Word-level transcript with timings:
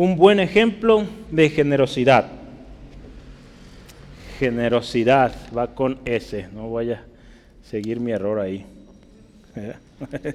un 0.00 0.16
buen 0.16 0.40
ejemplo 0.40 1.04
de 1.30 1.50
generosidad. 1.50 2.24
Generosidad 4.38 5.34
va 5.54 5.74
con 5.74 5.98
S, 6.06 6.48
no 6.54 6.68
voy 6.68 6.92
a 6.92 7.04
seguir 7.62 8.00
mi 8.00 8.10
error 8.10 8.40
ahí. 8.40 8.64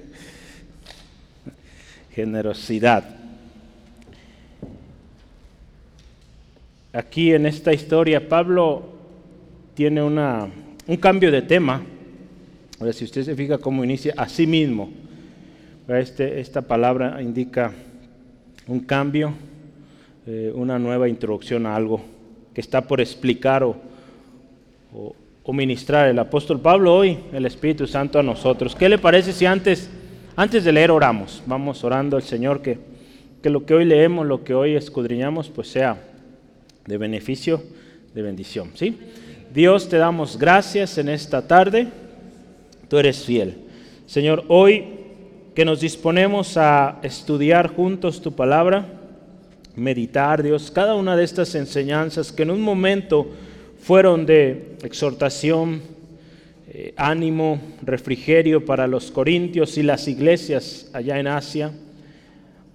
generosidad. 2.14 3.02
Aquí 6.92 7.34
en 7.34 7.46
esta 7.46 7.72
historia 7.72 8.28
Pablo 8.28 8.84
tiene 9.74 10.00
una, 10.00 10.46
un 10.86 10.96
cambio 10.98 11.32
de 11.32 11.42
tema. 11.42 11.82
si 12.92 13.04
usted 13.04 13.24
se 13.24 13.34
fija 13.34 13.58
cómo 13.58 13.82
inicia, 13.82 14.14
a 14.16 14.28
sí 14.28 14.46
mismo. 14.46 14.92
Este, 15.88 16.38
esta 16.38 16.62
palabra 16.62 17.20
indica 17.20 17.72
un 18.68 18.78
cambio, 18.78 19.34
eh, 20.26 20.52
una 20.54 20.78
nueva 20.78 21.08
introducción 21.08 21.66
a 21.66 21.76
algo 21.76 22.00
que 22.52 22.60
está 22.60 22.82
por 22.82 23.00
explicar 23.00 23.62
o, 23.62 23.76
o, 24.92 25.52
ministrar 25.52 26.08
el 26.08 26.18
apóstol 26.18 26.60
Pablo 26.60 26.94
hoy, 26.94 27.18
el 27.32 27.46
Espíritu 27.46 27.86
Santo 27.86 28.18
a 28.18 28.22
nosotros. 28.22 28.74
¿Qué 28.74 28.88
le 28.88 28.98
parece 28.98 29.32
si 29.32 29.46
antes 29.46 29.88
antes 30.38 30.64
de 30.64 30.72
leer 30.72 30.90
oramos, 30.90 31.42
vamos 31.46 31.82
orando 31.82 32.18
al 32.18 32.22
Señor 32.22 32.60
que, 32.60 32.78
que 33.42 33.48
lo 33.48 33.64
que 33.64 33.72
hoy 33.72 33.86
leemos, 33.86 34.26
lo 34.26 34.44
que 34.44 34.52
hoy 34.52 34.74
escudriñamos, 34.74 35.48
pues 35.48 35.68
sea 35.68 35.96
de 36.86 36.98
beneficio, 36.98 37.62
de 38.14 38.20
bendición. 38.20 38.70
¿sí? 38.74 38.98
Dios, 39.54 39.88
te 39.88 39.96
damos 39.96 40.38
gracias 40.38 40.98
en 40.98 41.08
esta 41.08 41.48
tarde, 41.48 41.88
tú 42.88 42.98
eres 42.98 43.24
fiel. 43.24 43.54
Señor, 44.04 44.44
hoy 44.48 44.84
que 45.54 45.64
nos 45.64 45.80
disponemos 45.80 46.58
a 46.58 46.98
estudiar 47.02 47.74
juntos 47.74 48.20
tu 48.20 48.32
palabra, 48.32 48.95
meditar, 49.76 50.42
Dios, 50.42 50.70
cada 50.70 50.94
una 50.94 51.16
de 51.16 51.24
estas 51.24 51.54
enseñanzas 51.54 52.32
que 52.32 52.42
en 52.42 52.50
un 52.50 52.62
momento 52.62 53.30
fueron 53.80 54.26
de 54.26 54.76
exhortación, 54.82 55.82
eh, 56.68 56.92
ánimo, 56.96 57.60
refrigerio 57.82 58.64
para 58.64 58.86
los 58.86 59.10
corintios 59.10 59.78
y 59.78 59.82
las 59.82 60.08
iglesias 60.08 60.90
allá 60.92 61.20
en 61.20 61.28
Asia, 61.28 61.72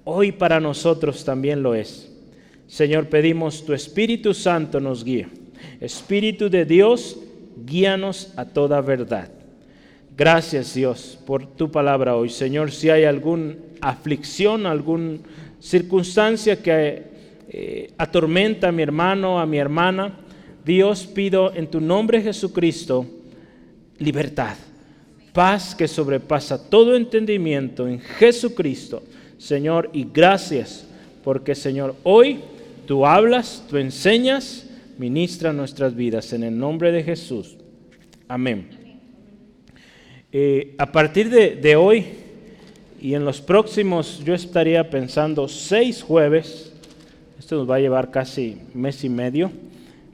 hoy 0.04 0.32
para 0.32 0.60
nosotros 0.60 1.26
también 1.26 1.62
lo 1.62 1.76
es. 1.76 2.12
Señor, 2.68 3.08
pedimos 3.08 3.66
tu 3.66 3.74
Espíritu 3.74 4.34
Santo 4.34 4.80
nos 4.80 5.04
guíe. 5.04 5.28
Espíritu 5.82 6.50
de 6.50 6.66
Dios, 6.66 7.18
guíanos 7.66 8.32
a 8.38 8.46
toda 8.46 8.80
verdad. 8.82 9.30
Gracias 10.16 10.74
Dios 10.74 11.20
por 11.26 11.46
tu 11.46 11.72
palabra 11.72 12.16
hoy. 12.16 12.30
Señor, 12.30 12.72
si 12.72 12.90
hay 12.90 13.04
alguna 13.04 13.56
aflicción, 13.82 14.66
alguna 14.66 15.18
circunstancia 15.62 16.62
que 16.62 17.04
eh, 17.48 17.92
atormenta 17.98 18.70
a 18.70 18.72
mi 18.72 18.82
hermano, 18.82 19.40
a 19.40 19.46
mi 19.46 19.58
hermana, 19.58 20.18
Dios 20.66 21.06
pido 21.06 21.54
en 21.54 21.68
tu 21.68 21.80
nombre 21.80 22.22
Jesucristo, 22.22 23.06
libertad, 24.00 24.56
paz 25.34 25.76
que 25.76 25.88
sobrepasa 25.88 26.70
todo 26.70 26.96
entendimiento 26.96 27.88
en 27.88 28.00
Jesucristo, 28.00 29.04
Señor, 29.38 29.90
y 29.94 30.08
gracias 30.12 30.88
porque, 31.24 31.56
Señor, 31.56 31.96
hoy 32.04 32.40
tú 32.86 33.06
hablas, 33.06 33.64
tú 33.70 33.78
enseñas, 33.78 34.68
ministra 34.98 35.54
nuestras 35.54 35.96
vidas 35.96 36.34
en 36.34 36.44
el 36.44 36.58
nombre 36.58 36.92
de 36.92 37.04
Jesús. 37.04 37.58
Amén. 38.28 38.68
Eh, 40.32 40.76
a 40.78 40.92
partir 40.92 41.30
de, 41.30 41.56
de 41.56 41.76
hoy 41.76 42.21
y 43.02 43.16
en 43.16 43.26
los 43.26 43.42
próximos, 43.42 44.22
yo 44.24 44.36
estaría 44.36 44.92
pensando 44.92 45.48
seis 45.48 46.04
jueves, 46.04 46.72
esto 47.40 47.56
nos 47.56 47.70
va 47.70 47.78
a 47.78 47.80
llevar 47.80 48.12
casi 48.12 48.60
mes 48.76 49.04
y 49.04 49.10
medio, 49.10 49.52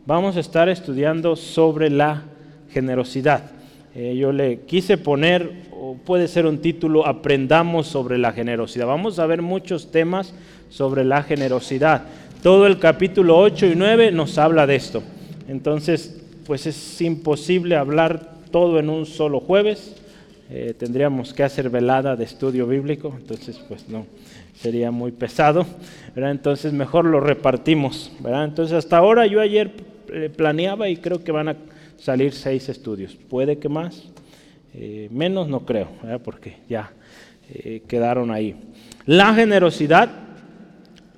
vamos 0.06 0.38
a 0.38 0.40
estar 0.40 0.70
estudiando 0.70 1.36
sobre 1.36 1.90
la 1.90 2.24
generosidad. 2.72 3.52
Eh, 3.94 4.16
yo 4.18 4.32
le 4.32 4.62
quise 4.62 4.98
poner, 4.98 5.52
o 5.72 5.96
puede 5.96 6.30
ser 6.30 6.46
un 6.46 6.60
título, 6.60 7.06
Aprendamos 7.06 7.88
sobre 7.88 8.18
la 8.18 8.32
generosidad. 8.32 8.88
Vamos 8.88 9.20
a 9.20 9.26
ver 9.26 9.42
muchos 9.42 9.92
temas 9.92 10.34
sobre 10.70 11.04
la 11.04 11.24
generosidad. 11.24 12.04
Todo 12.42 12.68
el 12.68 12.80
capítulo 12.80 13.38
8 13.38 13.66
y 13.66 13.76
9 13.76 14.14
nos 14.14 14.38
habla 14.38 14.66
de 14.66 14.78
esto. 14.78 15.04
Entonces, 15.50 16.24
pues 16.46 16.66
es 16.68 17.02
imposible 17.02 17.76
hablar 17.76 18.32
todo 18.50 18.80
en 18.80 18.90
un 18.90 19.06
solo 19.06 19.42
jueves. 19.42 19.96
Eh, 20.50 20.74
tendríamos 20.78 21.34
que 21.34 21.44
hacer 21.44 21.70
velada 21.70 22.16
de 22.16 22.24
estudio 22.24 22.66
bíblico, 22.68 23.14
entonces 23.18 23.60
pues 23.68 23.88
no, 23.90 24.06
sería 24.56 24.92
muy 24.92 25.12
pesado. 25.12 25.66
Entonces 26.16 26.74
mejor 26.74 27.06
lo 27.06 27.20
repartimos. 27.20 28.12
Entonces 28.24 28.78
hasta 28.78 28.98
ahora 28.98 29.28
yo 29.28 29.42
ayer 29.42 29.72
eh, 30.12 30.30
planeaba 30.36 30.90
y 30.90 30.98
creo 30.98 31.24
que 31.24 31.32
van 31.32 31.50
a 31.50 31.56
salir 31.98 32.34
seis 32.34 32.70
estudios. 32.70 33.16
Puede 33.16 33.58
que 33.58 33.70
más, 33.70 34.04
eh, 34.74 35.10
menos 35.12 35.48
no 35.48 35.66
creo, 35.66 35.90
porque 36.24 36.58
ya 36.70 36.92
quedaron 37.88 38.30
ahí. 38.30 38.56
La 39.06 39.34
generosidad, 39.34 40.10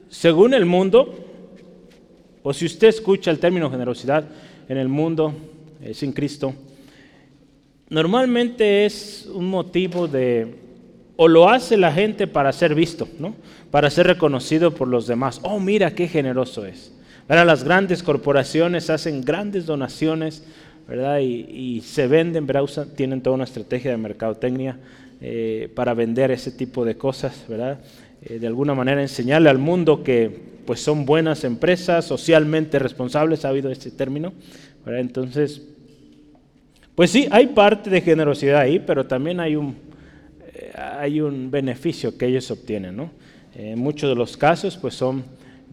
según 0.10 0.54
el 0.54 0.66
mundo, 0.68 1.30
o 2.44 2.54
si 2.54 2.66
usted 2.66 2.88
escucha 2.88 3.32
el 3.32 3.40
término 3.40 3.70
generosidad 3.70 4.26
en 4.68 4.78
el 4.78 4.88
mundo 4.88 5.34
eh, 5.82 5.94
sin 5.94 6.14
Cristo, 6.14 6.54
normalmente 7.90 8.86
es 8.86 9.28
un 9.34 9.50
motivo 9.50 10.08
de, 10.08 10.56
o 11.16 11.28
lo 11.28 11.50
hace 11.50 11.78
la 11.78 11.92
gente 11.92 12.28
para 12.28 12.52
ser 12.52 12.76
visto, 12.76 13.08
¿no? 13.20 13.36
para 13.72 13.90
ser 13.90 14.08
reconocido 14.08 14.74
por 14.74 14.88
los 14.88 15.08
demás. 15.08 15.40
Oh, 15.44 15.60
mira 15.60 15.94
qué 15.94 16.08
generoso 16.08 16.66
es. 16.66 16.94
Ahora 17.28 17.46
las 17.46 17.64
grandes 17.64 18.02
corporaciones 18.02 18.90
hacen 18.90 19.22
grandes 19.22 19.66
donaciones 19.66 20.44
¿verdad? 20.90 21.20
Y, 21.20 21.82
se 21.82 22.08
venden, 22.08 22.48
¿verdad? 22.48 22.88
tienen 22.96 23.22
toda 23.22 23.36
una 23.36 23.44
estrategia 23.44 23.92
de 23.92 23.98
mercadotecnia 23.98 24.80
eh, 25.22 25.72
para 25.76 25.94
vender 25.94 26.32
ese 26.32 26.52
tipo 26.52 26.84
de 26.84 26.96
cosas, 26.96 27.46
¿verdad? 27.48 27.80
Eh, 28.24 28.40
de 28.40 28.48
alguna 28.48 28.74
manera 28.74 29.00
enseñarle 29.00 29.52
al 29.52 29.60
mundo 29.60 30.04
que 30.04 30.50
pues 30.66 30.82
son 30.82 31.06
buenas 31.06 31.44
empresas, 31.44 32.06
socialmente 32.06 32.80
responsables, 32.80 33.46
ha 33.46 33.50
habido 33.50 33.70
este 33.70 33.92
término. 33.92 34.34
Entonces, 34.88 35.62
pues 37.00 37.12
sí, 37.12 37.30
hay 37.32 37.48
parte 37.48 37.90
de 37.90 38.02
generosidad 38.02 38.60
ahí, 38.60 38.78
pero 38.78 39.06
también 39.06 39.40
hay 39.40 39.56
un, 39.56 39.74
eh, 40.54 40.74
hay 40.76 41.22
un 41.22 41.50
beneficio 41.50 42.18
que 42.18 42.26
ellos 42.26 42.52
obtienen, 42.52 42.98
¿no? 42.98 43.10
En 43.56 43.80
muchos 43.80 44.10
de 44.10 44.16
los 44.18 44.36
casos, 44.36 44.76
pues 44.76 44.96
son 44.96 45.24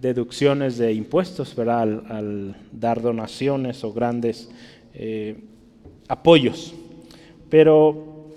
deducciones 0.00 0.78
de 0.78 0.92
impuestos, 0.92 1.56
¿verdad? 1.56 1.80
Al, 2.08 2.54
dar 2.70 3.02
donaciones 3.02 3.82
o 3.82 3.92
grandes 3.92 4.48
eh, 4.94 5.36
apoyos. 6.06 6.72
Pero, 7.50 8.30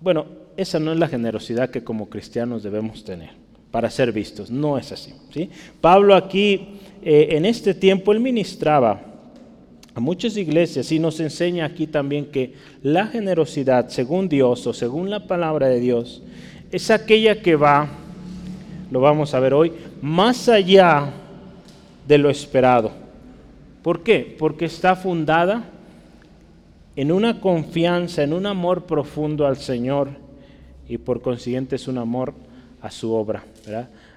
bueno, 0.00 0.26
esa 0.56 0.78
no 0.78 0.92
es 0.92 0.98
la 1.00 1.08
generosidad 1.08 1.70
que 1.70 1.82
como 1.82 2.08
cristianos 2.08 2.62
debemos 2.62 3.02
tener 3.02 3.30
para 3.72 3.90
ser 3.90 4.12
vistos. 4.12 4.52
No 4.52 4.78
es 4.78 4.92
así. 4.92 5.12
¿sí? 5.32 5.50
Pablo 5.80 6.14
aquí, 6.14 6.78
eh, 7.02 7.30
en 7.32 7.44
este 7.44 7.74
tiempo, 7.74 8.12
él 8.12 8.20
ministraba 8.20 9.13
a 9.94 10.00
muchas 10.00 10.36
iglesias 10.36 10.90
y 10.90 10.98
nos 10.98 11.20
enseña 11.20 11.66
aquí 11.66 11.86
también 11.86 12.26
que 12.26 12.54
la 12.82 13.06
generosidad, 13.06 13.88
según 13.88 14.28
Dios 14.28 14.66
o 14.66 14.72
según 14.72 15.10
la 15.10 15.26
palabra 15.26 15.68
de 15.68 15.80
Dios, 15.80 16.22
es 16.72 16.90
aquella 16.90 17.40
que 17.40 17.54
va, 17.54 17.88
lo 18.90 19.00
vamos 19.00 19.34
a 19.34 19.40
ver 19.40 19.54
hoy, 19.54 19.72
más 20.02 20.48
allá 20.48 21.12
de 22.08 22.18
lo 22.18 22.30
esperado. 22.30 22.90
¿Por 23.82 24.02
qué? 24.02 24.34
Porque 24.38 24.64
está 24.64 24.96
fundada 24.96 25.64
en 26.96 27.12
una 27.12 27.40
confianza, 27.40 28.22
en 28.22 28.32
un 28.32 28.46
amor 28.46 28.84
profundo 28.86 29.46
al 29.46 29.56
Señor 29.56 30.10
y 30.88 30.98
por 30.98 31.22
consiguiente 31.22 31.76
es 31.76 31.88
un 31.88 31.98
amor 31.98 32.34
a 32.80 32.90
su 32.90 33.12
obra, 33.12 33.44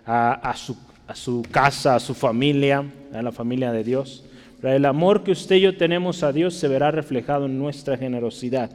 A, 0.06 0.54
su, 0.56 1.42
casa, 1.52 1.96
a 1.96 2.00
su 2.00 2.14
familia, 2.14 2.84
a 3.14 3.22
la 3.22 3.32
familia 3.32 3.72
de 3.72 3.84
Dios. 3.84 4.24
El 4.64 4.86
amor 4.86 5.24
que 5.24 5.32
usted 5.32 5.58
y 5.58 5.62
yo 5.62 5.78
tenemos 5.78 6.24
a 6.24 6.32
Dios 6.32 6.56
se 6.56 6.68
verá 6.68 6.92
reflejado 6.92 7.46
en 7.46 7.58
nuestra 7.58 7.98
generosidad. 7.98 8.72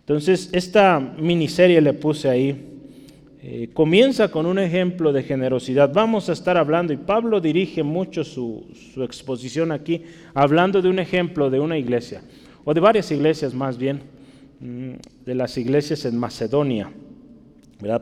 Entonces, 0.00 0.50
esta 0.52 0.98
miniserie 0.98 1.80
le 1.80 1.92
puse 1.92 2.28
ahí. 2.28 2.68
Eh, 3.44 3.70
comienza 3.72 4.28
con 4.28 4.46
un 4.46 4.58
ejemplo 4.58 5.12
de 5.12 5.22
generosidad. 5.22 5.92
Vamos 5.92 6.28
a 6.28 6.32
estar 6.32 6.56
hablando, 6.56 6.92
y 6.92 6.96
Pablo 6.96 7.40
dirige 7.40 7.82
mucho 7.82 8.24
su, 8.24 8.66
su 8.92 9.02
exposición 9.02 9.72
aquí, 9.72 10.02
hablando 10.34 10.82
de 10.82 10.88
un 10.88 10.98
ejemplo 10.98 11.50
de 11.50 11.60
una 11.60 11.78
iglesia 11.78 12.22
o 12.64 12.74
de 12.74 12.80
varias 12.80 13.10
iglesias 13.10 13.54
más 13.54 13.76
bien, 13.76 14.00
mm, 14.60 14.92
de 15.24 15.34
las 15.34 15.56
iglesias 15.56 16.04
en 16.04 16.16
Macedonia. 16.16 16.90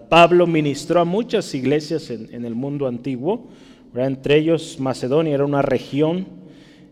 Pablo 0.08 0.46
ministró 0.46 1.00
a 1.00 1.04
muchas 1.04 1.54
iglesias 1.54 2.10
en, 2.10 2.44
el 2.44 2.54
mundo 2.54 2.86
antiguo, 2.86 3.48
entre 3.94 4.36
ellos 4.38 4.78
Macedonia 4.78 5.34
era 5.34 5.44
una 5.44 5.62
región 5.62 6.26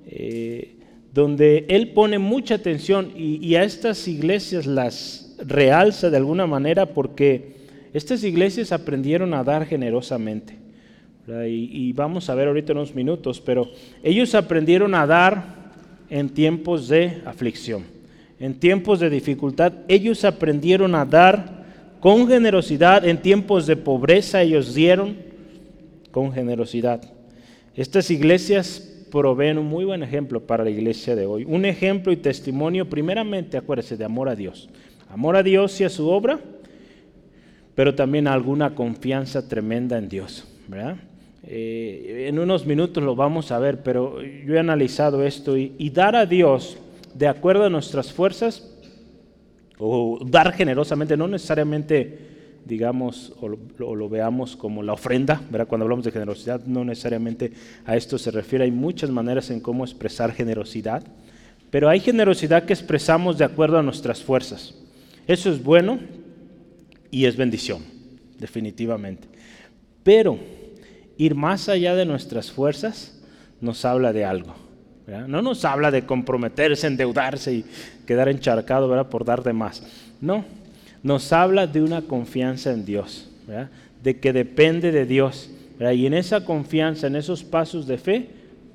eh, 0.07 0.75
donde 1.13 1.67
él 1.69 1.91
pone 1.93 2.19
mucha 2.19 2.57
atención 2.57 3.13
y, 3.17 3.55
a 3.55 3.65
estas 3.65 4.07
iglesias 4.09 4.67
las 4.67 5.37
realza 5.39 6.11
de 6.11 6.17
alguna 6.17 6.47
manera 6.47 6.87
porque 6.87 7.57
estas 7.93 8.25
iglesias 8.25 8.73
aprendieron 8.73 9.35
a 9.35 9.45
dar 9.45 9.67
generosamente. 9.67 10.55
y, 11.47 11.93
vamos 11.93 12.29
a 12.31 12.35
ver 12.35 12.49
ahorita 12.49 12.73
unos 12.73 12.95
minutos, 12.95 13.41
pero 13.41 13.69
ellos 14.03 14.35
aprendieron 14.35 14.95
a 14.95 15.07
dar 15.07 15.73
en 16.11 16.29
tiempos 16.31 16.89
de 16.89 17.21
aflicción, 17.25 17.85
en 18.41 18.59
tiempos 18.59 19.01
de 19.01 19.11
dificultad. 19.11 19.73
Ellos 19.89 20.25
aprendieron 20.25 20.95
a 20.95 21.05
dar 21.05 21.65
con 22.01 22.29
generosidad, 22.29 23.05
en 23.07 23.21
tiempos 23.21 23.67
de 23.67 23.77
pobreza 23.77 24.43
ellos 24.43 24.75
dieron 24.75 25.28
con 26.11 26.33
generosidad. 26.33 27.03
Estas 27.75 28.11
iglesias 28.11 29.07
proveen 29.11 29.59
un 29.59 29.67
muy 29.67 29.85
buen 29.85 30.03
ejemplo 30.03 30.41
para 30.47 30.65
la 30.65 30.71
iglesia 30.71 31.17
de 31.17 31.27
hoy. 31.27 31.45
Un 31.45 31.65
ejemplo 31.65 32.13
y 32.13 32.17
testimonio, 32.17 32.89
primeramente, 32.89 33.57
acuérdese, 33.57 33.97
de 33.97 34.05
amor 34.05 34.29
a 34.29 34.37
Dios. 34.37 34.69
Amor 35.11 35.37
a 35.37 35.43
Dios 35.43 35.81
y 35.81 35.85
a 35.85 35.89
su 35.89 36.09
obra, 36.09 36.39
pero 37.75 37.95
también 37.95 38.27
alguna 38.27 38.75
confianza 38.75 39.49
tremenda 39.49 39.97
en 39.97 40.09
Dios. 40.09 40.47
Eh, 41.45 42.27
en 42.29 42.39
unos 42.39 42.67
minutos 42.67 43.03
lo 43.03 43.17
vamos 43.17 43.51
a 43.53 43.59
ver, 43.59 43.83
pero 43.83 44.23
yo 44.23 44.55
he 44.55 44.59
analizado 44.59 45.25
esto 45.25 45.57
y, 45.57 45.91
dar 45.91 46.15
a 46.15 46.27
Dios 46.27 46.77
de 47.15 47.27
acuerdo 47.27 47.65
a 47.65 47.71
nuestras 47.71 48.13
fuerzas 48.13 48.71
o 49.79 50.19
dar 50.27 50.53
generosamente, 50.53 51.17
no 51.17 51.27
necesariamente 51.27 52.19
digamos, 52.65 53.33
o 53.41 53.49
lo, 53.49 54.09
veamos 54.09 54.57
como 54.57 54.83
la 54.83 54.93
ofrenda, 54.93 55.41
¿verdad? 55.51 55.67
cuando 55.67 55.85
hablamos 55.85 56.05
de 56.05 56.13
generosidad, 56.13 56.65
no 56.65 56.85
necesariamente 56.85 57.53
a 57.85 57.97
esto 57.97 58.19
se 58.19 58.31
refiere, 58.31 58.65
hay 58.65 58.71
muchas 58.71 59.11
maneras 59.11 59.51
en 59.51 59.61
cómo 59.61 59.85
expresar 59.85 60.33
generosidad, 60.33 61.03
pero 61.71 61.89
hay 61.89 62.01
generosidad 62.01 62.65
que 62.65 62.73
expresamos 62.73 63.39
de 63.39 63.45
acuerdo 63.45 63.79
a 63.79 63.83
nuestras 63.83 64.23
fuerzas. 64.23 64.75
Eso 65.27 65.51
es 65.51 65.63
bueno 65.63 65.99
y 67.11 67.27
es 67.27 67.37
bendición, 67.37 67.83
definitivamente. 68.39 69.29
Pero 70.03 70.39
ir 71.17 71.35
más 71.35 71.69
allá 71.69 71.95
de 71.95 72.07
nuestras 72.07 72.51
fuerzas 72.51 73.21
nos 73.61 73.85
habla 73.85 74.13
de 74.13 74.25
algo. 74.25 74.55
No 75.27 75.41
nos 75.41 75.65
habla 75.65 75.91
de 75.91 76.05
comprometerse, 76.05 76.87
endeudarse 76.87 77.53
y 77.55 77.65
quedar 78.07 78.29
encharcado 78.29 78.89
¿verdad? 78.89 79.09
por 79.09 79.25
dar 79.25 79.43
de 79.43 79.55
más. 79.55 79.83
No, 80.21 80.45
nos 81.03 81.33
habla 81.33 81.67
de 81.67 81.83
una 81.83 82.03
confianza 82.03 82.73
en 82.73 82.85
Dios, 82.85 83.31
de 84.03 84.19
que 84.19 84.33
depende 84.33 84.93
de 84.93 85.07
Dios. 85.07 85.51
Y 85.81 86.07
en 86.07 86.15
esa 86.15 86.45
confianza, 86.45 87.07
en 87.07 87.17
esos 87.17 87.45
pasos 87.45 87.87
de 87.87 87.99
fe, 87.99 88.31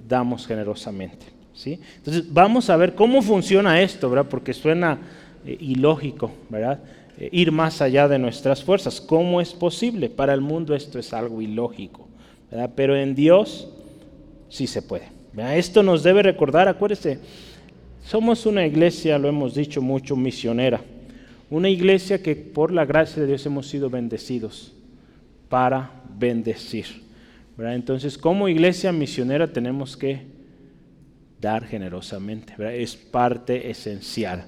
damos 0.08 0.48
generosamente. 0.48 1.34
Entonces 1.66 2.32
vamos 2.32 2.70
a 2.70 2.78
ver 2.78 2.96
cómo 2.96 3.22
funciona 3.22 3.82
esto, 3.82 4.10
¿verdad? 4.10 4.28
porque 4.30 4.54
suena 4.54 5.00
eh, 5.46 5.58
ilógico, 5.60 6.32
¿verdad? 6.50 6.80
Eh, 7.18 7.30
ir 7.32 7.52
más 7.52 7.82
allá 7.82 8.08
de 8.08 8.18
nuestras 8.18 8.64
fuerzas. 8.64 9.00
¿Cómo 9.00 9.40
es 9.40 9.54
posible? 9.54 10.10
Para 10.10 10.34
el 10.34 10.42
mundo 10.42 10.76
esto 10.76 11.00
es 11.00 11.14
algo 11.14 11.42
ilógico, 11.42 12.08
pero 12.76 12.96
en 12.96 13.16
Dios 13.16 13.68
sí 14.50 14.68
se 14.68 14.82
puede. 14.82 15.12
Esto 15.56 15.82
nos 15.84 16.04
debe 16.04 16.24
recordar, 16.24 16.68
acuérdese, 16.68 17.20
somos 18.04 18.46
una 18.46 18.66
iglesia, 18.66 19.18
lo 19.18 19.28
hemos 19.28 19.56
dicho 19.56 19.82
mucho, 19.82 20.16
misionera. 20.16 20.82
Una 21.54 21.70
iglesia 21.70 22.24
que 22.24 22.36
por 22.36 22.72
la 22.72 22.84
gracia 22.84 23.22
de 23.22 23.28
Dios 23.28 23.46
hemos 23.46 23.68
sido 23.68 23.88
bendecidos 23.88 24.74
para 25.50 26.02
bendecir. 26.18 26.88
Entonces, 27.60 28.18
como 28.18 28.50
iglesia 28.50 28.92
misionera 28.92 29.54
tenemos 29.54 29.96
que 29.96 30.24
dar 31.40 31.64
generosamente. 31.64 32.56
Es 32.82 32.96
parte 32.96 33.70
esencial. 33.70 34.48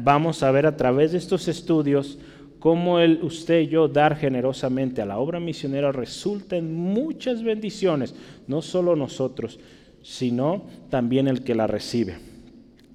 Vamos 0.00 0.42
a 0.42 0.50
ver 0.50 0.66
a 0.66 0.76
través 0.76 1.12
de 1.12 1.18
estos 1.18 1.46
estudios 1.46 2.18
cómo 2.58 2.98
el, 2.98 3.20
usted 3.22 3.60
y 3.60 3.68
yo 3.68 3.86
dar 3.86 4.16
generosamente 4.16 5.00
a 5.00 5.06
la 5.06 5.18
obra 5.18 5.38
misionera 5.38 5.92
resulta 5.92 6.56
en 6.56 6.74
muchas 6.74 7.44
bendiciones, 7.44 8.16
no 8.48 8.62
solo 8.62 8.96
nosotros, 8.96 9.60
sino 10.02 10.64
también 10.90 11.28
el 11.28 11.44
que 11.44 11.54
la 11.54 11.68
recibe. 11.68 12.35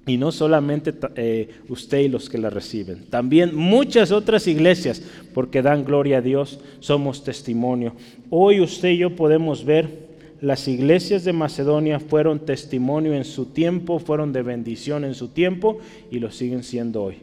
Y 0.06 0.16
no 0.16 0.32
solamente 0.32 0.92
eh, 1.14 1.48
usted 1.68 2.00
y 2.00 2.08
los 2.08 2.28
que 2.28 2.38
la 2.38 2.50
reciben, 2.50 3.04
también 3.08 3.54
muchas 3.54 4.10
otras 4.10 4.48
iglesias, 4.48 5.00
porque 5.32 5.62
dan 5.62 5.84
gloria 5.84 6.18
a 6.18 6.22
Dios, 6.22 6.58
somos 6.80 7.22
testimonio. 7.22 7.94
Hoy 8.28 8.60
usted 8.60 8.90
y 8.90 8.98
yo 8.98 9.14
podemos 9.14 9.64
ver, 9.64 10.10
las 10.40 10.66
iglesias 10.66 11.22
de 11.22 11.32
Macedonia 11.32 12.00
fueron 12.00 12.40
testimonio 12.40 13.14
en 13.14 13.24
su 13.24 13.46
tiempo, 13.46 14.00
fueron 14.00 14.32
de 14.32 14.42
bendición 14.42 15.04
en 15.04 15.14
su 15.14 15.28
tiempo 15.28 15.78
y 16.10 16.18
lo 16.18 16.32
siguen 16.32 16.64
siendo 16.64 17.04
hoy, 17.04 17.18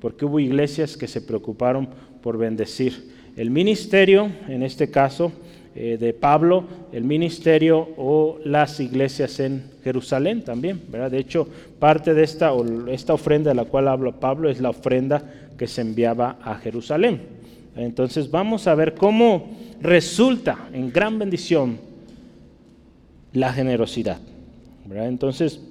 porque 0.00 0.24
hubo 0.24 0.38
iglesias 0.38 0.96
que 0.96 1.08
se 1.08 1.20
preocuparon 1.20 1.88
por 2.22 2.38
bendecir. 2.38 3.10
El 3.36 3.50
ministerio, 3.50 4.30
en 4.48 4.62
este 4.62 4.88
caso, 4.88 5.32
eh, 5.82 5.96
de 5.96 6.12
Pablo, 6.12 6.64
el 6.92 7.04
ministerio 7.04 7.88
o 7.96 8.38
las 8.44 8.80
iglesias 8.80 9.40
en 9.40 9.64
Jerusalén 9.82 10.42
también. 10.42 10.78
¿verdad? 10.90 11.10
De 11.10 11.18
hecho, 11.18 11.48
parte 11.78 12.12
de 12.12 12.22
esta, 12.22 12.52
esta 12.88 13.14
ofrenda 13.14 13.48
de 13.48 13.54
la 13.54 13.64
cual 13.64 13.88
habla 13.88 14.12
Pablo 14.12 14.50
es 14.50 14.60
la 14.60 14.68
ofrenda 14.68 15.24
que 15.56 15.66
se 15.66 15.80
enviaba 15.80 16.36
a 16.42 16.56
Jerusalén. 16.56 17.22
Entonces 17.76 18.30
vamos 18.30 18.66
a 18.66 18.74
ver 18.74 18.92
cómo 18.92 19.56
resulta 19.80 20.68
en 20.74 20.92
gran 20.92 21.18
bendición 21.18 21.78
la 23.32 23.50
generosidad. 23.50 24.18
¿verdad? 24.84 25.08
Entonces, 25.08 25.62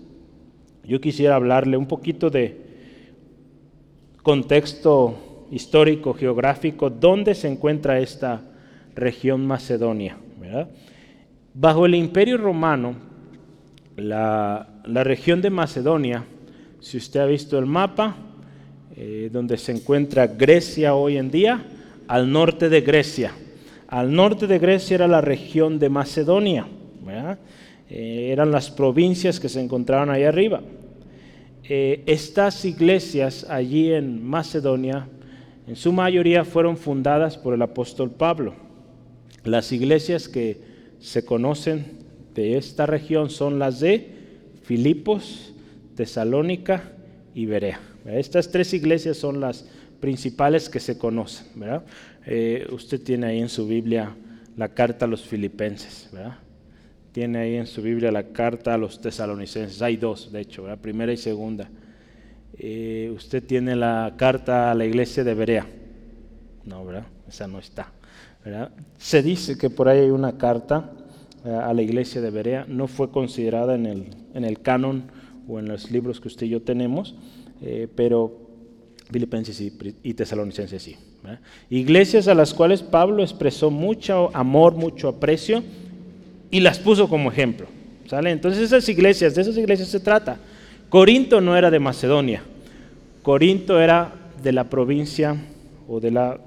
yo 0.86 1.00
quisiera 1.00 1.36
hablarle 1.36 1.78
un 1.78 1.86
poquito 1.86 2.32
de 2.32 2.58
contexto 4.24 5.46
histórico, 5.52 6.16
geográfico, 6.16 6.90
dónde 6.90 7.36
se 7.36 7.48
encuentra 7.48 8.00
esta 8.00 8.49
región 8.96 9.46
macedonia. 9.46 10.18
Bajo 11.54 11.86
el 11.86 11.96
imperio 11.96 12.38
romano, 12.38 12.96
la, 13.98 14.68
región 14.86 15.42
de 15.42 15.50
Macedonia, 15.50 16.26
si 16.80 16.98
usted 16.98 17.20
ha 17.20 17.26
visto 17.26 17.58
el 17.60 17.66
mapa, 17.66 18.16
eh, 18.96 19.30
donde 19.32 19.58
se 19.58 19.72
encuentra 19.72 20.28
Grecia 20.28 20.96
hoy 20.96 21.18
en 21.18 21.32
día, 21.32 21.66
al 22.08 22.32
norte 22.32 22.70
de 22.70 22.82
Grecia. 22.82 23.32
Al 23.88 24.14
norte 24.14 24.48
de 24.48 24.60
Grecia 24.60 24.96
era 24.96 25.08
la 25.08 25.22
región 25.22 25.80
de 25.80 25.90
Macedonia, 25.90 26.68
eh, 27.90 28.30
eran 28.32 28.52
las 28.52 28.70
provincias 28.70 29.40
que 29.40 29.50
se 29.50 29.62
encontraban 29.62 30.10
ahí 30.10 30.24
arriba. 30.24 30.62
Eh, 31.64 32.04
estas 32.06 32.66
iglesias 32.66 33.46
allí 33.50 33.92
en 33.94 34.24
Macedonia, 34.26 35.08
en 35.68 35.76
su 35.76 35.92
mayoría 35.92 36.46
fueron 36.46 36.78
fundadas 36.78 37.38
por 37.38 37.54
el 37.54 37.62
apóstol 37.62 38.12
Pablo. 38.12 38.69
Las 39.44 39.72
iglesias 39.72 40.28
que 40.28 40.62
se 41.00 41.24
conocen 41.26 41.86
de 42.36 42.58
esta 42.58 42.86
región 42.86 43.30
son 43.30 43.60
las 43.60 43.80
de 43.80 44.12
Filipos, 44.64 45.54
Tesalónica 45.96 46.94
y 47.34 47.46
Berea. 47.46 47.80
Estas 48.06 48.52
tres 48.52 48.74
iglesias 48.74 49.18
son 49.18 49.40
las 49.40 49.66
principales 50.00 50.70
que 50.70 50.80
se 50.80 50.98
conocen. 50.98 51.48
Eh, 52.26 52.68
usted 52.72 53.02
tiene 53.02 53.28
ahí 53.28 53.40
en 53.40 53.50
su 53.50 53.68
Biblia 53.68 54.16
la 54.58 54.70
carta 54.70 55.06
a 55.06 55.08
los 55.08 55.24
filipenses. 55.24 56.10
Tiene 57.12 57.40
ahí 57.40 57.56
en 57.56 57.68
su 57.68 57.82
Biblia 57.82 58.12
la 58.12 58.24
carta 58.32 58.74
a 58.74 58.78
los 58.78 59.02
tesalonicenses. 59.02 59.82
Hay 59.82 59.98
dos, 59.98 60.32
de 60.32 60.42
hecho, 60.42 60.66
primera 60.82 61.12
y 61.12 61.18
segunda. 61.18 61.70
Eh, 62.58 63.12
usted 63.16 63.44
tiene 63.44 63.76
la 63.76 64.14
carta 64.18 64.72
a 64.72 64.76
la 64.76 64.86
iglesia 64.86 65.24
de 65.24 65.34
Berea. 65.34 65.68
No, 66.66 66.86
¿verdad? 66.86 67.06
Esa 67.28 67.48
no 67.48 67.60
está. 67.60 67.92
Se 68.98 69.22
dice 69.22 69.58
que 69.58 69.70
por 69.70 69.90
ahí 69.90 70.00
hay 70.00 70.10
una 70.10 70.38
carta 70.38 70.92
eh, 71.46 71.50
a 71.50 71.74
la 71.74 71.82
iglesia 71.82 72.22
de 72.22 72.32
Berea, 72.32 72.66
no 72.68 72.88
fue 72.88 73.12
considerada 73.12 73.76
en 73.76 73.86
el, 73.86 74.08
en 74.34 74.44
el 74.44 74.62
canon 74.62 75.04
o 75.48 75.60
en 75.60 75.68
los 75.68 75.92
libros 75.92 76.20
que 76.20 76.28
usted 76.28 76.48
y 76.48 76.50
yo 76.50 76.62
tenemos, 76.62 77.16
eh, 77.62 77.88
pero 77.96 78.50
Filipenses 79.12 79.60
y, 79.60 80.14
Tesalonicenses 80.14 80.84
sí. 80.84 80.96
Iglesias 81.70 82.28
a 82.28 82.36
las 82.36 82.54
cuales 82.54 82.84
Pablo 82.84 83.24
expresó 83.24 83.72
mucho 83.72 84.30
amor, 84.34 84.76
mucho 84.76 85.10
aprecio 85.10 85.64
y 86.52 86.60
las 86.60 86.80
puso 86.80 87.10
como 87.10 87.32
ejemplo. 87.32 87.68
¿sale? 88.06 88.32
Entonces 88.32 88.62
esas 88.64 88.88
iglesias, 88.90 89.36
de 89.36 89.42
esas 89.42 89.58
iglesias 89.58 89.90
se 89.90 90.00
trata. 90.00 90.38
Corinto 90.90 91.42
no 91.42 91.56
era 91.56 91.72
de 91.72 91.80
Macedonia, 91.80 92.44
Corinto 93.24 93.80
era 93.80 94.14
de 94.42 94.52
la 94.52 94.70
provincia 94.70 95.36
o 95.88 96.00
de 96.00 96.12
la 96.12 96.40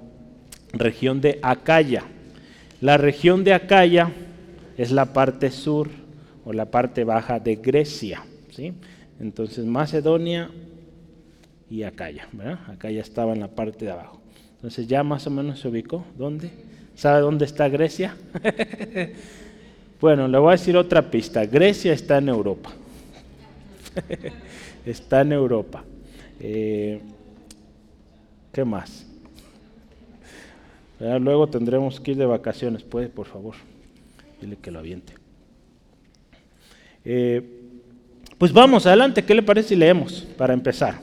región 0.73 1.21
de 1.21 1.39
Acaya. 1.43 2.05
La 2.81 2.97
región 2.97 3.45
de 3.45 3.55
Acaya 3.55 4.11
es 4.77 4.91
la 4.91 5.13
parte 5.13 5.51
sur 5.51 5.89
o 6.45 6.53
la 6.53 6.67
parte 6.67 7.05
baja 7.05 7.39
de 7.39 7.57
Grecia. 7.57 8.25
¿sí? 8.51 8.73
Entonces 9.21 9.65
Macedonia 9.65 10.51
y 11.71 11.83
Acaya. 11.85 12.29
Acaya 12.69 13.01
estaba 13.01 13.33
en 13.33 13.41
la 13.41 13.49
parte 13.49 13.85
de 13.85 13.93
abajo. 13.93 14.21
Entonces 14.57 14.87
ya 14.87 15.03
más 15.03 15.27
o 15.27 15.31
menos 15.31 15.61
se 15.61 15.69
ubicó. 15.69 16.05
¿Dónde? 16.17 16.51
¿Sabe 16.95 17.21
dónde 17.21 17.45
está 17.45 17.69
Grecia? 17.69 18.17
bueno, 20.01 20.29
le 20.29 20.39
voy 20.39 20.49
a 20.49 20.53
decir 20.53 20.77
otra 20.77 21.11
pista. 21.11 21.47
Grecia 21.47 21.93
está 21.93 22.19
en 22.19 22.29
Europa. 22.29 22.71
está 24.87 25.23
en 25.23 25.33
Europa. 25.33 25.85
Eh, 26.41 27.01
¿Qué 28.53 28.65
más? 28.65 29.07
Luego 31.03 31.49
tendremos 31.49 31.99
que 31.99 32.13
ir 32.13 32.17
de 32.17 32.27
vacaciones, 32.27 32.85
puede, 32.85 33.09
por 33.09 33.27
favor. 33.27 33.57
Dile 34.41 34.57
que 34.57 34.71
lo 34.71 34.79
aviente. 34.79 35.15
Eh, 37.05 37.43
pues 38.39 38.53
vamos, 38.53 38.87
adelante, 38.87 39.25
¿qué 39.25 39.35
le 39.35 39.43
parece 39.43 39.71
si 39.71 39.77
leemos 39.77 40.27
para 40.37 40.55
empezar? 40.55 41.01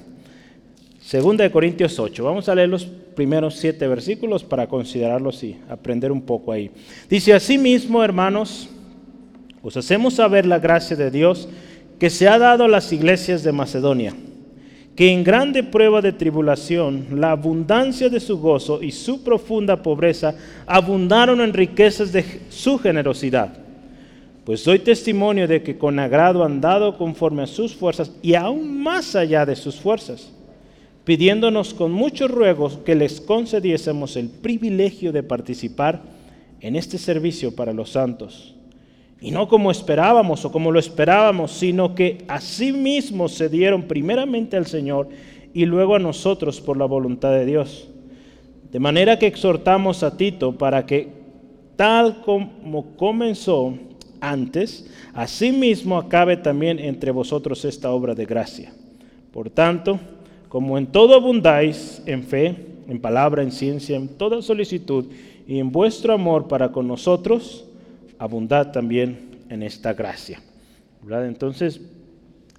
Segunda 1.01 1.43
de 1.43 1.51
Corintios 1.51 1.99
8. 1.99 2.23
Vamos 2.23 2.47
a 2.47 2.55
leer 2.55 2.69
los 2.69 2.85
primeros 2.85 3.55
siete 3.55 3.87
versículos 3.87 4.43
para 4.43 4.67
considerarlos 4.67 5.43
y 5.43 5.57
aprender 5.67 6.11
un 6.11 6.21
poco 6.21 6.53
ahí. 6.53 6.71
Dice, 7.09 7.33
asimismo, 7.33 8.03
hermanos, 8.03 8.69
os 9.61 9.75
hacemos 9.75 10.13
saber 10.13 10.45
la 10.45 10.59
gracia 10.59 10.95
de 10.95 11.11
Dios 11.11 11.49
que 11.99 12.09
se 12.09 12.29
ha 12.29 12.39
dado 12.39 12.63
a 12.63 12.69
las 12.69 12.93
iglesias 12.93 13.43
de 13.43 13.51
Macedonia, 13.51 14.13
que 14.99 15.09
en 15.09 15.23
grande 15.23 15.63
prueba 15.63 16.01
de 16.01 16.11
tribulación, 16.11 17.07
la 17.15 17.31
abundancia 17.31 18.09
de 18.09 18.19
su 18.19 18.37
gozo 18.37 18.83
y 18.83 18.91
su 18.91 19.23
profunda 19.23 19.81
pobreza 19.81 20.35
abundaron 20.67 21.39
en 21.39 21.53
riquezas 21.53 22.11
de 22.11 22.41
su 22.49 22.77
generosidad 22.77 23.69
pues 24.49 24.63
doy 24.63 24.79
testimonio 24.79 25.47
de 25.47 25.61
que 25.61 25.77
con 25.77 25.99
agrado 25.99 26.43
han 26.43 26.59
dado 26.59 26.97
conforme 26.97 27.43
a 27.43 27.45
sus 27.45 27.75
fuerzas 27.75 28.11
y 28.23 28.33
aún 28.33 28.81
más 28.81 29.15
allá 29.15 29.45
de 29.45 29.55
sus 29.55 29.75
fuerzas, 29.75 30.31
pidiéndonos 31.05 31.75
con 31.75 31.91
muchos 31.91 32.31
ruegos 32.31 32.79
que 32.83 32.95
les 32.95 33.21
concediésemos 33.21 34.15
el 34.15 34.27
privilegio 34.27 35.11
de 35.11 35.21
participar 35.21 36.01
en 36.61 36.75
este 36.75 36.97
servicio 36.97 37.55
para 37.55 37.73
los 37.73 37.91
santos. 37.91 38.55
Y 39.21 39.31
no 39.31 39.47
como 39.47 39.69
esperábamos 39.69 40.45
o 40.45 40.51
como 40.51 40.71
lo 40.71 40.79
esperábamos, 40.79 41.51
sino 41.51 41.93
que 41.93 42.25
mismos 42.73 43.33
se 43.33 43.49
dieron 43.49 43.83
primeramente 43.83 44.55
al 44.55 44.65
Señor 44.65 45.09
y 45.53 45.65
luego 45.65 45.95
a 45.95 45.99
nosotros 45.99 46.61
por 46.61 46.77
la 46.77 46.85
voluntad 46.85 47.31
de 47.31 47.45
Dios. 47.45 47.89
De 48.71 48.79
manera 48.79 49.19
que 49.19 49.27
exhortamos 49.27 50.03
a 50.03 50.15
Tito 50.15 50.57
para 50.57 50.85
que, 50.85 51.09
tal 51.75 52.21
como 52.21 52.95
comenzó, 52.95 53.73
antes, 54.21 54.89
asimismo 55.13 55.97
acabe 55.97 56.37
también 56.37 56.79
entre 56.79 57.11
vosotros 57.11 57.65
esta 57.65 57.91
obra 57.91 58.15
de 58.15 58.25
gracia. 58.25 58.73
Por 59.31 59.49
tanto, 59.49 59.99
como 60.49 60.77
en 60.77 60.87
todo 60.87 61.15
abundáis 61.15 62.01
en 62.05 62.23
fe, 62.23 62.55
en 62.87 62.99
palabra, 62.99 63.43
en 63.43 63.51
ciencia, 63.51 63.95
en 63.95 64.07
toda 64.07 64.41
solicitud 64.41 65.05
y 65.47 65.59
en 65.59 65.71
vuestro 65.71 66.13
amor 66.13 66.47
para 66.47 66.71
con 66.71 66.87
nosotros, 66.87 67.65
abundad 68.19 68.71
también 68.71 69.39
en 69.49 69.63
esta 69.63 69.93
gracia. 69.93 70.41
Entonces, 71.09 71.81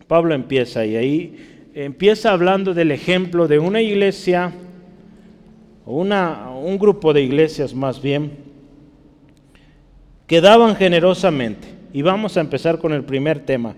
Pablo 0.09 0.35
empieza 0.35 0.85
y 0.85 0.97
ahí 0.97 1.69
empieza 1.75 2.33
hablando 2.33 2.75
del 2.75 2.91
ejemplo 2.91 3.47
de 3.47 3.59
una 3.59 3.81
iglesia, 3.81 4.53
una, 5.87 6.51
un 6.51 6.79
grupo 6.79 7.13
de 7.13 7.23
iglesias 7.23 7.75
más 7.75 8.03
bien, 8.03 8.33
que 10.27 10.41
daban 10.41 10.75
generosamente. 10.75 11.69
Y 11.93 12.03
vamos 12.03 12.37
a 12.37 12.41
empezar 12.41 12.79
con 12.79 12.93
el 12.93 13.05
primer 13.05 13.41
tema, 13.41 13.75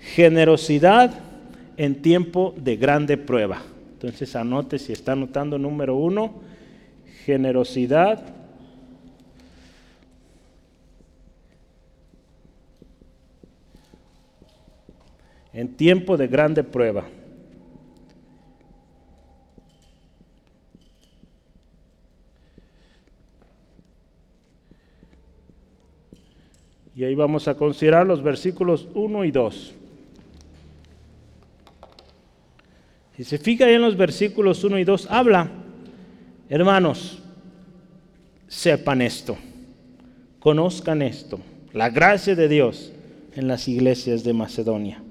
generosidad 0.00 1.14
en 1.76 2.02
tiempo 2.02 2.54
de 2.56 2.76
grande 2.76 3.16
prueba. 3.16 3.62
Entonces 3.92 4.34
anote 4.34 4.78
si 4.78 4.92
está 4.92 5.12
anotando 5.12 5.58
número 5.58 5.96
uno, 5.96 6.34
generosidad 7.24 8.33
en 15.54 15.76
tiempo 15.76 16.16
de 16.16 16.26
grande 16.26 16.64
prueba. 16.64 17.04
Y 26.96 27.02
ahí 27.04 27.14
vamos 27.14 27.48
a 27.48 27.56
considerar 27.56 28.06
los 28.06 28.22
versículos 28.22 28.88
1 28.94 29.24
y 29.24 29.30
2. 29.30 29.74
Si 33.16 33.24
se 33.24 33.38
fija 33.38 33.70
en 33.70 33.80
los 33.80 33.96
versículos 33.96 34.62
1 34.62 34.78
y 34.78 34.84
2, 34.84 35.08
habla, 35.08 35.50
hermanos, 36.48 37.22
sepan 38.48 39.02
esto, 39.02 39.36
conozcan 40.40 41.02
esto, 41.02 41.38
la 41.72 41.90
gracia 41.90 42.34
de 42.34 42.48
Dios 42.48 42.92
en 43.34 43.46
las 43.46 43.68
iglesias 43.68 44.24
de 44.24 44.32
Macedonia. 44.32 45.03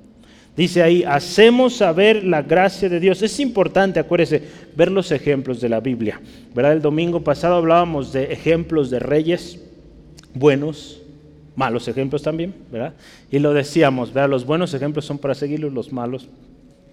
Dice 0.56 0.84
ahí, 0.84 1.04
hacemos 1.04 1.78
saber 1.78 2.24
la 2.24 2.44
gracia 2.44 2.88
de 2.88 3.00
Dios. 3.00 3.22
Es 3.24 3.40
importante, 3.40 4.00
acuérdese, 4.00 4.44
ver 4.76 4.92
los 4.92 5.12
ejemplos 5.12 5.60
de 5.62 5.70
la 5.70 5.80
Biblia. 5.80 6.22
¿Verdad? 6.54 6.74
El 6.74 6.82
domingo 6.82 7.22
pasado 7.22 7.56
hablábamos 7.56 8.14
de 8.14 8.32
ejemplos 8.32 8.92
de 8.92 9.00
reyes 9.00 9.60
buenos, 10.34 11.02
malos 11.56 11.88
ejemplos 11.88 12.22
también, 12.22 12.54
¿verdad? 12.72 12.94
Y 13.32 13.40
lo 13.40 13.54
decíamos, 13.54 14.14
¿verdad? 14.14 14.30
Los 14.30 14.46
buenos 14.46 14.74
ejemplos 14.74 15.06
son 15.06 15.18
para 15.18 15.36
seguirlos, 15.36 15.74
los 15.74 15.92
malos 15.92 16.28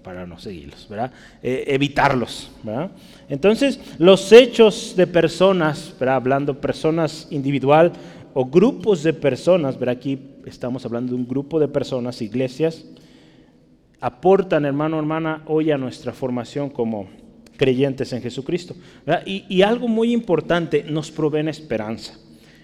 para 0.03 0.25
no 0.25 0.39
seguirlos, 0.39 0.87
¿verdad? 0.89 1.11
Eh, 1.43 1.65
evitarlos, 1.67 2.51
¿verdad? 2.63 2.91
Entonces, 3.29 3.79
los 3.97 4.31
hechos 4.31 4.95
de 4.95 5.07
personas, 5.07 5.93
¿verdad? 5.99 6.15
Hablando 6.15 6.59
personas 6.59 7.27
individual 7.29 7.91
o 8.33 8.45
grupos 8.45 9.03
de 9.03 9.13
personas, 9.13 9.77
¿verdad? 9.77 9.97
Aquí 9.97 10.19
estamos 10.45 10.85
hablando 10.85 11.11
de 11.11 11.17
un 11.17 11.27
grupo 11.27 11.59
de 11.59 11.67
personas, 11.67 12.21
iglesias, 12.21 12.85
aportan, 14.01 14.65
hermano, 14.65 14.97
hermana, 14.97 15.43
hoy 15.45 15.71
a 15.71 15.77
nuestra 15.77 16.11
formación 16.11 16.69
como 16.69 17.07
creyentes 17.55 18.11
en 18.11 18.21
Jesucristo. 18.21 18.75
Y, 19.25 19.61
algo 19.61 19.87
muy 19.87 20.11
importante, 20.11 20.83
nos 20.83 21.11
proveen 21.11 21.47
esperanza. 21.47 22.17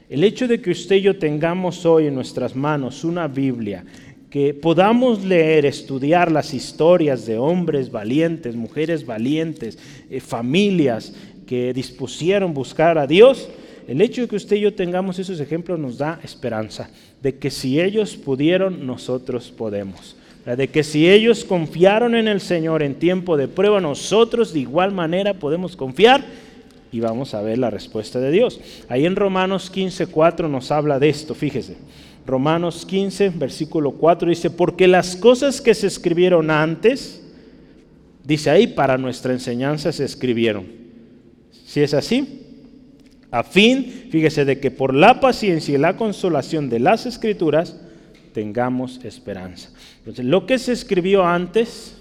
El 0.09 0.23
hecho 0.23 0.47
de 0.47 0.59
que 0.59 0.71
usted 0.71 0.95
y 0.95 1.01
yo 1.01 1.19
tengamos 1.19 1.85
hoy 1.85 2.07
en 2.07 2.15
nuestras 2.15 2.55
manos 2.55 3.03
una 3.03 3.27
Biblia, 3.27 3.85
que 4.31 4.53
podamos 4.53 5.23
leer, 5.23 5.65
estudiar 5.65 6.31
las 6.31 6.53
historias 6.53 7.25
de 7.25 7.37
hombres 7.37 7.91
valientes, 7.91 8.55
mujeres 8.55 9.05
valientes, 9.05 9.77
eh, 10.09 10.19
familias 10.19 11.13
que 11.45 11.73
dispusieron 11.73 12.53
buscar 12.53 12.97
a 12.97 13.07
Dios, 13.07 13.47
el 13.87 14.01
hecho 14.01 14.21
de 14.21 14.27
que 14.27 14.35
usted 14.35 14.57
y 14.57 14.61
yo 14.61 14.73
tengamos 14.73 15.19
esos 15.19 15.39
ejemplos 15.39 15.79
nos 15.79 15.97
da 15.97 16.19
esperanza 16.23 16.89
de 17.21 17.37
que 17.37 17.51
si 17.51 17.79
ellos 17.79 18.17
pudieron, 18.17 18.85
nosotros 18.85 19.49
podemos. 19.49 20.17
De 20.55 20.69
que 20.69 20.83
si 20.83 21.09
ellos 21.09 21.43
confiaron 21.43 22.15
en 22.15 22.29
el 22.29 22.39
Señor 22.39 22.81
en 22.81 22.95
tiempo 22.95 23.35
de 23.35 23.49
prueba, 23.49 23.81
nosotros 23.81 24.53
de 24.53 24.59
igual 24.59 24.93
manera 24.93 25.33
podemos 25.33 25.75
confiar 25.75 26.23
y 26.89 27.01
vamos 27.01 27.33
a 27.33 27.41
ver 27.41 27.57
la 27.57 27.69
respuesta 27.69 28.19
de 28.21 28.31
Dios. 28.31 28.61
Ahí 28.87 29.05
en 29.05 29.17
Romanos 29.17 29.69
15, 29.69 30.07
4 30.07 30.47
nos 30.47 30.71
habla 30.71 30.99
de 30.99 31.09
esto, 31.09 31.35
fíjese. 31.35 31.75
Romanos 32.25 32.85
15, 32.85 33.29
versículo 33.29 33.91
4 33.91 34.29
dice, 34.29 34.49
porque 34.49 34.87
las 34.87 35.17
cosas 35.17 35.59
que 35.59 35.73
se 35.73 35.87
escribieron 35.87 36.49
antes, 36.49 37.23
dice 38.23 38.49
ahí, 38.49 38.67
para 38.67 38.97
nuestra 38.97 39.33
enseñanza 39.33 39.91
se 39.91 40.05
escribieron. 40.05 40.65
Si 41.65 41.81
es 41.81 41.93
así, 41.93 42.43
a 43.31 43.43
fin, 43.43 44.07
fíjese, 44.09 44.45
de 44.45 44.59
que 44.59 44.71
por 44.71 44.93
la 44.93 45.19
paciencia 45.19 45.75
y 45.75 45.77
la 45.77 45.97
consolación 45.97 46.69
de 46.69 46.79
las 46.79 47.05
escrituras 47.05 47.77
tengamos 48.37 49.03
esperanza. 49.03 49.71
Entonces, 49.97 50.23
lo 50.23 50.45
que 50.45 50.59
se 50.59 50.71
escribió 50.71 51.25
antes, 51.25 51.97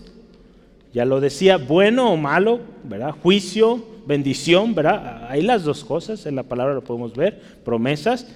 ya 0.92 1.06
lo 1.06 1.18
decía, 1.18 1.56
bueno 1.56 2.12
o 2.12 2.18
malo, 2.18 2.60
¿verdad? 2.84 3.12
Juicio, 3.22 3.82
bendición, 4.06 4.74
¿verdad? 4.74 5.28
Hay 5.30 5.40
las 5.40 5.64
dos 5.64 5.82
cosas, 5.82 6.26
en 6.26 6.36
la 6.36 6.42
palabra 6.42 6.74
lo 6.74 6.84
podemos 6.84 7.16
ver, 7.16 7.40
promesas. 7.64 8.26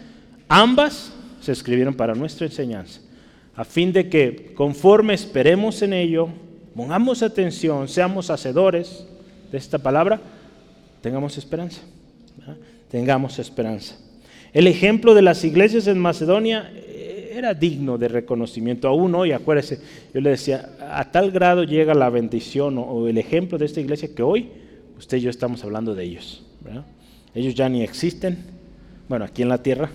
Ambas 0.48 1.12
se 1.42 1.52
escribieron 1.52 1.92
para 1.92 2.14
nuestra 2.14 2.46
enseñanza, 2.46 3.02
a 3.54 3.66
fin 3.66 3.92
de 3.92 4.08
que 4.08 4.54
conforme 4.54 5.12
esperemos 5.12 5.82
en 5.82 5.92
ello, 5.92 6.30
pongamos 6.74 7.22
atención, 7.22 7.86
seamos 7.86 8.30
hacedores 8.30 9.04
de 9.52 9.58
esta 9.58 9.76
palabra, 9.76 10.22
tengamos 11.02 11.36
esperanza. 11.36 11.82
Tengamos 12.90 13.38
esperanza. 13.38 13.94
El 14.54 14.66
ejemplo 14.66 15.14
de 15.14 15.20
las 15.20 15.44
iglesias 15.44 15.86
en 15.86 15.98
Macedonia 15.98 16.72
era 17.30 17.54
digno 17.54 17.96
de 17.96 18.08
reconocimiento. 18.08 18.88
Aún 18.88 19.14
hoy, 19.14 19.32
acuérdese, 19.32 19.78
yo 20.12 20.20
le 20.20 20.30
decía, 20.30 20.70
a 20.80 21.10
tal 21.10 21.30
grado 21.30 21.62
llega 21.62 21.94
la 21.94 22.10
bendición 22.10 22.76
o, 22.78 23.06
el 23.06 23.18
ejemplo 23.18 23.56
de 23.56 23.66
esta 23.66 23.80
iglesia 23.80 24.10
que 24.14 24.22
hoy 24.22 24.48
usted 24.98 25.18
y 25.18 25.20
yo 25.22 25.30
estamos 25.30 25.62
hablando 25.62 25.94
de 25.94 26.04
ellos. 26.04 26.42
Ellos 27.34 27.54
ya 27.54 27.68
ni 27.68 27.82
existen, 27.82 28.38
bueno, 29.08 29.24
aquí 29.24 29.42
en 29.42 29.48
la 29.48 29.62
tierra, 29.62 29.90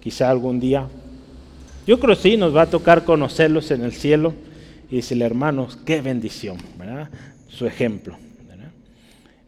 quizá 0.00 0.30
algún 0.30 0.58
día. 0.58 0.88
Yo 1.86 2.00
creo 2.00 2.16
que 2.16 2.22
sí, 2.22 2.36
nos 2.36 2.56
va 2.56 2.62
a 2.62 2.70
tocar 2.70 3.04
conocerlos 3.04 3.70
en 3.70 3.82
el 3.82 3.92
cielo 3.92 4.34
y 4.90 4.96
decirle, 4.96 5.26
hermanos, 5.26 5.78
qué 5.84 6.00
bendición, 6.00 6.56
su 7.48 7.66
ejemplo. 7.66 8.16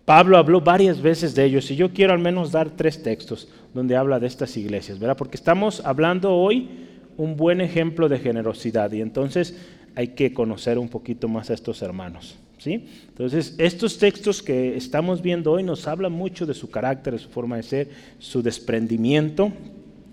Pablo 0.05 0.39
habló 0.39 0.61
varias 0.61 1.03
veces 1.03 1.35
de 1.35 1.45
ellos 1.45 1.71
y 1.71 1.77
yo 1.77 1.93
quiero 1.93 2.15
al 2.15 2.19
menos 2.19 2.51
dar 2.51 2.71
tres 2.71 3.03
textos 3.03 3.49
donde 3.75 3.97
habla 3.97 4.19
de 4.19 4.27
estas 4.27 4.57
iglesias, 4.57 4.99
¿verdad? 4.99 5.17
Porque 5.17 5.37
estamos 5.37 5.83
hablando 5.85 6.35
hoy 6.35 6.69
un 7.17 7.37
buen 7.37 7.61
ejemplo 7.61 8.09
de 8.09 8.19
generosidad 8.19 8.93
y 8.93 9.01
entonces 9.01 9.57
hay 9.95 10.09
que 10.09 10.33
conocer 10.33 10.79
un 10.79 10.89
poquito 10.89 11.29
más 11.29 11.51
a 11.51 11.55
estos 11.55 11.83
hermanos, 11.83 12.37
¿sí? 12.59 12.87
Entonces, 13.09 13.55
estos 13.59 13.99
textos 13.99 14.43
que 14.43 14.77
estamos 14.77 15.23
viendo 15.23 15.53
hoy 15.53 15.63
nos 15.63 15.89
hablan 15.89 16.13
mucho 16.13 16.47
de 16.47 16.55
su 16.55 16.71
carácter, 16.71 17.15
de 17.15 17.19
su 17.19 17.29
forma 17.29 17.57
de 17.57 17.63
ser, 17.63 17.89
su 18.19 18.43
desprendimiento 18.43 19.53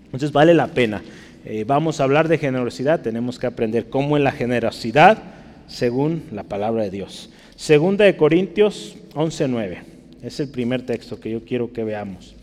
Entonces 0.06 0.32
vale 0.32 0.54
la 0.54 0.68
pena. 0.68 1.02
Eh, 1.44 1.64
vamos 1.66 2.00
a 2.00 2.04
hablar 2.04 2.26
de 2.26 2.38
generosidad, 2.38 3.02
tenemos 3.02 3.38
que 3.38 3.46
aprender 3.46 3.88
cómo 3.88 4.16
es 4.16 4.22
la 4.22 4.32
generosidad 4.32 5.22
según 5.68 6.24
la 6.32 6.42
palabra 6.42 6.82
de 6.82 6.90
Dios. 6.90 7.30
Segunda 7.54 8.04
de 8.04 8.16
Corintios 8.16 8.96
11.9. 9.14 9.78
Es 10.22 10.40
el 10.40 10.48
primer 10.48 10.82
texto 10.82 11.20
que 11.20 11.30
yo 11.30 11.44
quiero 11.44 11.72
que 11.72 11.84
veamos. 11.84 12.35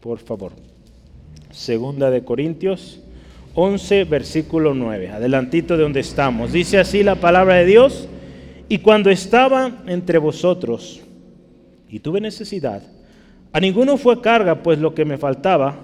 Por 0.00 0.18
favor. 0.18 0.52
Segunda 1.50 2.10
de 2.10 2.24
Corintios 2.24 3.00
11, 3.54 4.04
versículo 4.04 4.74
9. 4.74 5.10
Adelantito 5.10 5.76
de 5.76 5.82
donde 5.82 6.00
estamos. 6.00 6.52
Dice 6.52 6.78
así 6.78 7.02
la 7.02 7.16
palabra 7.16 7.56
de 7.56 7.66
Dios. 7.66 8.08
Y 8.68 8.78
cuando 8.78 9.10
estaba 9.10 9.82
entre 9.86 10.18
vosotros 10.18 11.00
y 11.88 11.98
tuve 11.98 12.20
necesidad, 12.20 12.82
a 13.52 13.60
ninguno 13.60 13.96
fue 13.96 14.20
carga, 14.20 14.62
pues 14.62 14.78
lo 14.78 14.94
que 14.94 15.04
me 15.04 15.18
faltaba 15.18 15.74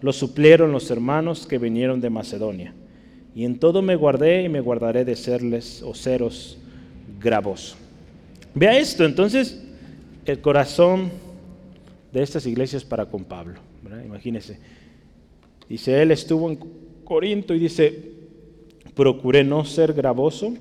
lo 0.00 0.12
suplieron 0.12 0.72
los 0.72 0.90
hermanos 0.90 1.46
que 1.46 1.58
vinieron 1.58 2.00
de 2.00 2.10
Macedonia. 2.10 2.72
Y 3.34 3.44
en 3.44 3.58
todo 3.58 3.82
me 3.82 3.96
guardé 3.96 4.44
y 4.44 4.48
me 4.48 4.60
guardaré 4.60 5.04
de 5.04 5.14
serles 5.14 5.82
o 5.82 5.94
seros 5.94 6.56
gravoso. 7.20 7.76
Vea 8.54 8.78
esto, 8.78 9.04
entonces 9.04 9.62
el 10.24 10.40
corazón 10.40 11.10
de 12.16 12.22
estas 12.22 12.46
iglesias 12.46 12.82
para 12.82 13.04
con 13.04 13.24
Pablo. 13.24 13.60
Imagínese. 14.04 14.58
Dice, 15.68 16.00
él 16.00 16.10
estuvo 16.10 16.50
en 16.50 16.58
Corinto 17.04 17.54
y 17.54 17.58
dice, 17.58 18.12
procuré 18.94 19.44
no 19.44 19.66
ser 19.66 19.92
gravoso, 19.92 20.54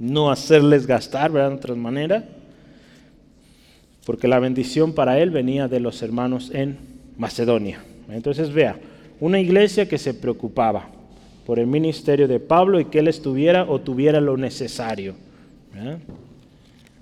no 0.00 0.30
hacerles 0.30 0.84
gastar, 0.86 1.30
¿verdad? 1.30 1.50
De 1.50 1.56
otra 1.56 1.74
manera, 1.76 2.28
porque 4.04 4.26
la 4.26 4.40
bendición 4.40 4.94
para 4.94 5.20
él 5.20 5.30
venía 5.30 5.68
de 5.68 5.78
los 5.78 6.02
hermanos 6.02 6.50
en 6.52 6.76
Macedonia. 7.16 7.84
Entonces 8.08 8.52
vea, 8.52 8.80
una 9.20 9.38
iglesia 9.38 9.88
que 9.88 9.96
se 9.96 10.12
preocupaba 10.12 10.90
por 11.46 11.60
el 11.60 11.68
ministerio 11.68 12.26
de 12.26 12.40
Pablo 12.40 12.80
y 12.80 12.86
que 12.86 12.98
él 12.98 13.06
estuviera 13.06 13.64
o 13.64 13.80
tuviera 13.80 14.20
lo 14.20 14.36
necesario. 14.36 15.14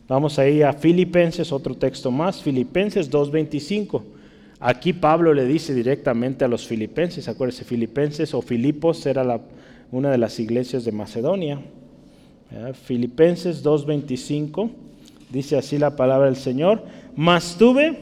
Vamos 0.07 0.39
ahí 0.39 0.61
a 0.61 0.75
Filipenses, 0.75 1.51
otro 1.51 1.75
texto 1.75 2.11
más, 2.11 2.43
Filipenses 2.43 3.11
2.25. 3.11 4.03
Aquí 4.61 4.93
Pablo 4.93 5.33
le 5.33 5.47
dice 5.47 5.75
directamente 5.75 6.45
a 6.45 6.49
los 6.49 6.67
filipenses, 6.67 7.27
acuérdense, 7.27 7.65
Filipenses 7.65 8.35
o 8.35 8.43
Filipos 8.43 9.07
era 9.07 9.41
una 9.91 10.11
de 10.11 10.19
las 10.19 10.39
iglesias 10.39 10.85
de 10.85 10.93
Macedonia. 10.93 11.59
Filipenses 12.85 13.65
2.25 13.65 14.71
dice 15.31 15.57
así 15.57 15.79
la 15.79 15.97
palabra 15.97 16.27
del 16.27 16.37
Señor, 16.37 16.85
mas 17.17 17.57
tuve 17.59 17.97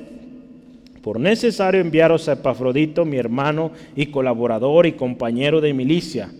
por 1.02 1.20
necesario 1.20 1.80
enviaros 1.80 2.28
a 2.28 2.32
Epafrodito, 2.32 3.04
mi 3.04 3.16
hermano 3.16 3.70
y 3.94 4.06
colaborador 4.06 4.86
y 4.86 4.92
compañero 4.92 5.60
de 5.60 5.72
milicia, 5.72 6.32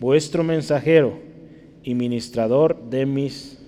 vuestro 0.00 0.42
mensajero 0.42 1.18
y 1.84 1.94
ministrador 1.94 2.90
de 2.90 3.06
mis 3.06 3.63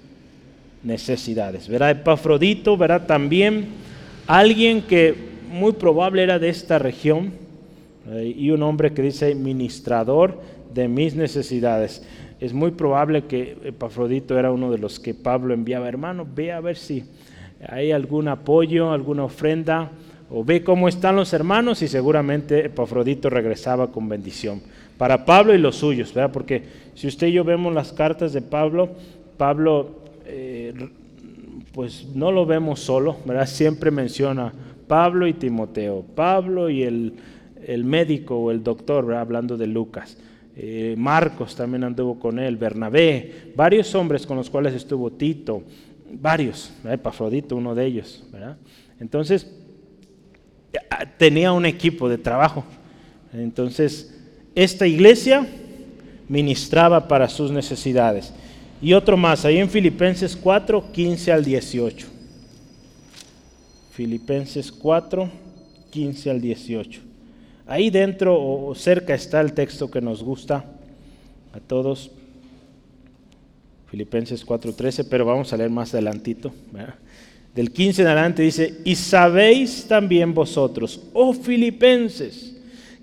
necesidades. 0.86 1.68
Verá, 1.68 1.90
Epafrodito, 1.90 2.76
verá 2.76 3.06
también 3.06 3.66
alguien 4.26 4.82
que 4.82 5.14
muy 5.50 5.72
probable 5.72 6.22
era 6.22 6.38
de 6.38 6.48
esta 6.48 6.78
región 6.78 7.32
eh, 8.08 8.32
y 8.36 8.50
un 8.50 8.62
hombre 8.62 8.92
que 8.92 9.02
dice 9.02 9.34
ministrador 9.34 10.40
de 10.72 10.88
mis 10.88 11.14
necesidades. 11.14 12.06
Es 12.38 12.52
muy 12.52 12.70
probable 12.70 13.24
que 13.24 13.56
Epafrodito 13.64 14.38
era 14.38 14.52
uno 14.52 14.70
de 14.70 14.78
los 14.78 15.00
que 15.00 15.12
Pablo 15.12 15.54
enviaba, 15.54 15.88
hermano, 15.88 16.26
ve 16.34 16.52
a 16.52 16.60
ver 16.60 16.76
si 16.76 17.04
hay 17.66 17.90
algún 17.90 18.28
apoyo, 18.28 18.92
alguna 18.92 19.24
ofrenda 19.24 19.90
o 20.30 20.44
ve 20.44 20.62
cómo 20.62 20.88
están 20.88 21.16
los 21.16 21.32
hermanos 21.32 21.82
y 21.82 21.88
seguramente 21.88 22.66
Epafrodito 22.66 23.30
regresaba 23.30 23.90
con 23.90 24.08
bendición 24.08 24.60
para 24.98 25.24
Pablo 25.24 25.54
y 25.54 25.58
los 25.58 25.76
suyos, 25.76 26.12
¿verdad? 26.14 26.32
Porque 26.32 26.62
si 26.94 27.06
usted 27.06 27.28
y 27.28 27.32
yo 27.32 27.44
vemos 27.44 27.72
las 27.74 27.92
cartas 27.92 28.32
de 28.32 28.42
Pablo, 28.42 28.90
Pablo 29.36 30.05
eh, 30.26 30.74
pues 31.72 32.06
no 32.14 32.32
lo 32.32 32.46
vemos 32.46 32.80
solo, 32.80 33.16
¿verdad? 33.24 33.46
Siempre 33.46 33.90
menciona 33.90 34.52
Pablo 34.86 35.26
y 35.26 35.34
Timoteo, 35.34 36.04
Pablo 36.14 36.70
y 36.70 36.82
el, 36.82 37.14
médico 37.84 38.36
o 38.36 38.50
el 38.50 38.62
doctor. 38.62 39.14
Hablando 39.14 39.56
de 39.56 39.66
Lucas. 39.66 40.16
Eh, 40.58 40.94
Marcos 40.96 41.54
también 41.54 41.84
anduvo 41.84 42.18
con 42.18 42.38
él, 42.38 42.56
Bernabé, 42.56 43.52
varios 43.54 43.94
hombres 43.94 44.26
con 44.26 44.38
los 44.38 44.48
cuales 44.48 44.72
estuvo 44.72 45.12
Tito, 45.12 45.62
varios, 46.10 46.72
Epafrodito, 46.82 47.56
uno 47.56 47.74
de 47.74 47.84
ellos, 47.84 48.24
¿verdad? 48.32 48.56
Entonces, 48.98 49.54
tenía 51.18 51.52
un 51.52 51.66
equipo 51.66 52.08
de 52.08 52.18
trabajo. 52.18 52.64
Entonces, 53.32 54.18
esta 54.54 54.86
iglesia 54.86 55.46
ministraba 56.28 57.08
para 57.08 57.28
sus 57.28 57.50
necesidades. 57.50 58.32
Y 58.80 58.92
otro 58.92 59.16
más, 59.16 59.44
ahí 59.44 59.58
en 59.58 59.70
Filipenses 59.70 60.36
4, 60.36 60.92
15 60.92 61.32
al 61.32 61.44
18. 61.44 62.06
Filipenses 63.92 64.70
4, 64.70 65.30
15 65.90 66.30
al 66.30 66.40
18. 66.40 67.00
Ahí 67.66 67.90
dentro 67.90 68.40
o 68.40 68.74
cerca 68.74 69.14
está 69.14 69.40
el 69.40 69.52
texto 69.52 69.90
que 69.90 70.00
nos 70.00 70.22
gusta 70.22 70.64
a 71.52 71.60
todos. 71.60 72.10
Filipenses 73.90 74.44
4, 74.44 74.74
13, 74.74 75.04
pero 75.04 75.24
vamos 75.24 75.52
a 75.52 75.56
leer 75.56 75.70
más 75.70 75.94
adelantito 75.94 76.52
del 77.56 77.72
15 77.72 78.02
en 78.02 78.08
adelante 78.08 78.42
dice, 78.42 78.74
y 78.84 78.94
sabéis 78.94 79.86
también 79.88 80.34
vosotros, 80.34 81.00
oh 81.14 81.32
filipenses, 81.32 82.54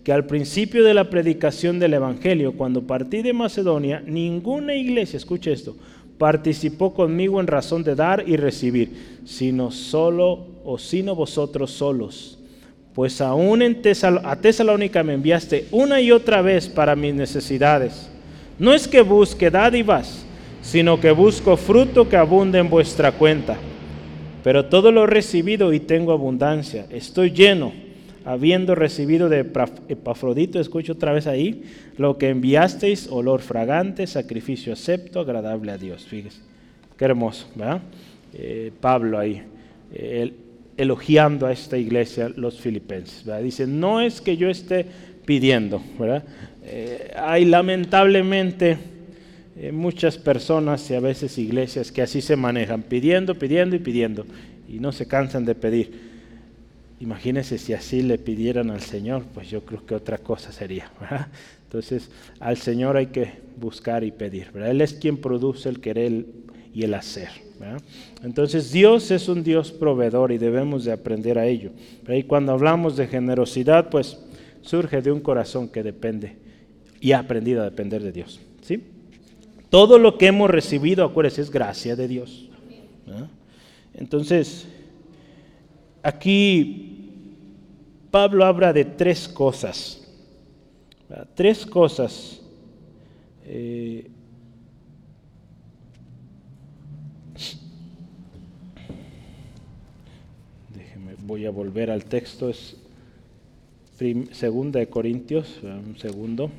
que 0.03 0.11
al 0.11 0.25
principio 0.25 0.83
de 0.83 0.93
la 0.93 1.09
predicación 1.09 1.79
del 1.79 1.93
Evangelio, 1.93 2.53
cuando 2.53 2.83
partí 2.83 3.21
de 3.21 3.33
Macedonia, 3.33 4.03
ninguna 4.05 4.75
iglesia, 4.75 5.17
escuche 5.17 5.51
esto, 5.51 5.75
participó 6.17 6.93
conmigo 6.93 7.39
en 7.39 7.47
razón 7.47 7.83
de 7.83 7.95
dar 7.95 8.23
y 8.27 8.35
recibir, 8.35 9.21
sino 9.25 9.71
solo 9.71 10.45
o 10.65 10.77
sino 10.77 11.15
vosotros 11.15 11.71
solos. 11.71 12.37
Pues 12.93 13.21
aún 13.21 13.61
en 13.61 13.81
a 14.23 14.35
Tesalónica 14.35 15.03
me 15.03 15.13
enviaste 15.13 15.67
una 15.71 15.99
y 15.99 16.11
otra 16.11 16.41
vez 16.41 16.67
para 16.67 16.95
mis 16.95 17.13
necesidades. 17.13 18.09
No 18.59 18.73
es 18.73 18.87
que 18.87 19.01
busque 19.01 19.49
dádivas, 19.49 20.25
sino 20.61 20.99
que 20.99 21.11
busco 21.11 21.57
fruto 21.57 22.07
que 22.07 22.17
abunde 22.17 22.59
en 22.59 22.69
vuestra 22.69 23.11
cuenta 23.11 23.57
pero 24.43 24.65
todo 24.65 24.91
lo 24.91 25.05
he 25.05 25.07
recibido 25.07 25.73
y 25.73 25.79
tengo 25.79 26.11
abundancia. 26.11 26.85
Estoy 26.89 27.31
lleno, 27.31 27.71
habiendo 28.25 28.75
recibido 28.75 29.29
de 29.29 29.39
Epafrodito, 29.88 30.59
escucho 30.59 30.93
otra 30.93 31.13
vez 31.13 31.27
ahí, 31.27 31.63
lo 31.97 32.17
que 32.17 32.29
enviasteis, 32.29 33.07
olor 33.09 33.41
fragante, 33.41 34.07
sacrificio 34.07 34.73
acepto, 34.73 35.19
agradable 35.19 35.71
a 35.71 35.77
Dios. 35.77 36.05
Fíjese, 36.05 36.41
qué 36.97 37.05
hermoso, 37.05 37.47
¿verdad? 37.55 37.81
Eh, 38.33 38.71
Pablo 38.79 39.19
ahí, 39.19 39.43
elogiando 40.77 41.45
a 41.45 41.51
esta 41.51 41.77
iglesia, 41.77 42.31
los 42.36 42.59
filipenses. 42.59 43.25
¿verdad? 43.25 43.43
Dice, 43.43 43.67
no 43.67 44.01
es 44.01 44.21
que 44.21 44.38
yo 44.38 44.49
esté 44.49 44.86
pidiendo, 45.25 45.81
¿verdad? 45.99 46.23
Eh, 46.65 47.12
hay 47.15 47.45
lamentablemente 47.45 48.77
eh, 49.57 49.71
muchas 49.71 50.17
personas 50.17 50.89
y 50.89 50.95
a 50.95 50.99
veces 50.99 51.38
iglesias 51.38 51.91
que 51.91 52.01
así 52.01 52.21
se 52.21 52.36
manejan, 52.36 52.83
pidiendo, 52.83 53.36
pidiendo 53.36 53.75
y 53.75 53.79
pidiendo, 53.79 54.25
y 54.69 54.79
no 54.79 54.91
se 54.91 55.07
cansan 55.07 55.45
de 55.45 55.55
pedir. 55.55 56.12
Imagínense 56.99 57.58
si 57.58 57.73
así 57.73 58.01
le 58.01 58.17
pidieran 58.17 58.69
al 58.69 58.82
Señor, 58.82 59.23
pues 59.34 59.49
yo 59.49 59.65
creo 59.65 59.86
que 59.86 59.95
otra 59.95 60.17
cosa 60.17 60.51
sería. 60.51 60.91
Entonces, 61.63 62.10
al 62.39 62.58
Señor 62.58 62.97
hay 62.97 63.08
que 63.08 63.34
buscar 63.58 64.03
y 64.03 64.12
pedir. 64.12 64.51
Él 64.56 64.82
es 64.82 64.93
quien 64.93 65.17
produce 65.17 65.69
el 65.69 65.79
querer 65.79 66.25
y 66.73 66.84
el 66.84 66.93
hacer. 66.93 67.29
Entonces, 68.23 68.71
Dios 68.71 69.10
es 69.12 69.27
un 69.27 69.43
Dios 69.43 69.71
proveedor 69.71 70.32
y 70.32 70.38
debemos 70.38 70.86
de 70.86 70.91
aprender 70.91 71.38
a 71.39 71.45
ello. 71.45 71.71
Y 72.08 72.23
cuando 72.23 72.51
hablamos 72.51 72.97
de 72.97 73.08
generosidad, 73.08 73.89
pues 73.89 74.17
surge 74.62 75.01
de 75.01 75.12
un 75.12 75.19
corazón 75.19 75.69
que 75.69 75.84
depende 75.84 76.36
y 76.99 77.12
ha 77.12 77.19
aprendido 77.19 77.62
a 77.62 77.65
depender 77.65 78.01
de 78.03 78.12
Dios. 78.12 78.39
¿Sí? 78.62 78.82
Todo 79.69 79.97
lo 79.97 80.17
que 80.17 80.27
hemos 80.27 80.49
recibido, 80.49 81.03
acuérdense, 81.03 81.41
es 81.41 81.49
gracia 81.49 81.95
de 81.95 82.08
Dios. 82.08 82.49
Entonces, 83.93 84.67
aquí 86.03 86.93
Pablo 88.11 88.45
habla 88.45 88.71
de 88.71 88.85
tres 88.85 89.27
cosas. 89.27 90.07
Tres 91.33 91.65
cosas. 91.65 92.39
Eh, 93.45 94.09
déjeme, 100.69 101.15
voy 101.23 101.45
a 101.45 101.51
volver 101.51 101.89
al 101.89 102.05
texto. 102.05 102.49
Es 102.49 102.77
segunda 104.31 104.79
de 104.79 104.87
Corintios, 104.87 105.59
un 105.63 105.97
segundo. 105.97 106.51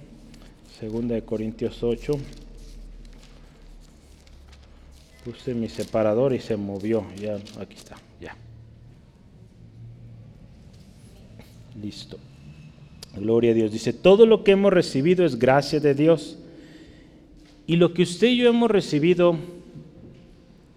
Segunda 0.78 1.14
de 1.14 1.22
Corintios 1.22 1.82
8. 1.82 2.14
Puse 5.24 5.54
mi 5.54 5.68
separador 5.68 6.34
y 6.34 6.40
se 6.40 6.56
movió. 6.56 7.04
Ya, 7.16 7.36
aquí 7.60 7.76
está, 7.76 7.96
ya. 8.20 8.36
Listo. 11.80 12.18
Gloria 13.16 13.52
a 13.52 13.54
Dios. 13.54 13.72
Dice, 13.72 13.92
todo 13.92 14.26
lo 14.26 14.44
que 14.44 14.52
hemos 14.52 14.72
recibido 14.72 15.24
es 15.24 15.38
gracia 15.38 15.80
de 15.80 15.94
Dios. 15.94 16.38
Y 17.66 17.76
lo 17.76 17.94
que 17.94 18.02
usted 18.02 18.28
y 18.28 18.38
yo 18.38 18.48
hemos 18.48 18.70
recibido, 18.70 19.36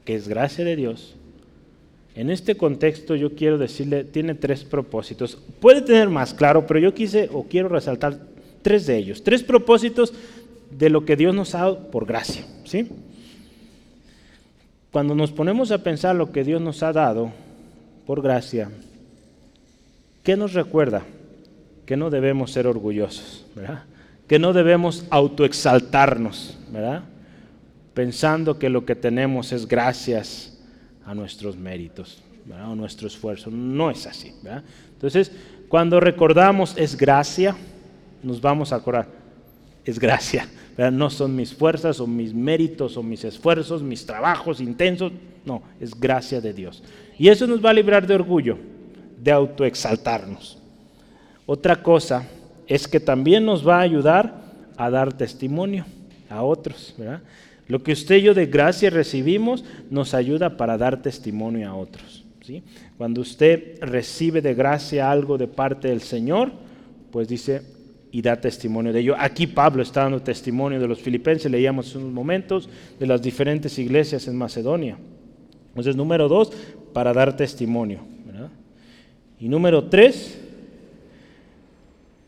que 0.05 0.15
es 0.15 0.27
gracia 0.27 0.63
de 0.63 0.75
Dios, 0.75 1.15
en 2.15 2.29
este 2.31 2.55
contexto 2.55 3.15
yo 3.15 3.35
quiero 3.35 3.57
decirle, 3.57 4.03
tiene 4.03 4.33
tres 4.33 4.63
propósitos. 4.63 5.37
Puede 5.59 5.81
tener 5.81 6.09
más, 6.09 6.33
claro, 6.33 6.65
pero 6.65 6.79
yo 6.79 6.93
quise 6.93 7.29
o 7.31 7.43
quiero 7.43 7.69
resaltar 7.69 8.19
tres 8.61 8.87
de 8.87 8.97
ellos. 8.97 9.23
Tres 9.23 9.43
propósitos 9.43 10.13
de 10.71 10.89
lo 10.89 11.05
que 11.05 11.15
Dios 11.15 11.35
nos 11.35 11.53
ha 11.55 11.59
dado 11.59 11.91
por 11.91 12.05
gracia. 12.05 12.45
¿sí? 12.63 12.87
Cuando 14.91 15.13
nos 15.13 15.31
ponemos 15.31 15.71
a 15.71 15.83
pensar 15.83 16.15
lo 16.15 16.31
que 16.31 16.43
Dios 16.43 16.61
nos 16.61 16.81
ha 16.81 16.91
dado 16.91 17.31
por 18.05 18.21
gracia, 18.21 18.71
¿qué 20.27 20.35
nos 20.35 20.51
recuerda? 20.51 21.03
Que 21.85 21.95
no 21.95 22.09
debemos 22.09 22.51
ser 22.51 22.67
orgullosos, 22.67 23.45
¿verdad? 23.55 23.85
Que 24.27 24.39
no 24.39 24.51
debemos 24.51 25.05
autoexaltarnos, 25.09 26.57
¿verdad? 26.69 27.05
Pensando 27.93 28.59
que 28.59 28.67
lo 28.67 28.85
que 28.85 28.93
tenemos 28.93 29.53
es 29.53 29.65
gracias 29.65 30.59
a 31.05 31.15
nuestros 31.15 31.55
méritos, 31.55 32.21
¿verdad? 32.43 32.73
O 32.73 32.75
nuestro 32.75 33.07
esfuerzo. 33.07 33.49
No 33.49 33.89
es 33.89 34.05
así, 34.05 34.33
¿verdad? 34.43 34.65
Entonces, 34.91 35.31
cuando 35.69 36.01
recordamos 36.01 36.73
es 36.75 36.97
gracia, 36.97 37.55
nos 38.21 38.41
vamos 38.41 38.73
a 38.73 38.75
acordar, 38.75 39.07
es 39.85 39.97
gracia. 39.97 40.45
No 40.91 41.09
son 41.09 41.37
mis 41.37 41.53
fuerzas 41.53 42.01
o 42.01 42.05
mis 42.05 42.33
méritos 42.33 42.97
o 42.97 43.01
mis 43.01 43.23
esfuerzos, 43.23 43.81
mis 43.81 44.05
trabajos 44.05 44.59
intensos. 44.59 45.13
No, 45.45 45.63
es 45.79 45.97
gracia 45.97 46.41
de 46.41 46.51
Dios. 46.51 46.83
Y 47.17 47.29
eso 47.29 47.47
nos 47.47 47.63
va 47.63 47.69
a 47.69 47.73
librar 47.73 48.05
de 48.05 48.15
orgullo, 48.15 48.57
de 49.21 49.31
autoexaltarnos. 49.31 50.57
Otra 51.45 51.81
cosa 51.81 52.27
es 52.67 52.87
que 52.87 52.99
también 52.99 53.45
nos 53.45 53.67
va 53.67 53.77
a 53.77 53.81
ayudar 53.81 54.41
a 54.75 54.89
dar 54.89 55.13
testimonio 55.13 55.85
a 56.29 56.43
otros. 56.43 56.95
Lo 57.67 57.83
que 57.83 57.93
usted 57.93 58.17
y 58.17 58.21
yo 58.23 58.33
de 58.33 58.45
gracia 58.45 58.89
recibimos 58.89 59.63
nos 59.89 60.13
ayuda 60.13 60.57
para 60.57 60.77
dar 60.77 61.01
testimonio 61.01 61.69
a 61.69 61.75
otros. 61.75 62.25
¿sí? 62.41 62.63
Cuando 62.97 63.21
usted 63.21 63.79
recibe 63.81 64.41
de 64.41 64.53
gracia 64.53 65.09
algo 65.09 65.37
de 65.37 65.47
parte 65.47 65.87
del 65.87 66.01
Señor, 66.01 66.51
pues 67.11 67.27
dice, 67.27 67.61
y 68.11 68.21
da 68.21 68.39
testimonio 68.39 68.93
de 68.93 68.99
ello. 68.99 69.15
Aquí 69.17 69.47
Pablo 69.47 69.83
está 69.83 70.03
dando 70.03 70.21
testimonio 70.21 70.79
de 70.79 70.87
los 70.87 70.99
filipenses, 70.99 71.51
leíamos 71.51 71.95
unos 71.95 72.11
momentos 72.11 72.69
de 72.99 73.07
las 73.07 73.21
diferentes 73.21 73.77
iglesias 73.79 74.27
en 74.27 74.35
Macedonia. 74.35 74.97
Entonces, 75.69 75.95
número 75.95 76.27
dos, 76.27 76.51
para 76.93 77.13
dar 77.13 77.35
testimonio. 77.35 78.16
Y 79.39 79.47
número 79.49 79.85
tres, 79.85 80.39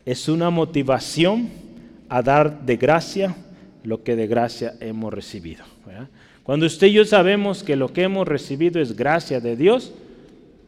es 0.04 0.28
una 0.28 0.50
motivación 0.50 1.48
a 2.08 2.22
dar 2.22 2.62
de 2.62 2.76
gracia 2.76 3.36
lo 3.82 4.02
que 4.02 4.16
de 4.16 4.26
gracia 4.26 4.74
hemos 4.80 5.12
recibido. 5.12 5.64
Cuando 6.42 6.66
usted 6.66 6.88
y 6.88 6.92
yo 6.94 7.04
sabemos 7.04 7.62
que 7.62 7.76
lo 7.76 7.92
que 7.92 8.02
hemos 8.02 8.26
recibido 8.26 8.80
es 8.80 8.96
gracia 8.96 9.40
de 9.40 9.56
Dios, 9.56 9.92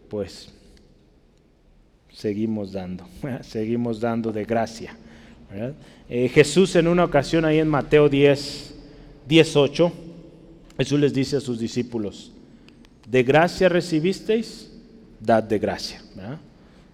pues 0.08 0.52
seguimos 2.12 2.72
dando, 2.72 3.06
seguimos 3.42 4.00
dando 4.00 4.32
de 4.32 4.44
gracia. 4.44 4.96
Eh, 6.08 6.30
Jesús 6.32 6.76
en 6.76 6.88
una 6.88 7.04
ocasión 7.04 7.44
ahí 7.44 7.58
en 7.58 7.68
Mateo 7.68 8.08
10, 8.08 8.74
18, 9.28 9.92
Jesús 10.78 11.00
les 11.00 11.12
dice 11.12 11.36
a 11.36 11.40
sus 11.40 11.58
discípulos, 11.58 12.32
de 13.08 13.22
gracia 13.22 13.68
recibisteis, 13.68 14.71
dad 15.24 15.42
de 15.42 15.58
gracia. 15.58 16.02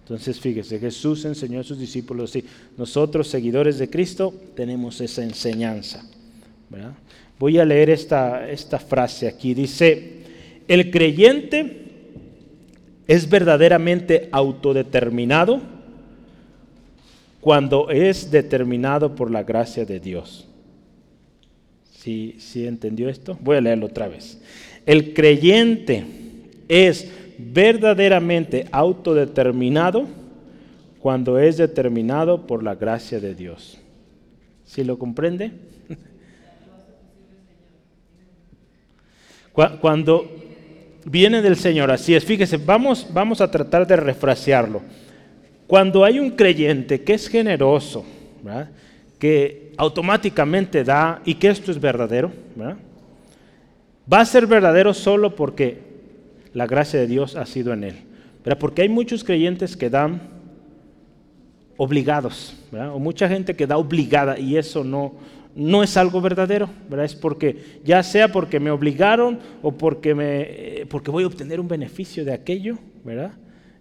Entonces 0.03 0.39
fíjese, 0.39 0.79
Jesús 0.79 1.25
enseñó 1.25 1.59
a 1.59 1.63
sus 1.63 1.79
discípulos, 1.79 2.35
y 2.35 2.43
nosotros 2.77 3.27
seguidores 3.27 3.77
de 3.77 3.89
Cristo 3.89 4.33
tenemos 4.55 5.01
esa 5.01 5.23
enseñanza. 5.23 6.03
Voy 7.37 7.57
a 7.57 7.65
leer 7.65 7.89
esta, 7.89 8.49
esta 8.49 8.79
frase 8.79 9.27
aquí, 9.27 9.53
dice, 9.53 10.19
el 10.67 10.91
creyente 10.91 11.85
es 13.07 13.29
verdaderamente 13.29 14.29
autodeterminado 14.31 15.61
cuando 17.41 17.89
es 17.89 18.29
determinado 18.29 19.15
por 19.15 19.31
la 19.31 19.43
gracia 19.43 19.85
de 19.85 19.99
Dios. 19.99 20.47
¿Sí, 21.91 22.35
¿Sí, 22.39 22.65
entendió 22.65 23.09
esto? 23.09 23.37
Voy 23.41 23.57
a 23.57 23.61
leerlo 23.61 23.87
otra 23.87 24.07
vez. 24.07 24.39
El 24.85 25.13
creyente 25.13 26.05
es 26.67 27.07
verdaderamente 27.39 28.67
autodeterminado 28.71 30.05
cuando 30.99 31.39
es 31.39 31.57
determinado 31.57 32.45
por 32.45 32.61
la 32.61 32.75
gracia 32.75 33.19
de 33.19 33.33
Dios. 33.33 33.79
¿Sí 34.65 34.83
lo 34.83 34.99
comprende? 34.99 35.51
Cuando 39.81 40.29
viene 41.05 41.41
del 41.41 41.55
Señor. 41.55 41.91
Así 41.91 42.13
es, 42.13 42.23
fíjese, 42.23 42.57
vamos, 42.57 43.07
vamos 43.11 43.41
a 43.41 43.49
tratar 43.49 43.87
de 43.87 43.95
refrasearlo. 43.95 44.81
Cuando 45.67 46.03
hay 46.03 46.19
un 46.19 46.31
creyente 46.31 47.01
que 47.01 47.13
es 47.13 47.27
generoso, 47.27 48.05
que 49.17 49.73
automáticamente 49.77 50.83
da 50.83 51.21
y 51.25 51.35
que 51.35 51.49
esto 51.49 51.71
es 51.71 51.79
verdadero, 51.79 52.31
va 54.11 54.19
a 54.19 54.25
ser 54.25 54.45
verdadero 54.47 54.93
solo 54.93 55.35
porque 55.35 55.88
la 56.53 56.67
gracia 56.67 56.99
de 56.99 57.07
Dios 57.07 57.35
ha 57.35 57.45
sido 57.45 57.73
en 57.73 57.83
él. 57.83 57.95
Porque 58.59 58.81
hay 58.81 58.89
muchos 58.89 59.23
creyentes 59.23 59.77
que 59.77 59.89
dan 59.89 60.21
obligados, 61.77 62.55
o 62.73 62.99
mucha 62.99 63.29
gente 63.29 63.55
que 63.55 63.65
da 63.65 63.77
obligada 63.77 64.37
y 64.37 64.57
eso 64.57 64.83
no, 64.83 65.13
no 65.55 65.81
es 65.81 65.95
algo 65.95 66.19
verdadero, 66.19 66.69
¿verdad? 66.89 67.05
Es 67.05 67.15
porque, 67.15 67.79
ya 67.85 68.03
sea 68.03 68.31
porque 68.31 68.59
me 68.59 68.69
obligaron 68.69 69.39
o 69.61 69.71
porque, 69.71 70.13
me, 70.13 70.41
eh, 70.41 70.85
porque 70.89 71.09
voy 71.09 71.23
a 71.23 71.27
obtener 71.27 71.59
un 71.59 71.67
beneficio 71.67 72.25
de 72.25 72.33
aquello, 72.33 72.77
¿verdad? 73.05 73.31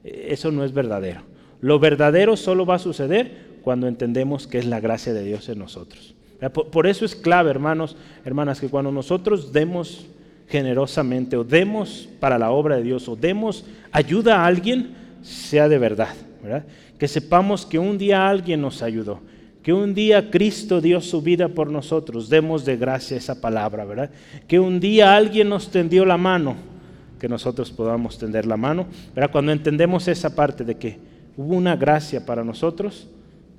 Eh, 0.05 0.29
eso 0.31 0.53
no 0.53 0.65
es 0.65 0.73
verdadero. 0.73 1.23
Lo 1.61 1.81
verdadero 1.81 2.37
solo 2.37 2.65
va 2.65 2.77
a 2.77 2.79
suceder 2.79 3.59
cuando 3.63 3.89
entendemos 3.89 4.47
que 4.47 4.59
es 4.59 4.67
la 4.67 4.79
gracia 4.79 5.13
de 5.13 5.25
Dios 5.25 5.49
en 5.49 5.59
nosotros. 5.59 6.15
Por, 6.53 6.71
por 6.71 6.87
eso 6.87 7.05
es 7.05 7.17
clave, 7.17 7.51
hermanos, 7.51 7.97
hermanas, 8.25 8.61
que 8.61 8.69
cuando 8.69 8.93
nosotros 8.93 9.53
demos 9.53 10.07
generosamente 10.49 11.37
o 11.37 11.45
demos 11.45 12.09
para 12.21 12.39
la 12.39 12.51
obra 12.51 12.77
de 12.77 12.83
Dios 12.83 13.09
o 13.09 13.17
demos 13.17 13.65
ayuda 13.93 14.41
a 14.41 14.47
alguien, 14.47 14.95
sea 15.23 15.69
de 15.69 15.79
verdad. 15.79 16.15
Que 16.99 17.09
sepamos 17.09 17.67
que 17.67 17.79
un 17.79 17.99
día 17.99 18.29
alguien 18.29 18.61
nos 18.61 18.83
ayudó 18.83 19.21
que 19.69 19.73
un 19.75 19.93
día 19.93 20.31
Cristo 20.31 20.81
dio 20.81 20.99
su 21.03 21.21
vida 21.21 21.49
por 21.49 21.71
nosotros, 21.71 22.31
demos 22.31 22.65
de 22.65 22.79
gracia 22.79 23.19
esa 23.19 23.39
palabra, 23.39 23.85
¿verdad? 23.85 24.11
Que 24.47 24.59
un 24.59 24.81
día 24.81 25.15
alguien 25.15 25.51
nos 25.51 25.71
tendió 25.71 26.07
la 26.07 26.17
mano, 26.17 26.57
que 27.21 27.29
nosotros 27.29 27.71
podamos 27.71 28.17
tender 28.17 28.47
la 28.47 28.57
mano, 28.57 28.87
¿verdad? 29.15 29.31
Cuando 29.31 29.53
entendemos 29.53 30.09
esa 30.09 30.35
parte 30.35 30.65
de 30.65 30.77
que 30.77 30.99
hubo 31.37 31.55
una 31.55 31.77
gracia 31.77 32.25
para 32.25 32.45
nosotros, 32.45 33.09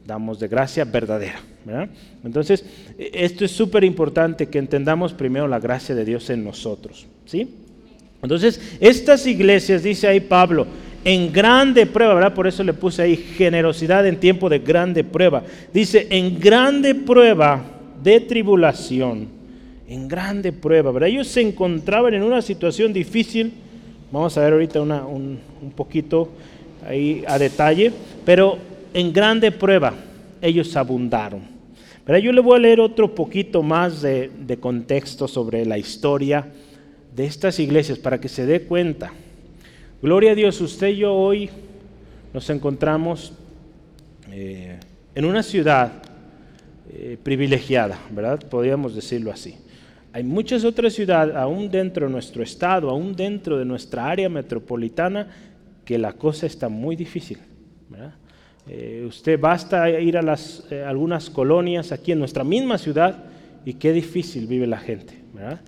damos 0.10 0.39
de 0.39 0.48
gracia 0.48 0.86
verdadera, 0.86 1.39
¿verdad? 1.63 1.88
Entonces, 2.24 2.65
esto 2.98 3.45
es 3.45 3.52
súper 3.52 3.84
importante 3.84 4.48
que 4.48 4.58
entendamos 4.58 5.13
primero 5.13 5.48
la 5.48 5.60
gracia 5.60 5.93
de 5.93 6.04
Dios 6.04 6.30
en 6.32 6.43
nosotros, 6.43 7.06
¿sí? 7.26 7.48
Entonces, 8.22 8.60
estas 8.82 9.28
iglesias, 9.28 9.84
dice 9.84 10.08
ahí 10.08 10.19
Pablo, 10.19 10.65
en 11.06 11.32
grande 11.32 11.86
prueba, 11.86 12.15
¿verdad? 12.15 12.34
Por 12.34 12.48
eso 12.48 12.63
le 12.63 12.74
puse 12.74 13.04
ahí 13.04 13.15
generosidad 13.15 14.06
en 14.08 14.19
tiempo 14.19 14.50
de 14.50 14.60
grande 14.60 15.04
prueba. 15.04 15.43
Dice, 15.72 16.08
en 16.10 16.39
grande 16.39 16.95
prueba 16.95 17.63
de 18.04 18.19
tribulación, 18.19 19.28
en 19.88 20.08
grande 20.08 20.52
prueba, 20.52 20.91
¿verdad? 20.91 21.10
Ellos 21.10 21.28
se 21.28 21.41
encontraban 21.41 22.15
en 22.15 22.24
una 22.24 22.41
situación 22.41 22.91
difícil, 22.91 23.54
vamos 24.12 24.36
a 24.38 24.41
ver 24.41 24.54
ahorita 24.54 24.82
un, 24.82 25.39
poquito 25.76 26.30
ahí 26.88 27.24
a 27.28 27.38
detalle, 27.38 27.91
pero 28.26 28.58
en 28.93 29.13
grande 29.13 29.52
prueba 29.52 29.93
ellos 30.41 30.75
abundaron. 30.75 31.41
Pero 32.06 32.17
yo 32.17 32.32
le 32.32 32.41
voy 32.41 32.58
a 32.58 32.60
leer 32.60 32.80
otro 32.80 33.13
poquito 33.13 33.62
más 33.62 34.02
de, 34.02 34.58
contexto 34.60 35.28
sobre 35.28 35.65
la 35.65 35.78
historia 35.78 36.47
de 37.15 37.25
estas 37.25 37.60
iglesias 37.60 37.99
para 37.99 38.19
que 38.19 38.30
se 38.30 38.45
dé 38.45 38.63
cuenta. 38.63 39.12
Gloria 40.02 40.32
a 40.32 40.36
Dios, 40.36 40.60
usted 40.62 40.88
y 40.88 40.97
yo 40.97 41.13
hoy 41.13 41.49
nos 42.34 42.49
encontramos 42.49 43.34
eh, 44.32 44.80
en 45.13 45.25
una 45.25 45.43
ciudad 45.43 45.91
eh, 46.91 47.17
privilegiada, 47.21 47.99
¿verdad? 48.10 48.39
Podríamos 48.49 48.95
decirlo 48.95 49.32
así. 49.32 49.56
Hay 50.12 50.23
muchas 50.23 50.63
otras 50.63 50.93
ciudades, 50.93 51.36
aún 51.36 51.69
dentro 51.69 52.08
de 52.08 52.12
nuestro 52.12 52.41
estado, 52.41 52.89
aún 52.89 53.15
dentro 53.15 53.60
de 53.60 53.65
nuestra 53.65 54.10
área 54.10 54.30
metropolitana, 54.30 55.28
que 55.86 55.99
la 55.99 56.13
cosa 56.13 56.47
está 56.47 56.69
muy 56.69 56.95
difícil. 56.95 57.38
¿verdad? 57.89 58.13
Eh, 58.72 59.04
usted 59.08 59.40
basta 59.40 59.90
ir 59.90 60.16
a 60.16 60.22
las, 60.22 60.64
algunas 60.86 61.30
colonias 61.30 61.92
aquí 61.92 62.12
en 62.12 62.20
nuestra 62.20 62.44
misma 62.44 62.78
ciudad 62.78 63.24
y 63.66 63.74
qué 63.74 63.92
difícil 63.92 64.46
vive 64.46 64.68
la 64.68 64.78
gente. 64.78 65.16
¿verdad? 65.34 65.60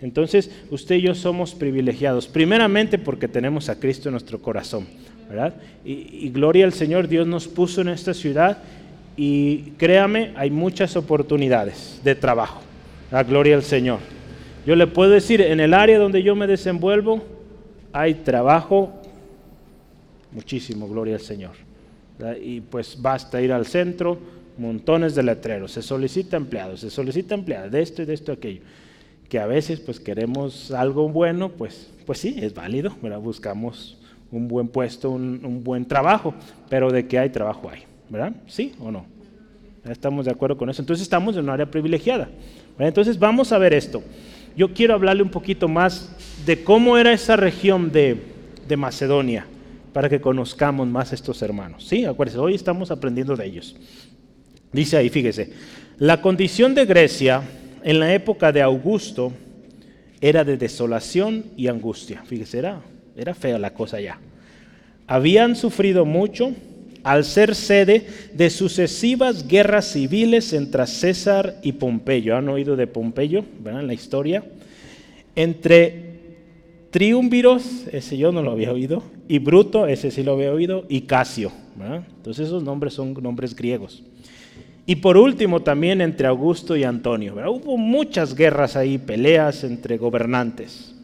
Entonces, 0.00 0.50
usted 0.70 0.96
y 0.96 1.02
yo 1.02 1.14
somos 1.14 1.54
privilegiados, 1.54 2.26
primeramente 2.26 2.98
porque 2.98 3.28
tenemos 3.28 3.68
a 3.68 3.78
Cristo 3.78 4.08
en 4.08 4.12
nuestro 4.12 4.40
corazón, 4.40 4.86
¿verdad? 5.28 5.54
Y, 5.84 6.28
gloria 6.30 6.64
al 6.64 6.72
Señor, 6.72 7.06
Dios 7.06 7.26
nos 7.26 7.48
puso 7.48 7.82
en 7.82 7.88
esta 7.88 8.14
ciudad 8.14 8.58
y 9.16 9.72
créame, 9.76 10.32
hay 10.36 10.50
muchas 10.50 10.96
oportunidades 10.96 12.00
de 12.02 12.14
trabajo. 12.14 12.62
La 13.10 13.24
gloria 13.24 13.56
al 13.56 13.62
Señor. 13.62 13.98
Yo 14.66 14.76
le 14.76 14.86
puedo 14.86 15.10
decir, 15.10 15.40
en 15.40 15.60
el 15.60 15.74
área 15.74 15.98
donde 15.98 16.22
yo 16.22 16.34
me 16.34 16.46
desenvuelvo, 16.46 17.22
hay 17.92 18.14
trabajo, 18.14 18.92
muchísimo, 20.32 20.88
gloria 20.88 21.16
al 21.16 21.20
Señor. 21.20 21.69
Y 22.42 22.60
pues 22.60 23.00
basta 23.00 23.40
ir 23.40 23.52
al 23.52 23.66
centro, 23.66 24.18
montones 24.58 25.14
de 25.14 25.22
letreros, 25.22 25.72
se 25.72 25.82
solicita 25.82 26.36
empleados, 26.36 26.80
se 26.80 26.90
solicita 26.90 27.34
empleados, 27.34 27.70
de 27.70 27.82
esto 27.82 28.02
y 28.02 28.04
de 28.04 28.14
esto, 28.14 28.32
aquello. 28.32 28.60
Que 29.28 29.38
a 29.38 29.46
veces 29.46 29.80
pues 29.80 30.00
queremos 30.00 30.70
algo 30.70 31.08
bueno, 31.08 31.50
pues, 31.50 31.90
pues 32.04 32.18
sí, 32.18 32.36
es 32.40 32.52
válido, 32.52 32.94
¿verdad? 33.02 33.20
buscamos 33.20 33.96
un 34.30 34.48
buen 34.48 34.68
puesto, 34.68 35.10
un, 35.10 35.62
buen 35.64 35.86
trabajo, 35.86 36.34
pero 36.68 36.90
de 36.90 37.06
que 37.06 37.18
hay 37.18 37.30
trabajo 37.30 37.68
hay, 37.70 37.82
¿verdad? 38.08 38.32
¿Sí 38.46 38.74
o 38.78 38.90
no? 38.90 39.06
Estamos 39.88 40.26
de 40.26 40.30
acuerdo 40.30 40.56
con 40.56 40.68
eso. 40.68 40.82
Entonces 40.82 41.02
estamos 41.02 41.36
en 41.36 41.44
un 41.44 41.50
área 41.50 41.70
privilegiada. 41.70 42.28
Entonces 42.78 43.18
vamos 43.18 43.50
a 43.50 43.58
ver 43.58 43.72
esto. 43.72 44.02
Yo 44.56 44.72
quiero 44.74 44.94
hablarle 44.94 45.22
un 45.22 45.30
poquito 45.30 45.68
más 45.68 46.14
de 46.44 46.62
cómo 46.62 46.98
era 46.98 47.12
esa 47.12 47.36
región 47.36 47.90
de, 47.90 48.20
de 48.68 48.76
Macedonia 48.76 49.46
para 49.92 50.08
que 50.08 50.20
conozcamos 50.20 50.86
más 50.86 51.12
a 51.12 51.14
estos 51.14 51.42
hermanos. 51.42 51.84
Sí, 51.86 52.04
acuérdense, 52.04 52.38
hoy 52.38 52.54
estamos 52.54 52.90
aprendiendo 52.90 53.36
de 53.36 53.46
ellos. 53.46 53.76
Dice 54.72 54.96
ahí, 54.96 55.08
fíjese, 55.08 55.52
la 55.98 56.22
condición 56.22 56.74
de 56.74 56.86
Grecia 56.86 57.42
en 57.82 57.98
la 57.98 58.14
época 58.14 58.52
de 58.52 58.62
Augusto 58.62 59.32
era 60.20 60.44
de 60.44 60.56
desolación 60.56 61.46
y 61.56 61.68
angustia. 61.68 62.22
Fíjese, 62.24 62.58
era, 62.58 63.34
fea 63.34 63.58
la 63.58 63.74
cosa 63.74 64.00
ya. 64.00 64.18
Habían 65.06 65.56
sufrido 65.56 66.04
mucho 66.04 66.52
al 67.02 67.24
ser 67.24 67.54
sede 67.54 68.06
de 68.34 68.50
sucesivas 68.50 69.48
guerras 69.48 69.92
civiles 69.92 70.52
entre 70.52 70.86
César 70.86 71.56
y 71.62 71.72
Pompeyo. 71.72 72.36
¿Han 72.36 72.48
oído 72.48 72.76
de 72.76 72.86
Pompeyo? 72.86 73.44
¿Verdad? 73.60 73.80
En 73.80 73.86
la 73.86 73.94
historia. 73.94 74.44
Entre 75.34 76.09
Triunviros, 76.90 77.86
ese 77.92 78.16
yo 78.16 78.32
no 78.32 78.42
lo 78.42 78.50
había 78.50 78.72
oído, 78.72 79.02
y 79.28 79.38
Bruto, 79.38 79.86
ese 79.86 80.10
sí 80.10 80.24
lo 80.24 80.32
había 80.32 80.52
oído, 80.52 80.84
y 80.88 81.02
Casio. 81.02 81.52
Entonces 82.16 82.48
esos 82.48 82.62
nombres 82.62 82.94
son 82.94 83.14
nombres 83.14 83.54
griegos. 83.54 84.02
Y 84.86 84.96
por 84.96 85.16
último 85.16 85.60
también 85.60 86.00
entre 86.00 86.26
Augusto 86.26 86.76
y 86.76 86.82
Antonio. 86.82 87.34
Hubo 87.48 87.76
muchas 87.76 88.34
guerras 88.34 88.74
ahí, 88.74 88.98
peleas 88.98 89.62
entre 89.62 89.98
gobernantes. 89.98 90.94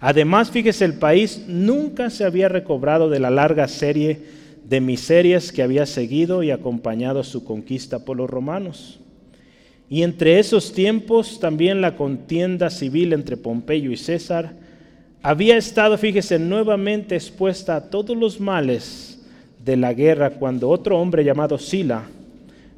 Además, 0.00 0.50
fíjese, 0.50 0.84
el 0.86 0.94
país 0.94 1.44
nunca 1.46 2.08
se 2.08 2.24
había 2.24 2.48
recobrado 2.48 3.10
de 3.10 3.20
la 3.20 3.30
larga 3.30 3.68
serie 3.68 4.20
de 4.64 4.80
miserias 4.80 5.52
que 5.52 5.62
había 5.62 5.86
seguido 5.86 6.42
y 6.42 6.50
acompañado 6.50 7.22
su 7.24 7.44
conquista 7.44 8.04
por 8.04 8.16
los 8.16 8.28
romanos. 8.28 9.00
Y 9.88 10.02
entre 10.02 10.38
esos 10.38 10.72
tiempos 10.72 11.38
también 11.38 11.80
la 11.80 11.96
contienda 11.96 12.70
civil 12.70 13.12
entre 13.12 13.36
Pompeyo 13.36 13.92
y 13.92 13.96
César 13.96 14.65
había 15.26 15.56
estado, 15.56 15.98
fíjese, 15.98 16.38
nuevamente 16.38 17.16
expuesta 17.16 17.74
a 17.74 17.90
todos 17.90 18.16
los 18.16 18.38
males 18.38 19.18
de 19.64 19.76
la 19.76 19.92
guerra 19.92 20.30
cuando 20.30 20.70
otro 20.70 21.00
hombre 21.00 21.24
llamado 21.24 21.58
Sila 21.58 22.04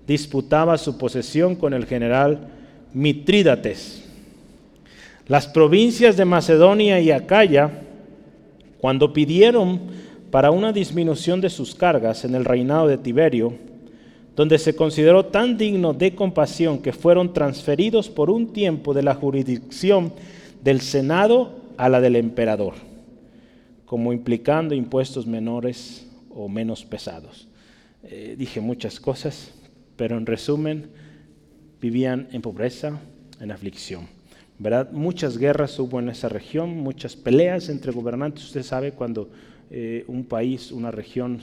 disputaba 0.07 0.79
su 0.79 0.97
posesión 0.97 1.57
con 1.57 1.75
el 1.75 1.85
general 1.85 2.49
Mitrídates. 2.95 4.03
Las 5.27 5.47
provincias 5.47 6.17
de 6.17 6.25
Macedonia 6.25 6.99
y 7.01 7.11
Acaya, 7.11 7.83
cuando 8.79 9.13
pidieron 9.13 9.81
para 10.31 10.51
una 10.51 10.73
disminución 10.73 11.43
de 11.43 11.51
sus 11.51 11.75
cargas 11.75 12.25
en 12.25 12.35
el 12.35 12.47
reinado 12.47 12.89
de 12.89 12.97
Tiberio, 12.97 13.53
donde 14.35 14.57
se 14.57 14.75
consideró 14.75 15.27
tan 15.27 15.59
digno 15.59 15.93
de 15.93 16.15
compasión 16.15 16.79
que 16.79 16.95
fueron 16.95 17.35
transferidos 17.35 18.09
por 18.09 18.31
un 18.31 18.55
tiempo 18.55 18.95
de 18.95 19.03
la 19.03 19.15
jurisdicción 19.15 20.15
del 20.65 20.81
Senado 20.81 21.58
a 21.79 21.89
la 21.89 22.01
del 22.01 22.17
emperador, 22.17 22.75
como 23.87 24.13
implicando 24.13 24.75
impuestos 24.75 25.27
menores 25.27 26.07
o 26.29 26.49
menos 26.49 26.85
pesados. 26.85 27.49
Eh, 28.03 28.35
dije 28.37 28.61
muchas 28.61 29.01
cosas, 29.01 29.53
pero 29.97 30.19
en 30.19 30.27
resumen, 30.27 30.91
vivían 31.81 32.29
en 32.33 32.43
pobreza, 32.43 33.01
en 33.41 33.53
aflicción. 33.53 34.09
¿verdad? 34.59 34.91
Muchas 34.91 35.39
guerras 35.39 35.79
hubo 35.79 36.01
en 36.01 36.09
esa 36.09 36.29
región, 36.29 36.77
muchas 36.79 37.15
peleas 37.15 37.69
entre 37.69 37.93
gobernantes. 37.93 38.45
Usted 38.45 38.65
sabe 38.65 38.93
cuando 38.93 39.31
eh, 39.71 40.05
un 40.09 40.25
país, 40.25 40.73
una 40.73 40.91
región, 40.91 41.41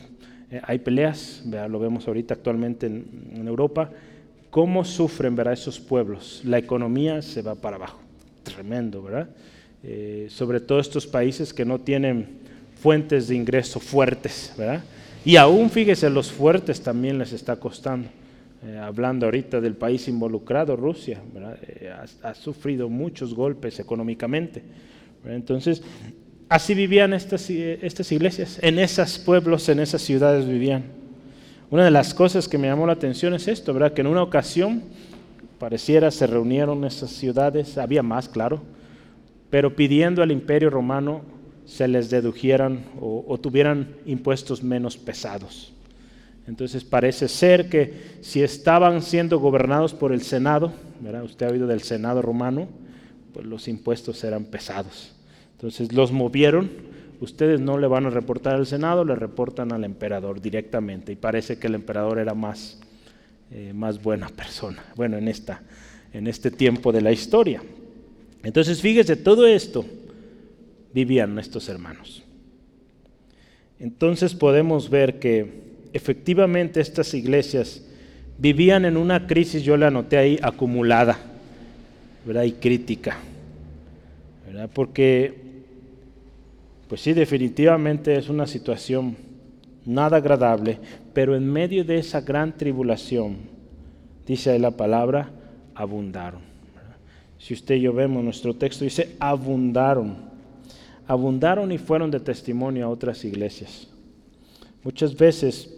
eh, 0.52 0.60
hay 0.64 0.80
peleas, 0.80 1.44
lo 1.70 1.80
vemos 1.80 2.08
ahorita 2.08 2.34
actualmente 2.34 2.88
en, 2.88 3.48
Europa, 3.48 3.90
cómo 4.50 4.84
sufren 4.84 5.36
¿verdad? 5.36 5.54
esos 5.54 5.80
pueblos. 5.80 6.42
La 6.44 6.58
economía 6.58 7.22
se 7.22 7.42
va 7.42 7.56
para 7.56 7.78
abajo, 7.78 8.00
tremendo, 8.44 9.02
¿verdad? 9.02 9.30
Eh, 9.88 10.26
sobre 10.32 10.60
todo 10.60 10.80
estos 10.80 11.06
países 11.06 11.54
que 11.54 11.64
no 11.64 11.80
tienen 11.80 12.26
fuentes 12.82 13.28
de 13.28 13.36
ingreso 13.36 13.80
fuertes, 13.80 14.52
¿verdad? 14.58 14.84
Y 15.24 15.36
aún, 15.36 15.70
fíjese, 15.70 16.10
los 16.10 16.32
fuertes 16.32 16.82
también 16.82 17.20
les 17.20 17.34
está 17.34 17.56
costando. 17.58 18.08
Eh, 18.66 18.80
hablando 18.80 19.28
ahorita 19.28 19.62
del 19.62 19.76
país 19.76 20.08
involucrado, 20.08 20.76
Rusia, 20.76 21.22
eh, 21.68 21.94
ha, 22.24 22.34
sufrido 22.34 22.90
muchos 22.90 23.36
golpes 23.36 23.80
económicamente. 23.80 24.64
Entonces, 25.24 25.84
así 26.50 26.74
vivían 26.74 27.14
estas, 27.14 27.48
estas 27.52 28.12
iglesias, 28.12 28.58
en 28.64 28.80
esos 28.80 29.20
pueblos, 29.20 29.70
en 29.70 29.80
esas 29.82 30.02
ciudades 30.02 30.48
vivían. 30.48 30.84
Una 31.70 31.86
de 31.86 31.92
las 31.92 32.16
cosas 32.16 32.48
que 32.48 32.58
me 32.58 32.68
llamó 32.68 32.88
la 32.88 32.94
atención 32.94 33.36
es 33.36 33.48
esto, 33.48 33.72
¿verdad? 33.72 33.94
que 33.94 34.02
en 34.02 34.08
una 34.08 34.24
ocasión 34.24 34.82
pareciera 35.60 36.10
se 36.10 36.26
reunieron 36.26 36.86
esas 36.86 37.12
ciudades, 37.12 37.78
había 37.78 38.02
más, 38.02 38.28
claro, 38.30 38.62
pero 39.50 39.76
pidiendo 39.76 40.22
al 40.22 40.32
imperio 40.32 40.70
romano 40.70 41.22
se 41.66 41.88
les 41.88 42.10
dedujeran 42.10 42.86
o 43.00 43.40
tuvieran 43.40 43.96
impuestos 44.06 44.64
menos 44.64 44.98
pesados. 44.98 45.76
Entonces 46.48 46.84
parece 46.84 47.28
ser 47.28 47.70
que 47.70 48.18
si 48.22 48.44
estaban 48.44 49.02
siendo 49.02 49.40
gobernados 49.40 49.94
por 49.94 50.12
el 50.12 50.22
Senado, 50.22 50.74
usted 51.24 51.48
ha 51.48 51.52
oído 51.52 51.68
del 51.68 51.82
Senado 51.82 52.22
romano, 52.22 52.68
pues 53.34 53.46
los 53.46 53.68
impuestos 53.68 54.24
eran 54.24 54.46
pesados. 54.46 55.14
Entonces 55.54 55.92
los 55.92 56.12
movieron, 56.12 56.70
ustedes 57.20 57.60
no 57.60 57.80
le 57.80 57.88
van 57.88 58.06
a 58.06 58.12
reportar 58.12 58.56
al 58.56 58.68
Senado, 58.68 59.04
le 59.04 59.16
reportan 59.16 59.72
al 59.72 59.84
emperador 59.84 60.40
directamente. 60.40 61.12
Y 61.12 61.16
parece 61.16 61.58
que 61.58 61.68
el 61.68 61.76
emperador 61.76 62.20
era 62.20 62.36
más, 62.36 62.80
eh, 63.52 63.74
más 63.74 64.02
buena 64.02 64.30
persona, 64.30 64.84
bueno, 64.96 65.18
en, 65.18 65.28
esta, 65.28 65.64
en 66.14 66.28
este 66.28 66.52
tiempo 66.52 66.92
de 66.92 67.02
la 67.02 67.12
historia. 67.12 67.64
Entonces 68.46 68.80
fíjese, 68.80 69.16
todo 69.16 69.48
esto 69.48 69.84
vivían 70.94 71.40
estos 71.40 71.68
hermanos. 71.68 72.24
Entonces 73.80 74.36
podemos 74.36 74.88
ver 74.92 75.18
que 75.18 75.64
efectivamente 75.94 76.80
estas 76.80 77.16
iglesias 77.16 77.84
vivían 78.38 78.86
en 78.86 78.98
una 78.98 79.26
crisis, 79.26 79.64
yo 79.64 79.76
la 79.78 79.88
anoté 79.88 80.18
ahí, 80.18 80.40
acumulada, 80.44 81.18
¿verdad? 82.24 82.44
Y 82.44 82.52
crítica, 82.52 83.18
¿verdad? 84.46 84.70
Porque, 84.72 85.34
pues 86.88 87.02
sí, 87.02 87.14
definitivamente 87.14 88.16
es 88.16 88.30
una 88.30 88.46
situación 88.46 89.18
nada 89.88 90.18
agradable, 90.18 90.78
pero 91.14 91.36
en 91.36 91.52
medio 91.52 91.84
de 91.84 91.98
esa 91.98 92.22
gran 92.22 92.56
tribulación, 92.56 93.38
dice 94.28 94.52
ahí 94.52 94.60
la 94.60 94.72
palabra, 94.72 95.32
abundaron. 95.74 96.55
Si 97.46 97.54
usted 97.54 97.76
y 97.76 97.82
yo 97.82 97.94
vemos 97.94 98.24
nuestro 98.24 98.56
texto, 98.56 98.84
dice 98.84 99.16
abundaron. 99.20 100.16
Abundaron 101.06 101.72
y 101.72 101.78
fueron 101.78 102.10
de 102.10 102.20
testimonio 102.20 102.88
a 102.88 102.90
otras 102.90 103.24
iglesias. 103.24 103.88
Muchas 104.84 105.16
veces 105.16 105.70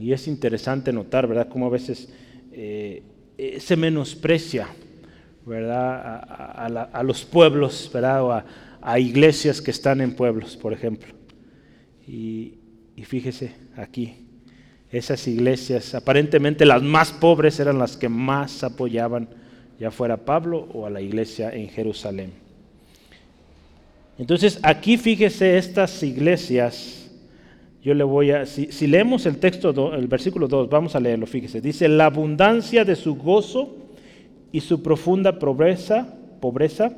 y 0.00 0.12
es 0.12 0.26
interesante 0.26 0.92
notar, 0.92 1.28
¿verdad?, 1.28 1.46
cómo 1.48 1.66
a 1.66 1.70
veces 1.70 2.12
eh, 2.50 3.04
eh, 3.38 3.60
se 3.60 3.76
menosprecia, 3.76 4.66
¿verdad?, 5.46 6.24
a, 6.92 7.02
los 7.04 7.24
pueblos, 7.24 7.88
¿verdad?, 7.94 8.24
o 8.24 8.32
a, 8.32 8.98
iglesias 8.98 9.62
que 9.62 9.70
están 9.70 10.00
en 10.00 10.16
pueblos, 10.16 10.56
por 10.56 10.72
ejemplo. 10.72 11.14
Y, 12.04 12.54
y 12.96 13.04
fíjese 13.04 13.52
aquí, 13.76 14.26
esas 14.90 15.28
iglesias, 15.28 15.94
aparentemente 15.94 16.66
las 16.66 16.82
más 16.82 17.12
pobres 17.12 17.60
eran 17.60 17.78
las 17.78 17.96
que 17.96 18.08
más 18.08 18.64
apoyaban, 18.64 19.28
ya 19.80 19.90
fuera 19.90 20.18
Pablo 20.18 20.68
o 20.72 20.86
a 20.86 20.90
la 20.90 21.00
iglesia 21.00 21.50
en 21.50 21.68
Jerusalén. 21.68 22.32
Entonces 24.18 24.60
aquí 24.62 24.96
fíjese 24.96 25.58
estas 25.58 26.02
iglesias 26.02 27.00
yo 27.82 27.94
le 27.94 28.04
voy 28.04 28.30
a, 28.30 28.44
si, 28.44 28.86
leemos 28.86 29.24
el 29.24 29.38
texto, 29.38 29.94
el 29.94 30.06
versículo 30.06 30.48
2, 30.48 30.68
vamos 30.68 30.94
a 30.94 31.00
leerlo, 31.00 31.26
fíjese, 31.26 31.62
dice, 31.62 31.88
la 31.88 32.06
abundancia 32.06 32.84
de 32.84 32.94
su 32.94 33.14
gozo 33.14 33.74
y 34.52 34.60
su 34.60 34.82
profunda 34.82 35.38
pobreza, 35.38 36.14
pobreza 36.40 36.92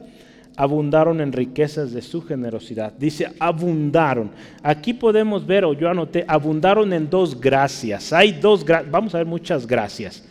abundaron 0.57 1.21
en 1.21 1.33
riquezas 1.33 1.93
de 1.93 2.03
su 2.03 2.23
generosidad. 2.23 2.93
Dice, 2.99 3.29
abundaron. 3.39 4.31
Aquí 4.63 4.93
podemos 4.93 5.47
ver, 5.47 5.65
o 5.65 5.73
yo 5.73 5.89
anoté, 5.89 6.25
abundaron 6.27 6.93
en 6.93 7.09
dos 7.09 7.41
gracias. 7.41 8.13
Hay 8.13 8.33
dos, 8.33 8.65
vamos 8.91 9.15
a 9.15 9.19
ver 9.19 9.27
muchas 9.27 9.67
gracias. 9.67 10.25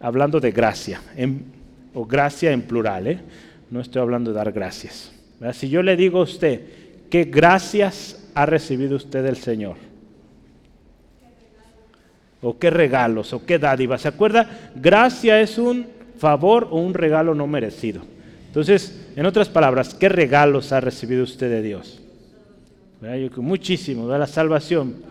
Hablando 0.00 0.38
de 0.38 0.50
gracia, 0.50 1.00
o 1.98 2.06
gracia 2.06 2.52
en 2.52 2.62
plural, 2.62 3.08
¿eh? 3.08 3.18
no 3.72 3.80
estoy 3.80 4.00
hablando 4.00 4.30
de 4.30 4.36
dar 4.36 4.52
gracias. 4.52 5.10
Si 5.52 5.68
yo 5.68 5.82
le 5.82 5.96
digo 5.96 6.20
a 6.20 6.22
usted, 6.22 6.60
¿qué 7.10 7.24
gracias 7.24 8.30
ha 8.34 8.46
recibido 8.46 8.94
usted 8.94 9.24
del 9.24 9.36
Señor? 9.36 9.74
¿O 12.40 12.56
qué 12.56 12.70
regalos? 12.70 13.32
¿O 13.32 13.44
qué 13.44 13.58
dádivas? 13.58 14.02
¿Se 14.02 14.08
acuerda? 14.08 14.70
Gracia 14.76 15.40
es 15.40 15.58
un 15.58 15.88
favor 16.18 16.68
o 16.70 16.80
un 16.80 16.94
regalo 16.94 17.34
no 17.34 17.48
merecido. 17.48 18.02
Entonces, 18.46 19.08
en 19.16 19.26
otras 19.26 19.48
palabras, 19.48 19.92
¿qué 19.92 20.08
regalos 20.08 20.70
ha 20.70 20.80
recibido 20.80 21.24
usted 21.24 21.50
de 21.50 21.62
Dios? 21.62 22.00
muchísimo, 23.38 24.06
de 24.06 24.18
la 24.20 24.26
salvación. 24.28 25.02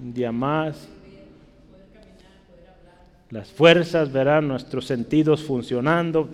Un 0.00 0.12
día 0.12 0.32
más. 0.32 0.88
Las 3.30 3.48
fuerzas, 3.48 4.10
verán 4.10 4.48
nuestros 4.48 4.86
sentidos 4.86 5.42
funcionando. 5.42 6.28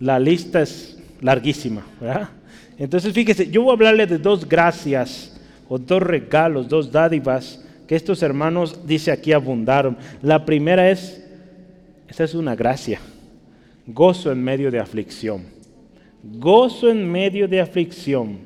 la 0.00 0.18
lista 0.18 0.62
es 0.62 0.98
larguísima. 1.20 1.84
Entonces, 2.78 3.12
fíjese, 3.12 3.50
yo 3.50 3.62
voy 3.62 3.70
a 3.70 3.74
hablarle 3.74 4.06
de 4.06 4.18
dos 4.18 4.48
gracias 4.48 5.40
o 5.68 5.78
dos 5.78 6.02
regalos, 6.02 6.68
dos 6.68 6.92
dádivas 6.92 7.62
que 7.86 7.96
estos 7.96 8.22
hermanos, 8.22 8.86
dice 8.86 9.10
aquí, 9.10 9.32
abundaron. 9.32 9.96
La 10.22 10.44
primera 10.44 10.90
es 10.90 11.22
esa 12.08 12.24
es 12.24 12.34
una 12.34 12.54
gracia. 12.54 13.00
Gozo 13.86 14.32
en 14.32 14.42
medio 14.42 14.70
de 14.70 14.78
aflicción. 14.78 15.44
Gozo 16.22 16.88
en 16.90 17.10
medio 17.10 17.48
de 17.48 17.60
aflicción. 17.60 18.38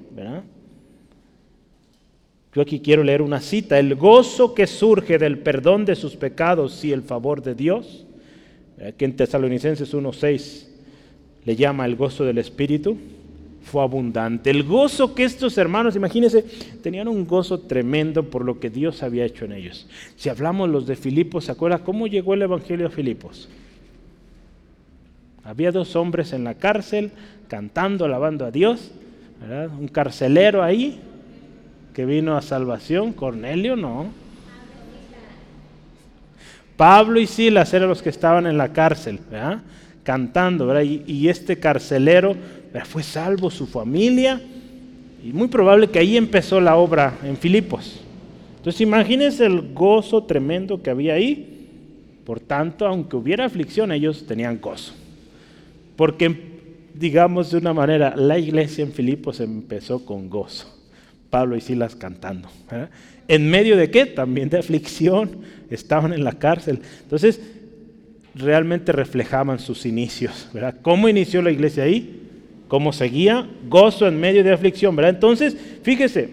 Yo 2.52 2.62
aquí 2.62 2.80
quiero 2.80 3.04
leer 3.04 3.22
una 3.22 3.40
cita. 3.40 3.78
El 3.78 3.94
gozo 3.94 4.54
que 4.54 4.66
surge 4.66 5.18
del 5.18 5.38
perdón 5.38 5.84
de 5.84 5.94
sus 5.94 6.16
pecados 6.16 6.84
y 6.84 6.92
el 6.92 7.02
favor 7.02 7.42
de 7.42 7.54
Dios, 7.54 8.06
que 8.96 9.04
en 9.04 9.14
Tesalonicenses 9.14 9.94
1.6 9.94 10.66
le 11.44 11.56
llama 11.56 11.86
el 11.86 11.94
gozo 11.94 12.24
del 12.24 12.38
Espíritu, 12.38 12.96
fue 13.62 13.82
abundante. 13.82 14.50
El 14.50 14.64
gozo 14.64 15.14
que 15.14 15.22
estos 15.22 15.58
hermanos, 15.58 15.94
imagínense, 15.94 16.42
tenían 16.82 17.06
un 17.06 17.26
gozo 17.26 17.60
tremendo 17.60 18.24
por 18.24 18.44
lo 18.44 18.58
que 18.58 18.68
Dios 18.68 19.02
había 19.02 19.26
hecho 19.26 19.44
en 19.44 19.52
ellos. 19.52 19.86
Si 20.16 20.28
hablamos 20.28 20.68
los 20.70 20.86
de 20.86 20.96
Filipos, 20.96 21.44
¿se 21.44 21.52
acuerda 21.52 21.78
cómo 21.78 22.06
llegó 22.08 22.34
el 22.34 22.42
Evangelio 22.42 22.88
a 22.88 22.90
Filipos? 22.90 23.48
Había 25.44 25.70
dos 25.70 25.94
hombres 25.94 26.32
en 26.32 26.42
la 26.42 26.54
cárcel 26.54 27.12
cantando, 27.48 28.06
alabando 28.06 28.44
a 28.44 28.50
Dios, 28.50 28.90
un 29.78 29.88
carcelero 29.88 30.62
ahí 30.62 31.00
que 31.94 32.04
vino 32.04 32.36
a 32.36 32.42
salvación, 32.42 33.12
Cornelio 33.12 33.76
no. 33.76 34.08
Pablo 36.76 37.20
y 37.20 37.26
Silas 37.26 37.74
eran 37.74 37.88
los 37.88 38.02
que 38.02 38.08
estaban 38.08 38.46
en 38.46 38.56
la 38.56 38.72
cárcel, 38.72 39.18
cantando, 40.02 40.80
y 40.82 41.28
este 41.28 41.58
carcelero 41.58 42.34
fue 42.84 43.02
salvo 43.02 43.50
su 43.50 43.66
familia 43.66 44.40
y 45.22 45.32
muy 45.32 45.48
probable 45.48 45.88
que 45.88 45.98
ahí 45.98 46.16
empezó 46.16 46.60
la 46.60 46.76
obra 46.76 47.18
en 47.22 47.36
Filipos. 47.36 48.00
Entonces 48.56 48.80
imagínense 48.80 49.44
el 49.44 49.74
gozo 49.74 50.24
tremendo 50.24 50.82
que 50.82 50.90
había 50.90 51.14
ahí. 51.14 51.68
Por 52.24 52.40
tanto, 52.40 52.86
aunque 52.86 53.16
hubiera 53.16 53.44
aflicción, 53.44 53.92
ellos 53.92 54.24
tenían 54.26 54.60
gozo. 54.60 54.94
Porque, 55.96 56.34
digamos 56.94 57.50
de 57.50 57.58
una 57.58 57.74
manera, 57.74 58.14
la 58.16 58.38
iglesia 58.38 58.84
en 58.84 58.92
Filipos 58.92 59.40
empezó 59.40 60.04
con 60.04 60.30
gozo. 60.30 60.79
Pablo 61.30 61.56
y 61.56 61.60
Silas 61.60 61.96
cantando. 61.96 62.48
¿En 63.28 63.48
medio 63.48 63.76
de 63.76 63.90
qué? 63.90 64.06
También 64.06 64.50
de 64.50 64.58
aflicción. 64.58 65.38
Estaban 65.70 66.12
en 66.12 66.24
la 66.24 66.32
cárcel. 66.32 66.80
Entonces, 67.02 67.40
realmente 68.34 68.92
reflejaban 68.92 69.58
sus 69.58 69.86
inicios. 69.86 70.48
¿verdad? 70.52 70.76
¿Cómo 70.82 71.08
inició 71.08 71.40
la 71.40 71.50
iglesia 71.50 71.84
ahí? 71.84 72.20
como 72.70 72.92
seguía, 72.92 73.48
gozo 73.68 74.06
en 74.06 74.20
medio 74.20 74.44
de 74.44 74.52
aflicción, 74.52 74.94
¿verdad? 74.94 75.14
Entonces, 75.14 75.56
fíjese, 75.82 76.30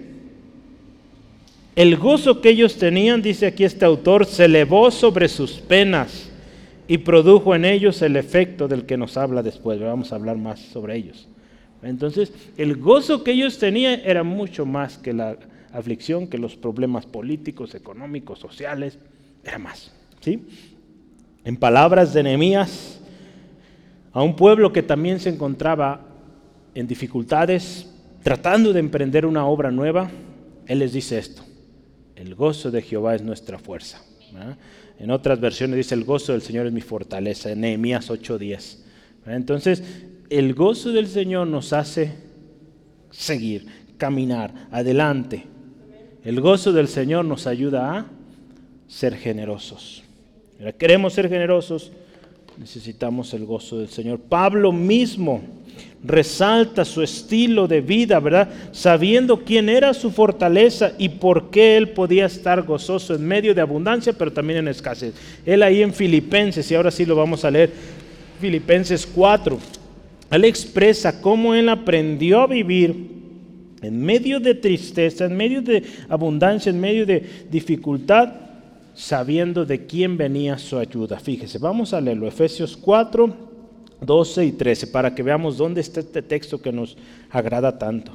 el 1.75 1.97
gozo 1.97 2.41
que 2.41 2.49
ellos 2.49 2.77
tenían, 2.77 3.23
dice 3.23 3.47
aquí 3.47 3.63
este 3.63 3.86
autor, 3.86 4.27
se 4.27 4.45
elevó 4.45 4.91
sobre 4.91 5.29
sus 5.29 5.53
penas 5.53 6.29
y 6.88 6.99
produjo 6.99 7.55
en 7.55 7.65
ellos 7.65 8.03
el 8.03 8.15
efecto 8.15 8.67
del 8.67 8.86
que 8.86 8.97
nos 8.97 9.17
habla 9.17 9.41
después. 9.41 9.79
Vamos 9.79 10.12
a 10.12 10.15
hablar 10.15 10.38
más 10.38 10.60
sobre 10.60 10.95
ellos. 10.97 11.27
Entonces, 11.82 12.32
el 12.58 12.78
gozo 12.78 13.24
que 13.24 13.32
ellos 13.32 13.60
tenían 13.60 14.02
era 14.04 14.24
mucho 14.24 14.66
más 14.66 14.98
que 14.98 15.13
la 15.13 15.38
aflicción, 15.72 16.28
que 16.28 16.38
los 16.38 16.56
problemas 16.56 17.06
políticos, 17.06 17.76
económicos, 17.76 18.40
sociales, 18.40 18.98
era 19.44 19.60
más. 19.60 19.92
¿sí? 20.22 20.48
En 21.44 21.58
palabras 21.58 22.13
de 22.13 22.24
Nehemías, 22.24 23.00
a 24.12 24.24
un 24.24 24.36
pueblo 24.36 24.74
que 24.74 24.84
también 24.84 25.20
se 25.20 25.30
encontraba 25.30 26.02
en 26.74 26.88
dificultades, 26.88 27.94
tratando 28.24 28.74
de 28.74 28.80
emprender 28.80 29.26
una 29.26 29.46
obra 29.46 29.72
nueva, 29.72 30.10
Él 30.66 30.80
les 30.80 30.94
dice 30.94 31.18
esto, 31.18 31.44
el 32.16 32.36
gozo 32.36 32.72
de 32.72 32.82
Jehová 32.82 33.16
es 33.16 33.22
nuestra 33.22 33.60
fuerza. 33.60 34.02
En 35.00 35.12
otras 35.12 35.40
versiones 35.40 35.78
dice, 35.78 35.96
el 35.96 36.04
gozo 36.04 36.32
del 36.32 36.42
Señor 36.42 36.66
es 36.66 36.74
mi 36.74 36.82
fortaleza, 36.82 37.52
en 37.52 37.62
Nehemías 37.62 38.10
8:10. 38.10 38.80
Entonces, 39.28 39.84
el 40.30 40.54
gozo 40.54 40.92
del 40.92 41.08
Señor 41.08 41.48
nos 41.48 41.74
hace 41.74 42.13
seguir, 43.12 43.66
caminar, 43.98 44.54
adelante. 44.72 45.44
El 46.24 46.42
gozo 46.42 46.74
del 46.74 46.88
Señor 46.88 47.26
nos 47.26 47.48
ayuda 47.48 47.98
a 47.98 48.06
ser 48.88 49.16
generosos. 49.16 50.04
Queremos 50.78 51.13
ser 51.13 51.30
generosos, 51.30 51.92
necesitamos 52.58 53.34
el 53.34 53.46
gozo 53.46 53.78
del 53.78 53.90
Señor. 53.90 54.20
Pablo 54.20 54.72
mismo 54.72 55.42
resalta 56.04 56.84
su 56.84 57.02
estilo 57.02 57.68
de 57.68 57.82
vida, 57.82 58.20
¿verdad? 58.20 58.50
Sabiendo 58.72 59.44
quién 59.44 59.70
era 59.70 59.94
su 59.94 60.12
fortaleza 60.12 60.94
y 60.98 61.10
por 61.10 61.50
qué 61.50 61.78
él 61.78 61.90
podía 61.90 62.26
estar 62.26 62.63
gozoso 62.63 63.16
en 63.16 63.26
medio 63.26 63.54
de 63.54 63.62
abundancia, 63.62 64.13
pero 64.13 64.32
también 64.32 64.60
en 64.60 64.68
escasez. 64.68 65.13
Él 65.46 65.63
ahí 65.63 65.82
en 65.82 65.94
Filipenses, 65.94 66.70
y 66.72 66.76
ahora 66.76 66.92
sí 66.92 67.06
lo 67.06 67.16
vamos 67.16 67.46
a 67.46 67.52
leer, 67.52 67.72
Filipenses 68.40 69.06
4, 69.06 69.58
él 70.32 70.46
expresa 70.46 71.22
cómo 71.22 71.54
él 71.54 71.70
aprendió 71.70 72.42
a 72.42 72.48
vivir 72.48 73.18
en 73.82 74.02
medio 74.02 74.40
de 74.40 74.56
tristeza, 74.56 75.26
en 75.26 75.38
medio 75.38 75.62
de 75.62 75.84
abundancia, 76.10 76.70
en 76.70 76.80
medio 76.80 77.06
de 77.06 77.24
dificultad, 77.50 78.34
sabiendo 78.94 79.66
de 79.66 79.86
quién 79.86 80.18
venía 80.18 80.58
su 80.58 80.78
ayuda. 80.78 81.20
Fíjese, 81.20 81.60
vamos 81.60 81.94
a 81.94 82.02
leerlo, 82.02 82.28
Efesios 82.28 82.76
4, 82.76 83.36
12 84.02 84.46
y 84.46 84.52
13, 84.52 84.88
para 84.88 85.13
que 85.13 85.24
veamos 85.24 85.58
dónde 85.58 85.82
está 85.82 86.00
este 86.00 86.22
texto 86.22 86.62
que 86.62 86.72
nos 86.72 86.98
agrada 87.30 87.78
tanto. 87.78 88.12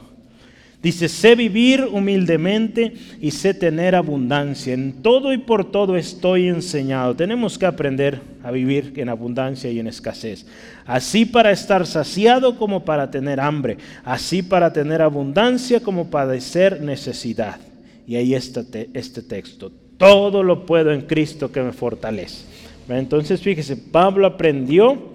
Dice, 0.82 1.08
sé 1.08 1.36
vivir 1.36 1.86
humildemente 1.92 2.94
y 3.20 3.30
sé 3.30 3.54
tener 3.54 3.94
abundancia. 3.94 4.74
En 4.74 4.94
todo 4.94 5.32
y 5.32 5.38
por 5.38 5.70
todo 5.70 5.96
estoy 5.96 6.48
enseñado. 6.48 7.14
Tenemos 7.14 7.56
que 7.56 7.66
aprender 7.66 8.20
a 8.42 8.50
vivir 8.50 8.92
en 8.96 9.08
abundancia 9.08 9.70
y 9.70 9.78
en 9.78 9.86
escasez. 9.86 10.44
Así 10.84 11.24
para 11.24 11.52
estar 11.52 11.86
saciado 11.86 12.56
como 12.56 12.84
para 12.84 13.12
tener 13.12 13.38
hambre. 13.38 13.78
Así 14.04 14.42
para 14.42 14.72
tener 14.72 15.02
abundancia 15.02 15.78
como 15.78 16.10
padecer 16.10 16.80
necesidad. 16.80 17.60
Y 18.04 18.16
ahí 18.16 18.34
está 18.34 18.64
este 18.92 19.22
texto. 19.22 19.70
Todo 19.98 20.42
lo 20.42 20.66
puedo 20.66 20.90
en 20.90 21.02
Cristo 21.02 21.52
que 21.52 21.62
me 21.62 21.72
fortalece. 21.72 22.44
Entonces 22.88 23.40
fíjese, 23.40 23.76
Pablo 23.76 24.26
aprendió 24.26 25.12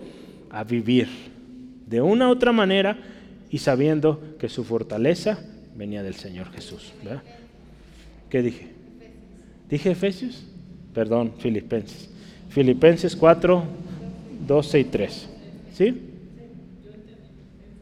a 0.49 0.63
vivir 0.63 1.09
de 1.85 1.99
una 1.99 2.29
u 2.29 2.31
otra 2.31 2.53
manera 2.53 2.97
y 3.49 3.57
sabiendo 3.57 4.21
que 4.39 4.47
su 4.47 4.63
fortaleza 4.63 5.39
venía 5.77 6.03
del 6.03 6.15
Señor 6.15 6.51
Jesús. 6.51 6.91
¿Qué 8.29 8.41
dije? 8.41 8.67
¿Dije 9.69 9.91
Efesios? 9.91 10.43
Perdón, 10.93 11.33
Filipenses. 11.37 12.09
Filipenses 12.49 13.15
4, 13.15 13.63
12 14.47 14.79
y 14.79 14.83
3. 14.83 15.29
¿Sí? 15.73 16.01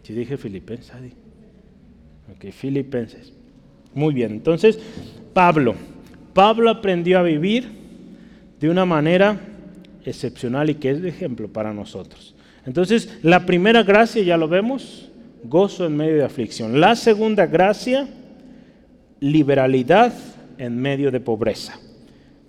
Si 0.04 0.14
dije 0.14 0.38
Filipenses. 0.38 0.92
Ok, 2.36 2.52
Filipenses. 2.52 3.32
Muy 3.94 4.14
bien, 4.14 4.32
entonces 4.34 4.78
Pablo. 5.34 5.76
Pablo 6.34 6.70
aprendió 6.70 7.18
a 7.18 7.24
vivir 7.24 7.70
de 8.60 8.70
una 8.70 8.86
manera 8.86 9.40
excepcional 10.04 10.70
y 10.70 10.76
que 10.76 10.92
es 10.92 11.02
de 11.02 11.10
ejemplo 11.10 11.48
para 11.48 11.74
nosotros. 11.74 12.36
Entonces, 12.66 13.20
la 13.22 13.46
primera 13.46 13.84
gracia, 13.84 14.22
ya 14.24 14.38
lo 14.38 14.48
vemos, 14.48 15.10
gozo 15.50 15.86
en 15.86 15.96
medio 15.96 16.16
de 16.16 16.24
aflicción. 16.24 16.80
La 16.80 16.96
segunda 16.96 17.46
gracia, 17.46 18.08
liberalidad 19.20 20.14
en 20.58 20.78
medio 20.78 21.12
de 21.12 21.20
pobreza. 21.20 21.80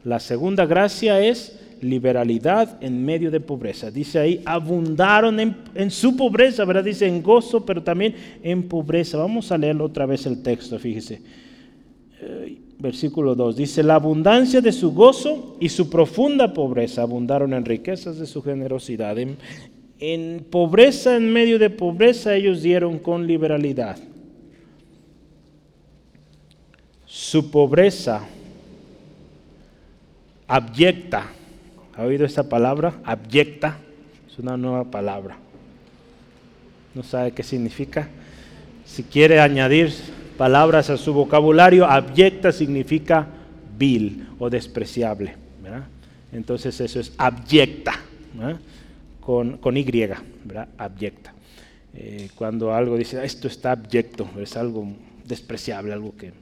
La 0.04 0.20
segunda 0.20 0.66
gracia 0.66 1.20
es 1.20 1.58
liberalidad 1.80 2.78
en 2.80 3.04
medio 3.04 3.30
de 3.30 3.40
pobreza. 3.40 3.90
Dice 3.90 4.18
ahí, 4.18 4.42
abundaron 4.44 5.38
en, 5.40 5.90
su 5.90 6.16
pobreza, 6.16 6.64
¿verdad? 6.64 6.84
Dice 6.84 7.06
en 7.06 7.22
gozo, 7.22 7.64
pero 7.64 7.82
también 7.82 8.14
en 8.42 8.62
pobreza. 8.62 9.18
Vamos 9.18 9.52
a 9.52 9.58
leer 9.58 9.80
otra 9.80 10.06
vez 10.06 10.26
el 10.26 10.42
texto, 10.42 10.78
fíjese. 10.78 11.20
Eh, 12.20 12.58
versículo 12.78 13.34
2, 13.34 13.56
dice, 13.56 13.82
la 13.82 13.94
abundancia 13.94 14.60
de 14.60 14.72
su 14.72 14.92
gozo 14.92 15.56
y 15.60 15.68
su 15.68 15.88
profunda 15.88 16.52
pobreza 16.52 17.02
abundaron 17.02 17.52
en 17.54 17.64
riquezas 17.64 18.18
de 18.18 18.26
su 18.26 18.42
generosidad. 18.42 19.18
en 19.18 19.36
pobreza, 20.50 21.16
en 21.16 21.32
medio 21.32 21.58
de 21.58 21.70
pobreza, 21.70 22.34
ellos 22.34 22.62
dieron 22.62 22.98
con 22.98 23.26
liberalidad. 23.26 23.98
Su 27.06 27.50
pobreza 27.50 28.22
abyecta. 30.46 31.26
¿Ha 31.96 32.02
oído 32.02 32.26
esa 32.26 32.48
palabra? 32.48 32.94
Abyecta. 33.04 33.78
Es 34.30 34.38
una 34.38 34.56
nueva 34.56 34.84
palabra. 34.84 35.38
¿No 36.94 37.02
sabe 37.02 37.32
qué 37.32 37.42
significa? 37.42 38.08
Si 38.84 39.02
quiere 39.02 39.40
añadir 39.40 39.92
palabras 40.36 40.90
a 40.90 40.96
su 40.96 41.12
vocabulario, 41.12 41.86
abyecta 41.86 42.52
significa 42.52 43.26
vil 43.78 44.26
o 44.38 44.50
despreciable. 44.50 45.34
Entonces 46.32 46.80
eso 46.80 47.00
es 47.00 47.12
abyecta, 47.16 47.94
con, 49.26 49.56
con, 49.56 49.76
Y, 49.76 49.82
¿verdad? 49.82 50.68
abyecta. 50.78 51.34
Eh, 51.92 52.28
cuando 52.36 52.72
algo 52.72 52.96
dice, 52.96 53.24
esto 53.24 53.48
está 53.48 53.72
abyecto, 53.72 54.28
es 54.40 54.56
algo 54.56 54.86
despreciable, 55.26 55.92
algo 55.92 56.14
que 56.16 56.32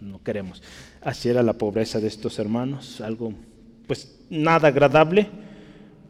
no 0.00 0.20
queremos. 0.24 0.60
Así 1.02 1.28
era 1.28 1.40
la 1.44 1.52
pobreza 1.52 2.00
de 2.00 2.08
estos 2.08 2.40
hermanos, 2.40 3.00
algo 3.00 3.32
pues 3.86 4.18
nada 4.28 4.66
agradable, 4.66 5.28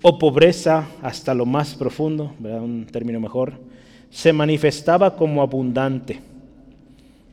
o 0.01 0.19
pobreza 0.19 0.89
hasta 1.03 1.35
lo 1.35 1.45
más 1.45 1.75
profundo, 1.75 2.35
un 2.41 2.87
término 2.91 3.21
mejor, 3.21 3.53
se 4.09 4.33
manifestaba 4.33 5.15
como 5.15 5.43
abundante. 5.43 6.19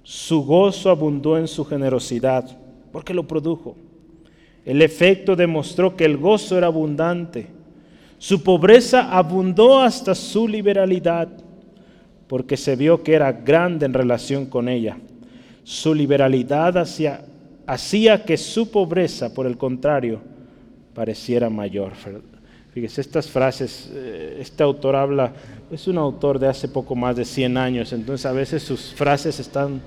Su 0.03 0.43
gozo 0.43 0.89
abundó 0.89 1.37
en 1.37 1.47
su 1.47 1.63
generosidad, 1.63 2.57
porque 2.91 3.13
lo 3.13 3.25
produjo. 3.25 3.77
El 4.65 4.81
efecto 4.81 5.37
demostró 5.37 5.95
que 5.95 6.03
el 6.03 6.17
gozo 6.17 6.57
era 6.57 6.67
abundante. 6.67 7.58
Su 8.19 8.43
pobreza 8.43 9.17
abundó 9.17 9.79
hasta 9.79 10.13
su 10.13 10.45
liberalidad, 10.45 11.29
porque 12.27 12.57
se 12.57 12.75
vio 12.75 13.01
que 13.01 13.13
era 13.13 13.31
grande 13.31 13.85
en 13.85 13.93
relación 13.93 14.45
con 14.45 14.67
ella. 14.67 14.97
Su 15.63 15.95
liberalidad 15.95 16.77
hacía 17.65 18.25
que 18.25 18.35
su 18.35 18.69
pobreza, 18.69 19.33
por 19.33 19.47
el 19.47 19.57
contrario, 19.57 20.19
pareciera 20.93 21.49
mayor. 21.49 21.93
Fíjese, 22.73 22.99
estas 22.99 23.29
frases, 23.29 23.89
eh, 23.93 24.37
este 24.41 24.63
autor 24.63 24.97
habla, 24.97 25.31
es 25.71 25.87
un 25.87 25.97
autor 25.97 26.39
de 26.39 26.47
hace 26.49 26.67
poco 26.67 26.95
más 26.95 27.15
de 27.15 27.23
100 27.23 27.57
años, 27.57 27.93
entonces 27.93 28.25
a 28.25 28.33
veces 28.33 28.61
sus 28.61 28.93
frases 28.93 29.39
están 29.39 29.81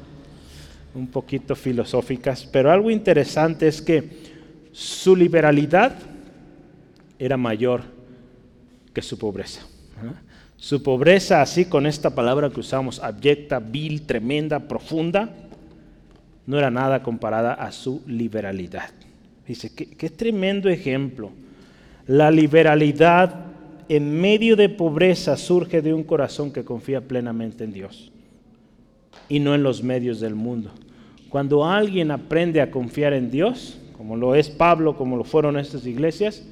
un 0.94 1.06
poquito 1.06 1.54
filosóficas, 1.54 2.48
pero 2.50 2.72
algo 2.72 2.90
interesante 2.90 3.68
es 3.68 3.82
que 3.82 4.32
su 4.72 5.14
liberalidad 5.14 5.96
era 7.18 7.36
mayor 7.36 7.91
que 8.92 9.02
su 9.02 9.18
pobreza. 9.18 9.62
Su 10.56 10.82
pobreza, 10.82 11.42
así 11.42 11.64
con 11.64 11.86
esta 11.86 12.14
palabra 12.14 12.50
que 12.50 12.60
usamos, 12.60 13.00
abyecta, 13.00 13.58
vil, 13.58 14.02
tremenda, 14.02 14.60
profunda, 14.60 15.28
no 16.46 16.58
era 16.58 16.70
nada 16.70 17.02
comparada 17.02 17.54
a 17.54 17.72
su 17.72 18.02
liberalidad. 18.06 18.90
Dice, 19.46 19.74
qué, 19.74 20.10
tremendo 20.10 20.68
ejemplo. 20.68 21.30
La 22.06 22.30
liberalidad 22.30 23.46
en 23.88 24.20
medio 24.20 24.56
de 24.56 24.68
pobreza 24.68 25.36
surge 25.36 25.82
de 25.82 25.92
un 25.92 26.04
corazón 26.04 26.52
que 26.52 26.64
confía 26.64 27.00
plenamente 27.00 27.64
en 27.64 27.72
Dios 27.72 28.12
y 29.28 29.40
no 29.40 29.54
en 29.54 29.62
los 29.62 29.82
medios 29.82 30.20
del 30.20 30.34
mundo. 30.34 30.70
Cuando 31.28 31.64
alguien 31.64 32.10
aprende 32.10 32.60
a 32.60 32.70
confiar 32.70 33.14
en 33.14 33.30
Dios, 33.30 33.78
como 33.96 34.16
lo 34.16 34.34
es 34.34 34.48
Pablo, 34.48 34.96
como 34.96 35.16
lo 35.16 35.24
fueron 35.24 35.58
estas 35.58 35.86
iglesias, 35.86 36.44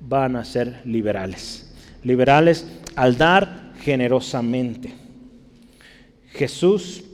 van 0.00 0.36
a 0.36 0.44
ser 0.44 0.80
liberales. 0.84 1.72
Liberales 2.02 2.66
al 2.96 3.16
dar 3.16 3.72
generosamente. 3.80 4.94
Jesús 6.32 7.04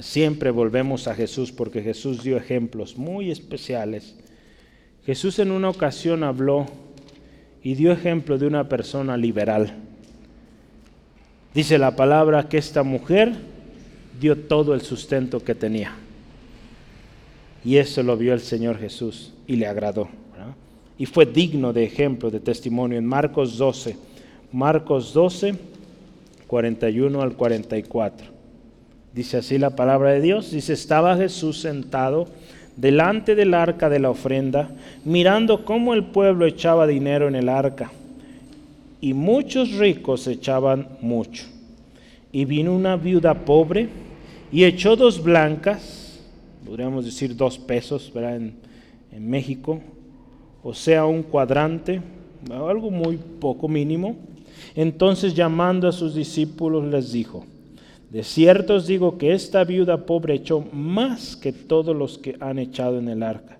Siempre 0.00 0.50
volvemos 0.50 1.08
a 1.08 1.14
Jesús 1.14 1.52
porque 1.52 1.82
Jesús 1.82 2.22
dio 2.22 2.36
ejemplos 2.36 2.96
muy 2.96 3.30
especiales. 3.30 4.14
Jesús 5.04 5.38
en 5.38 5.50
una 5.50 5.68
ocasión 5.68 6.22
habló 6.22 6.66
y 7.62 7.74
dio 7.74 7.92
ejemplo 7.92 8.38
de 8.38 8.46
una 8.46 8.68
persona 8.68 9.16
liberal. 9.16 9.74
Dice 11.52 11.78
la 11.78 11.94
palabra 11.96 12.48
que 12.48 12.58
esta 12.58 12.82
mujer 12.82 13.34
dio 14.20 14.38
todo 14.38 14.72
el 14.72 14.80
sustento 14.80 15.44
que 15.44 15.54
tenía. 15.54 15.94
Y 17.64 17.76
eso 17.76 18.02
lo 18.02 18.16
vio 18.16 18.32
el 18.32 18.40
Señor 18.40 18.78
Jesús 18.78 19.34
y 19.46 19.56
le 19.56 19.66
agradó. 19.66 20.08
Y 21.02 21.06
fue 21.06 21.26
digno 21.26 21.72
de 21.72 21.82
ejemplo, 21.82 22.30
de 22.30 22.38
testimonio 22.38 22.96
en 22.96 23.04
Marcos 23.04 23.58
12. 23.58 23.96
Marcos 24.52 25.12
12, 25.12 25.52
41 26.46 27.20
al 27.20 27.34
44. 27.34 28.28
Dice 29.12 29.38
así 29.38 29.58
la 29.58 29.70
palabra 29.70 30.12
de 30.12 30.20
Dios. 30.20 30.52
Dice, 30.52 30.74
estaba 30.74 31.16
Jesús 31.16 31.58
sentado 31.58 32.28
delante 32.76 33.34
del 33.34 33.52
arca 33.52 33.88
de 33.88 33.98
la 33.98 34.10
ofrenda, 34.10 34.70
mirando 35.04 35.64
cómo 35.64 35.92
el 35.92 36.04
pueblo 36.04 36.46
echaba 36.46 36.86
dinero 36.86 37.26
en 37.26 37.34
el 37.34 37.48
arca. 37.48 37.90
Y 39.00 39.12
muchos 39.12 39.72
ricos 39.72 40.28
echaban 40.28 40.86
mucho. 41.00 41.46
Y 42.30 42.44
vino 42.44 42.72
una 42.72 42.94
viuda 42.94 43.34
pobre 43.44 43.88
y 44.52 44.62
echó 44.62 44.94
dos 44.94 45.20
blancas, 45.20 46.20
podríamos 46.64 47.04
decir 47.04 47.34
dos 47.34 47.58
pesos, 47.58 48.12
¿verdad? 48.14 48.36
En, 48.36 48.54
en 49.10 49.28
México, 49.28 49.80
o 50.62 50.74
sea, 50.74 51.06
un 51.06 51.22
cuadrante, 51.22 52.00
algo 52.50 52.90
muy 52.90 53.16
poco 53.16 53.68
mínimo. 53.68 54.16
Entonces 54.74 55.34
llamando 55.34 55.88
a 55.88 55.92
sus 55.92 56.14
discípulos 56.14 56.84
les 56.84 57.12
dijo, 57.12 57.44
de 58.10 58.22
cierto 58.22 58.74
os 58.74 58.86
digo 58.86 59.18
que 59.18 59.32
esta 59.32 59.64
viuda 59.64 60.06
pobre 60.06 60.34
echó 60.34 60.64
más 60.72 61.36
que 61.36 61.52
todos 61.52 61.96
los 61.96 62.18
que 62.18 62.36
han 62.40 62.58
echado 62.58 62.98
en 62.98 63.08
el 63.08 63.22
arca, 63.22 63.58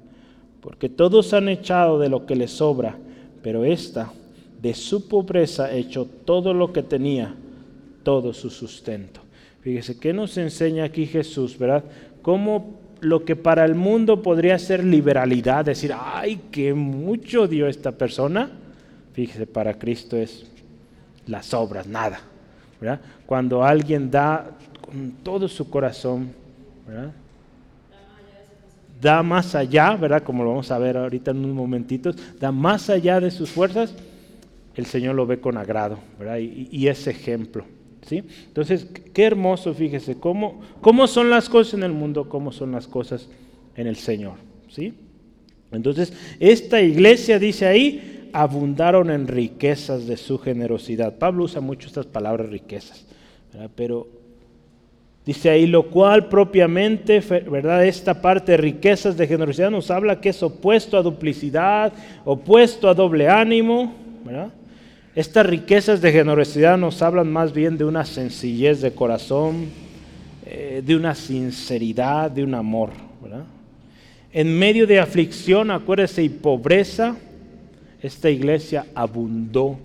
porque 0.61 0.89
todos 0.89 1.33
han 1.33 1.49
echado 1.49 1.99
de 1.99 2.09
lo 2.09 2.27
que 2.27 2.37
les 2.37 2.51
sobra, 2.51 2.99
pero 3.43 3.65
esta 3.65 4.13
de 4.61 4.75
su 4.75 5.09
pobreza 5.09 5.75
echó 5.75 6.05
todo 6.05 6.55
lo 6.55 6.73
que 6.73 6.83
tenía, 6.83 7.35
todo 8.05 8.33
su 8.33 8.49
sustento. 8.49 9.21
Fíjese, 9.61 9.99
¿qué 9.99 10.13
nos 10.13 10.37
enseña 10.37 10.85
aquí 10.85 11.07
Jesús, 11.07 11.59
verdad? 11.59 11.85
Cómo 12.21 12.82
lo 13.03 13.25
que 13.25 13.35
para 13.35 13.65
el 13.65 13.75
mundo 13.75 14.23
podría 14.23 14.59
ser 14.59 14.85
liberalidad, 14.85 15.65
decir, 15.65 15.93
ay, 15.95 16.41
qué 16.53 16.73
mucho 16.73 17.49
dio 17.49 17.67
esta 17.67 17.91
persona, 17.93 18.49
fíjese, 19.13 19.47
para 19.47 19.75
Cristo 19.75 20.17
es 20.17 20.47
las 21.27 21.53
obras, 21.53 21.87
nada. 21.87 22.21
Cuando 23.27 23.65
alguien 23.65 24.11
da 24.11 24.53
con 24.81 25.13
todo 25.25 25.49
su 25.49 25.69
corazón, 25.69 26.31
da 29.01 29.23
más 29.25 29.57
allá, 29.57 29.97
¿verdad? 29.97 30.23
Como 30.23 30.45
lo 30.45 30.51
vamos 30.51 30.71
a 30.71 30.79
ver 30.79 30.97
ahorita 30.97 31.33
en 31.33 31.39
unos 31.39 31.57
momentitos, 31.57 32.17
da 32.39 32.53
más 32.53 32.89
allá 32.89 33.19
de 33.19 33.33
sus 33.33 33.51
fuerzas, 33.51 33.95
el 34.77 34.87
Señor 34.87 35.17
lo 35.17 35.27
ve 35.27 35.41
con 35.41 35.57
agrado, 35.57 35.99
¿verdad? 36.21 36.39
Y, 36.39 36.87
es 36.87 37.09
ejemplo, 37.09 37.65
¿sí? 38.07 38.23
Entonces, 38.47 38.87
qué 39.13 39.25
hermoso, 39.25 39.75
fíjese, 39.75 40.17
cómo, 40.17 40.61
cómo 40.81 41.07
son 41.07 41.31
las 41.31 41.49
cosas 41.49 41.75
en 41.75 41.83
el 41.83 41.93
mundo, 41.93 42.29
cómo 42.29 42.53
son 42.53 42.73
las 42.73 42.87
cosas 42.87 43.29
en 43.77 43.87
el 43.87 43.97
Señor, 43.97 44.35
¿sí? 44.69 44.95
Entonces, 45.71 46.13
esta 46.39 46.81
iglesia 46.81 47.39
dice 47.39 47.67
ahí, 47.67 48.29
abundaron 48.33 49.11
en 49.11 49.27
riquezas 49.27 50.07
de 50.07 50.17
su 50.17 50.39
generosidad. 50.39 51.19
Pablo 51.19 51.45
usa 51.45 51.61
mucho 51.61 51.87
estas 51.87 52.07
palabras 52.07 52.49
riquezas, 52.49 53.07
pero 53.75 54.07
dice 55.25 55.51
ahí, 55.51 55.67
lo 55.67 55.91
cual 55.91 56.29
propiamente, 56.29 57.21
¿verdad? 57.21 57.87
Esta 57.87 58.21
parte 58.21 58.53
de 58.53 58.59
riquezas 58.59 59.17
de 59.17 59.27
generosidad 59.27 59.71
nos 59.71 59.91
habla 59.91 60.21
que 60.21 60.31
es 60.31 60.43
opuesto 60.43 60.97
a 60.97 61.03
duplicidad, 61.03 61.93
opuesto 62.25 62.89
a 62.89 62.95
doble 62.95 63.29
ánimo, 63.29 63.95
Estas 65.15 65.45
riquezas 65.45 66.01
de 66.01 66.11
generosidad 66.11 66.79
nos 66.79 67.03
hablan 67.03 67.31
más 67.31 67.53
bien 67.53 67.77
de 67.77 67.85
una 67.85 68.07
sencillez 68.07 68.81
de 68.81 68.93
corazón, 68.93 69.67
eh, 70.47 70.83
de 70.85 70.97
una 70.97 71.15
sinceridad, 71.15 72.31
de 72.31 72.45
un 72.45 72.55
amor. 72.55 72.91
En 74.33 74.59
medio 74.59 74.87
de 74.87 74.99
aflicción, 74.99 75.71
acuérdese, 75.71 76.23
y 76.23 76.31
pobreza, 76.31 77.17
esta 78.01 78.31
iglesia 78.31 78.87
abundó 78.95 79.79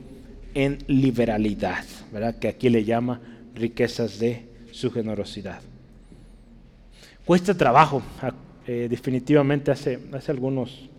en 0.54 0.78
liberalidad, 0.88 1.84
¿verdad? 2.14 2.40
que 2.40 2.48
aquí 2.48 2.70
le 2.70 2.86
llama 2.86 3.20
riquezas 3.54 4.20
de 4.20 4.46
su 4.72 4.90
generosidad. 4.90 5.60
Cuesta 7.26 7.54
trabajo, 7.54 8.02
ah, 8.22 8.32
eh, 8.66 8.88
definitivamente 8.90 9.72
hace, 9.72 10.00
hace 10.14 10.32
algunos, 10.32 10.90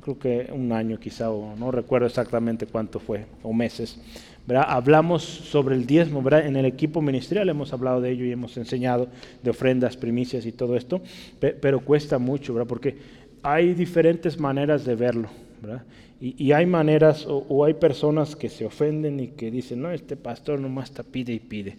yo 0.00 0.16
creo 0.16 0.18
que 0.18 0.52
un 0.52 0.72
año 0.72 0.98
quizá, 0.98 1.30
o 1.30 1.54
no 1.56 1.70
recuerdo 1.70 2.06
exactamente 2.06 2.66
cuánto 2.66 2.98
fue, 3.00 3.26
o 3.42 3.52
meses, 3.52 3.98
¿verdad? 4.46 4.64
hablamos 4.68 5.22
sobre 5.22 5.74
el 5.74 5.86
diezmo, 5.86 6.22
¿verdad? 6.22 6.46
en 6.46 6.56
el 6.56 6.64
equipo 6.64 7.02
ministerial 7.02 7.50
hemos 7.50 7.72
hablado 7.74 8.00
de 8.00 8.10
ello 8.10 8.24
y 8.24 8.32
hemos 8.32 8.56
enseñado 8.56 9.08
de 9.42 9.50
ofrendas, 9.50 9.98
primicias 9.98 10.46
y 10.46 10.52
todo 10.52 10.74
esto, 10.74 11.02
pero 11.38 11.80
cuesta 11.80 12.18
mucho, 12.18 12.54
¿verdad? 12.54 12.66
porque 12.66 12.96
hay 13.42 13.74
diferentes 13.74 14.38
maneras 14.38 14.84
de 14.84 14.94
verlo. 14.94 15.28
¿verdad? 15.60 15.82
Y, 16.18 16.52
hay 16.52 16.64
maneras 16.64 17.26
o, 17.26 17.64
hay 17.64 17.74
personas 17.74 18.36
que 18.36 18.48
se 18.48 18.64
ofenden 18.64 19.20
y 19.20 19.28
que 19.28 19.50
dicen, 19.50 19.82
no, 19.82 19.90
este 19.90 20.16
pastor 20.16 20.60
nomás 20.60 20.90
está 20.90 21.02
pide 21.02 21.32
y 21.32 21.40
pide. 21.40 21.76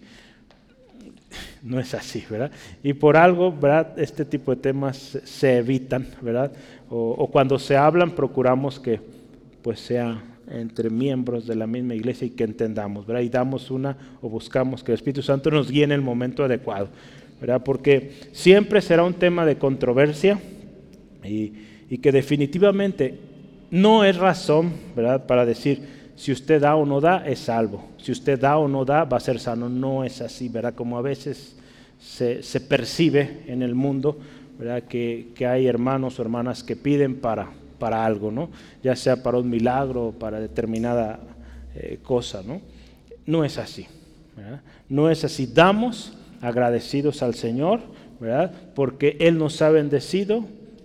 No 1.62 1.78
es 1.78 1.94
así, 1.94 2.24
¿verdad? 2.28 2.50
Y 2.82 2.92
por 2.94 3.16
algo, 3.16 3.52
¿verdad? 3.52 3.98
Este 3.98 4.24
tipo 4.24 4.54
de 4.54 4.60
temas 4.60 5.18
se 5.24 5.58
evitan, 5.58 6.06
¿verdad? 6.20 6.52
O, 6.88 7.28
cuando 7.30 7.58
se 7.58 7.76
hablan, 7.76 8.10
procuramos 8.10 8.78
que 8.78 9.00
pues 9.62 9.80
sea 9.80 10.22
entre 10.50 10.90
miembros 10.90 11.46
de 11.46 11.54
la 11.54 11.66
misma 11.66 11.94
iglesia 11.94 12.26
y 12.26 12.30
que 12.30 12.44
entendamos, 12.44 13.06
¿verdad? 13.06 13.22
Y 13.22 13.28
damos 13.28 13.70
una 13.70 13.96
o 14.20 14.28
buscamos 14.28 14.82
que 14.82 14.92
el 14.92 14.96
Espíritu 14.96 15.22
Santo 15.22 15.50
nos 15.50 15.70
guíe 15.70 15.84
en 15.84 15.92
el 15.92 16.02
momento 16.02 16.44
adecuado, 16.44 16.88
¿verdad? 17.40 17.62
Porque 17.64 18.12
siempre 18.32 18.82
será 18.82 19.04
un 19.04 19.14
tema 19.14 19.46
de 19.46 19.56
controversia 19.56 20.38
y, 21.24 21.52
y 21.88 21.98
que 21.98 22.12
definitivamente 22.12 23.18
no 23.70 24.04
es 24.04 24.16
razón, 24.16 24.72
¿verdad?, 24.94 25.26
para 25.26 25.46
decir 25.46 26.01
si 26.22 26.30
usted 26.30 26.60
da 26.60 26.76
o 26.76 26.86
no 26.86 27.00
da, 27.00 27.26
es 27.26 27.40
salvo. 27.40 27.82
Si 27.98 28.12
usted 28.12 28.38
da 28.38 28.56
o 28.56 28.68
no 28.68 28.84
da, 28.84 29.02
va 29.02 29.16
a 29.16 29.20
ser 29.20 29.40
sano. 29.40 29.68
No 29.68 30.04
es 30.04 30.20
así, 30.20 30.48
¿verdad? 30.48 30.72
Como 30.72 30.96
a 30.96 31.02
veces 31.02 31.56
se, 31.98 32.60
percibe 32.60 33.42
en 33.48 33.60
el 33.60 33.74
mundo, 33.74 34.20
¿verdad? 34.56 34.84
Que, 34.84 35.32
hay 35.44 35.66
hermanos 35.66 36.20
o 36.20 36.22
hermanas 36.22 36.62
que 36.62 36.76
piden 36.76 37.16
para, 37.16 37.50
para 37.80 38.06
algo, 38.06 38.30
¿no? 38.30 38.50
Ya 38.84 38.94
sea 38.94 39.20
para 39.20 39.38
un 39.38 39.50
milagro 39.50 40.06
o 40.06 40.12
para 40.12 40.38
determinada 40.38 41.18
eh, 41.74 41.98
cosa, 42.00 42.44
¿no? 42.46 42.60
No 43.26 43.44
es 43.44 43.58
así. 43.58 43.88
No 44.88 45.10
es 45.10 45.24
así. 45.24 45.48
Damos 45.52 46.16
agradecidos 46.40 47.24
al 47.24 47.34
Señor, 47.34 47.80
¿verdad? 48.20 48.52
Porque 48.76 49.16
Él 49.18 49.38
nos 49.38 49.60
ha 49.60 49.70
bendecido, 49.70 50.44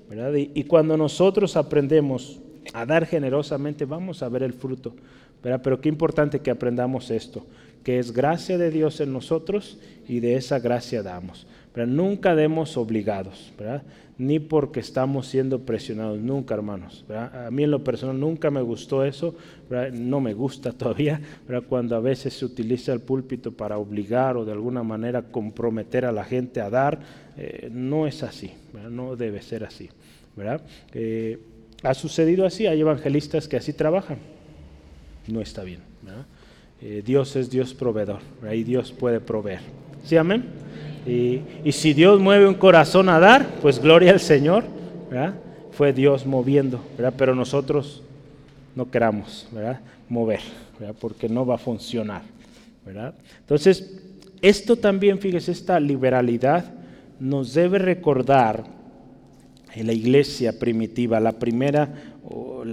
¿verdad? 0.09 0.33
y 0.33 0.63
cuando 0.63 0.97
nosotros 0.97 1.55
aprendemos 1.55 2.39
a 2.73 2.88
dar 2.88 3.05
generosamente, 3.05 3.85
vamos 3.85 4.23
a 4.23 4.29
ver 4.29 4.41
el 4.41 4.53
fruto. 4.53 4.95
Pero 5.41 5.81
qué 5.81 5.89
importante 5.89 6.39
que 6.39 6.51
aprendamos 6.51 7.11
esto, 7.11 7.45
que 7.83 7.99
es 7.99 8.11
gracia 8.11 8.57
de 8.57 8.71
Dios 8.71 8.99
en 8.99 9.13
nosotros 9.13 9.77
y 10.07 10.19
de 10.19 10.35
esa 10.35 10.59
gracia 10.59 11.03
damos. 11.03 11.47
Pero 11.73 11.88
nunca 11.88 12.35
demos 12.35 12.75
obligados, 12.75 13.53
ni 14.17 14.39
porque 14.39 14.79
estamos 14.79 15.27
siendo 15.27 15.61
presionados, 15.61 16.19
nunca 16.19 16.55
hermanos. 16.55 17.05
A 17.09 17.49
mí 17.51 17.63
en 17.63 17.71
lo 17.71 17.83
personal 17.83 18.19
nunca 18.19 18.49
me 18.49 18.61
gustó 18.61 19.05
eso, 19.05 19.35
no 19.93 20.19
me 20.19 20.33
gusta 20.33 20.71
todavía, 20.73 21.21
cuando 21.69 21.95
a 21.95 21.99
veces 21.99 22.33
se 22.33 22.45
utiliza 22.45 22.93
el 22.93 23.01
púlpito 23.01 23.51
para 23.51 23.77
obligar 23.77 24.38
o 24.38 24.45
de 24.45 24.53
alguna 24.53 24.81
manera 24.81 25.21
comprometer 25.21 26.05
a 26.05 26.11
la 26.11 26.23
gente 26.23 26.61
a 26.61 26.69
dar, 26.69 26.99
eh, 27.38 27.69
no 27.71 28.07
es 28.07 28.23
así, 28.23 28.51
no 28.89 29.15
debe 29.15 29.41
ser 29.43 29.63
así. 29.63 29.89
¿verdad? 30.38 30.61
Eh, 30.93 31.39
ha 31.83 31.93
sucedido 31.93 32.45
así, 32.45 32.67
hay 32.67 32.79
evangelistas 32.79 33.47
que 33.47 33.57
así 33.57 33.73
trabajan. 33.73 34.19
No 35.28 35.41
está 35.41 35.63
bien. 35.63 35.80
Eh, 36.82 37.01
Dios 37.05 37.36
es 37.36 37.49
Dios 37.49 37.73
proveedor, 37.73 38.19
ahí 38.47 38.63
Dios 38.63 38.91
puede 38.91 39.19
proveer. 39.19 39.59
¿Sí, 40.03 40.15
amén? 40.15 40.45
Y, 41.05 41.71
si 41.71 41.93
Dios 41.93 42.19
mueve 42.19 42.47
un 42.47 42.53
corazón 42.53 43.09
a 43.09 43.19
dar, 43.19 43.47
pues 43.61 43.80
gloria 43.80 44.11
al 44.11 44.19
Señor, 44.19 44.65
fue 45.71 45.93
Dios 45.93 46.25
moviendo, 46.25 46.82
pero 47.17 47.34
nosotros 47.34 48.03
no 48.75 48.91
queramos 48.91 49.47
mover, 50.09 50.41
porque 50.99 51.30
no 51.30 51.45
va 51.45 51.55
a 51.55 51.57
funcionar. 51.57 52.23
Entonces, 53.39 53.99
esto 54.41 54.75
también, 54.75 55.19
fíjese, 55.19 55.51
esta 55.51 55.80
liberalidad 55.80 56.73
nos 57.19 57.53
debe 57.53 57.80
recordar 57.80 58.65
en 59.73 59.88
la 59.88 59.93
iglesia 59.93 60.59
primitiva, 60.59 61.19
la 61.19 61.34
primera 61.34 62.16
o, 62.30 62.63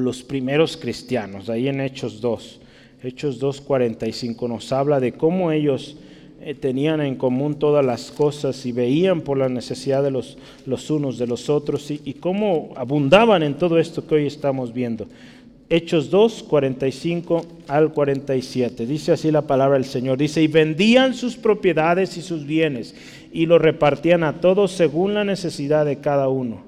los 0.00 0.22
primeros 0.22 0.76
cristianos, 0.76 1.48
ahí 1.48 1.68
en 1.68 1.80
Hechos 1.80 2.20
2, 2.20 2.60
Hechos 3.02 3.40
2.45 3.40 4.48
nos 4.48 4.72
habla 4.72 5.00
de 5.00 5.12
cómo 5.12 5.52
ellos 5.52 5.96
eh, 6.40 6.54
tenían 6.54 7.00
en 7.00 7.14
común 7.14 7.58
todas 7.58 7.84
las 7.84 8.10
cosas 8.10 8.64
y 8.66 8.72
veían 8.72 9.20
por 9.20 9.38
la 9.38 9.48
necesidad 9.48 10.02
de 10.02 10.10
los, 10.10 10.38
los 10.64 10.90
unos 10.90 11.18
de 11.18 11.26
los 11.26 11.48
otros 11.48 11.90
y, 11.90 12.00
y 12.04 12.14
cómo 12.14 12.70
abundaban 12.74 13.42
en 13.42 13.54
todo 13.54 13.78
esto 13.78 14.06
que 14.06 14.16
hoy 14.16 14.26
estamos 14.26 14.72
viendo. 14.72 15.06
Hechos 15.68 16.10
2, 16.10 16.44
45 16.44 17.44
al 17.66 17.92
47. 17.92 18.86
Dice 18.86 19.12
así 19.12 19.32
la 19.32 19.42
palabra 19.42 19.74
del 19.76 19.84
Señor. 19.84 20.16
Dice, 20.16 20.40
y 20.40 20.46
vendían 20.46 21.14
sus 21.14 21.36
propiedades 21.36 22.16
y 22.16 22.22
sus 22.22 22.46
bienes 22.46 22.94
y 23.32 23.46
lo 23.46 23.58
repartían 23.58 24.22
a 24.22 24.40
todos 24.40 24.70
según 24.72 25.14
la 25.14 25.24
necesidad 25.24 25.84
de 25.84 25.98
cada 25.98 26.28
uno. 26.28 26.65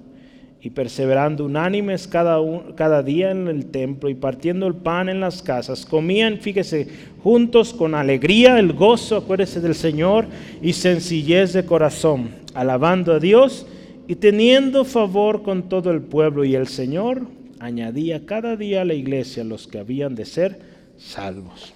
Y 0.61 0.71
perseverando 0.71 1.45
unánimes 1.45 2.09
cada, 2.09 2.39
cada 2.75 3.03
día 3.03 3.31
en 3.31 3.47
el 3.47 3.67
templo 3.67 4.09
y 4.09 4.15
partiendo 4.15 4.67
el 4.67 4.75
pan 4.75 5.09
en 5.09 5.21
las 5.21 5.43
casas, 5.43 5.87
comían, 5.87 6.39
fíjese, 6.39 6.89
juntos 7.23 7.73
con 7.73 7.95
alegría, 7.95 8.59
el 8.59 8.73
gozo, 8.73 9.17
acuérdese 9.17 9.61
del 9.61 9.77
Señor, 9.77 10.27
y 10.61 10.73
sencillez 10.73 11.53
de 11.53 11.65
corazón, 11.65 12.31
alabando 12.55 13.13
a 13.13 13.21
Dios 13.21 13.67
y 14.09 14.17
teniendo 14.17 14.85
favor 14.85 15.43
con 15.43 15.69
todo 15.69 15.91
el 15.93 16.03
pueblo. 16.03 16.45
Y 16.45 16.57
el 16.57 16.67
Señor 16.67 17.23
añadía 17.61 18.27
cada 18.27 18.57
día 18.57 18.83
a 18.83 18.85
la 18.85 18.95
iglesia 18.95 19.45
los 19.45 19.69
que 19.69 19.79
habían 19.79 20.15
de 20.15 20.25
ser 20.25 20.61
salvos. 20.97 21.73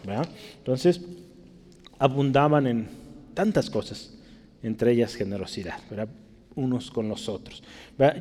Entonces, 0.58 1.02
abundaban 1.98 2.66
en 2.66 2.88
tantas 3.34 3.70
cosas, 3.70 4.12
entre 4.62 4.92
ellas 4.92 5.14
generosidad, 5.14 5.78
unos 6.54 6.90
con 6.90 7.08
los 7.08 7.28
otros. 7.28 7.62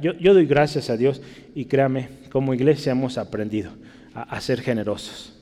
Yo, 0.02 0.34
doy 0.34 0.46
gracias 0.46 0.90
a 0.90 0.98
Dios 0.98 1.22
y 1.56 1.66
créame, 1.66 2.10
como 2.32 2.54
iglesia 2.54 2.92
hemos 2.92 3.18
aprendido 3.18 3.72
a, 4.14 4.40
ser 4.42 4.62
generosos. 4.62 5.40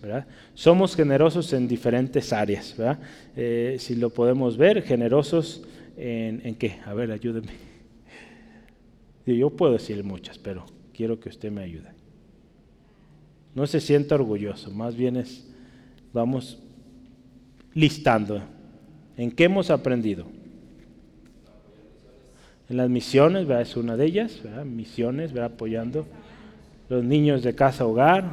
Somos 0.54 0.96
generosos 0.96 1.54
en 1.54 1.68
diferentes 1.68 2.34
áreas. 2.34 2.76
Eh, 3.36 3.78
si 3.80 3.96
lo 3.96 4.10
podemos 4.10 4.58
ver, 4.58 4.82
generosos 4.84 5.64
en, 5.98 6.56
qué? 6.56 6.78
A 6.86 6.94
ver, 6.94 7.12
ayúdenme. 7.12 7.52
Yo 9.26 9.50
puedo 9.52 9.74
decir 9.74 10.04
muchas, 10.04 10.38
pero 10.38 10.66
quiero 10.94 11.20
que 11.20 11.30
usted 11.30 11.52
me 11.52 11.62
ayude. 11.62 11.90
No 13.54 13.68
se 13.68 13.80
sienta 13.82 14.16
orgulloso, 14.16 14.72
más 14.72 14.96
bien 14.96 15.18
es, 15.18 15.48
vamos 16.14 16.60
listando. 17.74 18.42
¿En 19.18 19.32
qué 19.32 19.46
hemos 19.46 19.70
aprendido? 19.70 20.26
En 22.70 22.78
las 22.78 22.90
misiones, 22.90 23.48
¿verdad? 23.48 23.64
es 23.64 23.76
una 23.76 23.98
de 23.98 24.06
ellas, 24.06 24.42
misiones, 24.64 25.34
¿verdad? 25.34 25.54
apoyando 25.54 26.06
los 26.88 27.04
niños 27.04 27.42
de 27.42 27.56
casa 27.56 27.86
hogar. 27.86 28.26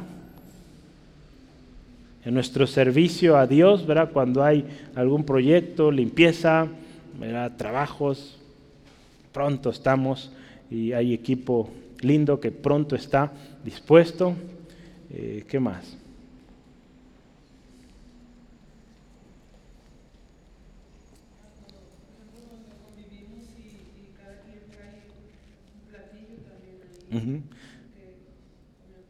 En 2.23 2.35
nuestro 2.35 2.67
servicio 2.67 3.35
a 3.35 3.47
Dios, 3.47 3.87
¿verdad? 3.87 4.11
cuando 4.11 4.43
hay 4.43 4.65
algún 4.93 5.23
proyecto, 5.23 5.89
limpieza, 5.91 6.67
¿verdad? 7.19 7.53
trabajos, 7.57 8.37
pronto 9.31 9.71
estamos 9.71 10.31
y 10.69 10.91
hay 10.91 11.13
equipo 11.13 11.71
lindo 12.01 12.39
que 12.39 12.51
pronto 12.51 12.95
está 12.95 13.31
dispuesto. 13.63 14.35
Eh, 15.09 15.45
¿Qué 15.47 15.59
más? 15.59 15.97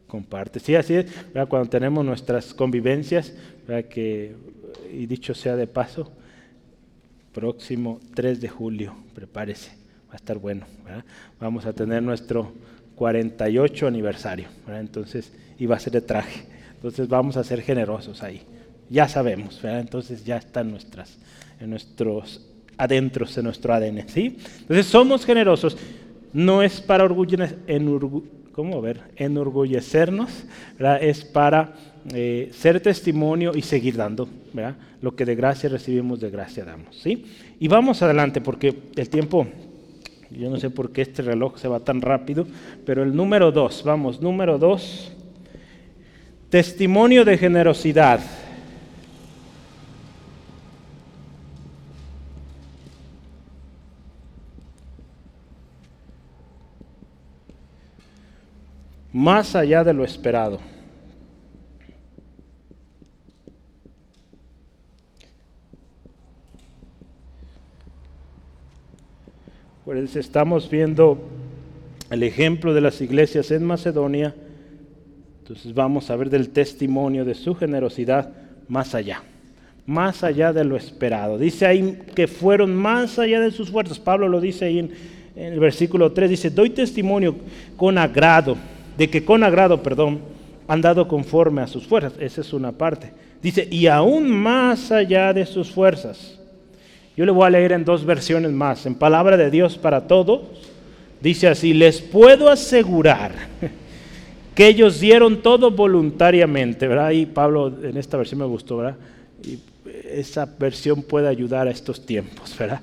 Comparte. 0.06 0.60
Sí, 0.60 0.74
así 0.74 0.94
es. 0.94 1.06
Cuando 1.48 1.68
tenemos 1.68 2.04
nuestras 2.04 2.54
convivencias, 2.54 3.34
que, 3.90 4.34
y 4.92 5.06
dicho 5.06 5.34
sea 5.34 5.56
de 5.56 5.66
paso, 5.66 6.12
próximo 7.32 8.00
3 8.14 8.40
de 8.40 8.48
julio, 8.48 8.94
prepárese, 9.14 9.70
va 10.08 10.14
a 10.14 10.16
estar 10.16 10.38
bueno. 10.38 10.66
Vamos 11.38 11.66
a 11.66 11.72
tener 11.72 12.02
nuestro 12.02 12.52
48 12.94 13.86
aniversario. 13.86 14.48
Entonces, 14.66 15.32
y 15.58 15.66
va 15.66 15.76
a 15.76 15.80
ser 15.80 15.92
de 15.92 16.00
traje. 16.00 16.46
Entonces 16.74 17.08
vamos 17.08 17.36
a 17.36 17.44
ser 17.44 17.60
generosos 17.62 18.22
ahí. 18.22 18.42
Ya 18.90 19.08
sabemos, 19.08 19.60
entonces 19.62 20.24
ya 20.24 20.36
están 20.36 20.70
nuestras, 20.70 21.18
en 21.60 21.70
nuestros 21.70 22.46
adentros, 22.76 23.36
en 23.36 23.44
nuestro 23.44 23.74
ADN. 23.74 24.08
¿sí? 24.08 24.38
Entonces 24.60 24.86
somos 24.86 25.26
generosos. 25.26 25.76
No 26.32 26.62
es 26.62 26.80
para 26.80 27.04
enorgullecernos, 29.16 30.44
es 31.00 31.24
para 31.24 31.74
eh, 32.12 32.50
ser 32.52 32.80
testimonio 32.80 33.52
y 33.54 33.62
seguir 33.62 33.96
dando. 33.96 34.28
Lo 35.00 35.14
que 35.14 35.24
de 35.24 35.36
gracia 35.36 35.68
recibimos, 35.68 36.18
de 36.20 36.30
gracia 36.30 36.64
damos. 36.64 36.96
¿sí? 36.96 37.24
Y 37.60 37.68
vamos 37.68 38.02
adelante 38.02 38.40
porque 38.40 38.74
el 38.96 39.08
tiempo 39.08 39.46
Yo 40.30 40.50
no 40.50 40.58
sé 40.58 40.70
por 40.70 40.90
qué 40.90 41.02
este 41.02 41.22
reloj 41.22 41.56
se 41.56 41.68
va 41.68 41.80
tan 41.80 42.02
rápido, 42.02 42.46
pero 42.84 43.02
el 43.02 43.14
número 43.16 43.50
dos, 43.50 43.82
vamos, 43.82 44.20
número 44.20 44.58
dos, 44.58 45.10
testimonio 46.50 47.24
de 47.24 47.38
generosidad. 47.38 48.20
Más 59.12 59.54
allá 59.54 59.84
de 59.84 59.94
lo 59.94 60.04
esperado. 60.04 60.58
Pues 69.84 70.16
estamos 70.16 70.68
viendo 70.68 71.18
el 72.10 72.22
ejemplo 72.22 72.74
de 72.74 72.82
las 72.82 73.00
iglesias 73.00 73.50
en 73.50 73.64
Macedonia. 73.64 74.34
Entonces 75.40 75.72
vamos 75.72 76.10
a 76.10 76.16
ver 76.16 76.28
del 76.28 76.50
testimonio 76.50 77.24
de 77.24 77.34
su 77.34 77.54
generosidad 77.54 78.30
más 78.68 78.94
allá, 78.94 79.22
más 79.86 80.22
allá 80.24 80.52
de 80.52 80.64
lo 80.64 80.76
esperado. 80.76 81.38
Dice 81.38 81.64
ahí 81.64 81.98
que 82.14 82.26
fueron 82.26 82.76
más 82.76 83.18
allá 83.18 83.40
de 83.40 83.50
sus 83.50 83.70
fuerzas. 83.70 83.98
Pablo 83.98 84.28
lo 84.28 84.42
dice 84.42 84.66
ahí 84.66 84.78
en, 84.78 84.92
en 85.34 85.54
el 85.54 85.58
versículo 85.58 86.12
3, 86.12 86.28
dice, 86.28 86.50
doy 86.50 86.68
testimonio 86.68 87.36
con 87.76 87.96
agrado, 87.96 88.58
de 88.98 89.08
que 89.08 89.24
con 89.24 89.44
agrado, 89.44 89.80
perdón, 89.80 90.18
han 90.66 90.80
dado 90.80 91.06
conforme 91.06 91.62
a 91.62 91.68
sus 91.68 91.86
fuerzas. 91.86 92.14
Esa 92.18 92.40
es 92.40 92.52
una 92.52 92.72
parte. 92.72 93.12
Dice, 93.40 93.68
y 93.70 93.86
aún 93.86 94.28
más 94.28 94.90
allá 94.90 95.32
de 95.32 95.46
sus 95.46 95.70
fuerzas. 95.70 96.36
Yo 97.16 97.24
le 97.24 97.30
voy 97.30 97.46
a 97.46 97.50
leer 97.50 97.70
en 97.72 97.84
dos 97.84 98.04
versiones 98.04 98.50
más. 98.50 98.86
En 98.86 98.96
palabra 98.96 99.36
de 99.36 99.52
Dios 99.52 99.78
para 99.78 100.08
todos, 100.08 100.40
dice 101.20 101.46
así, 101.46 101.72
les 101.72 102.00
puedo 102.00 102.50
asegurar 102.50 103.32
que 104.56 104.66
ellos 104.66 104.98
dieron 104.98 105.42
todo 105.42 105.70
voluntariamente, 105.70 106.88
¿verdad? 106.88 107.12
Y 107.12 107.26
Pablo 107.26 107.72
en 107.80 107.96
esta 107.96 108.16
versión 108.16 108.40
me 108.40 108.46
gustó, 108.46 108.78
¿verdad? 108.78 108.96
Y 109.44 109.60
esa 110.10 110.44
versión 110.58 111.02
puede 111.02 111.28
ayudar 111.28 111.68
a 111.68 111.70
estos 111.70 112.04
tiempos, 112.04 112.56
¿verdad? 112.58 112.80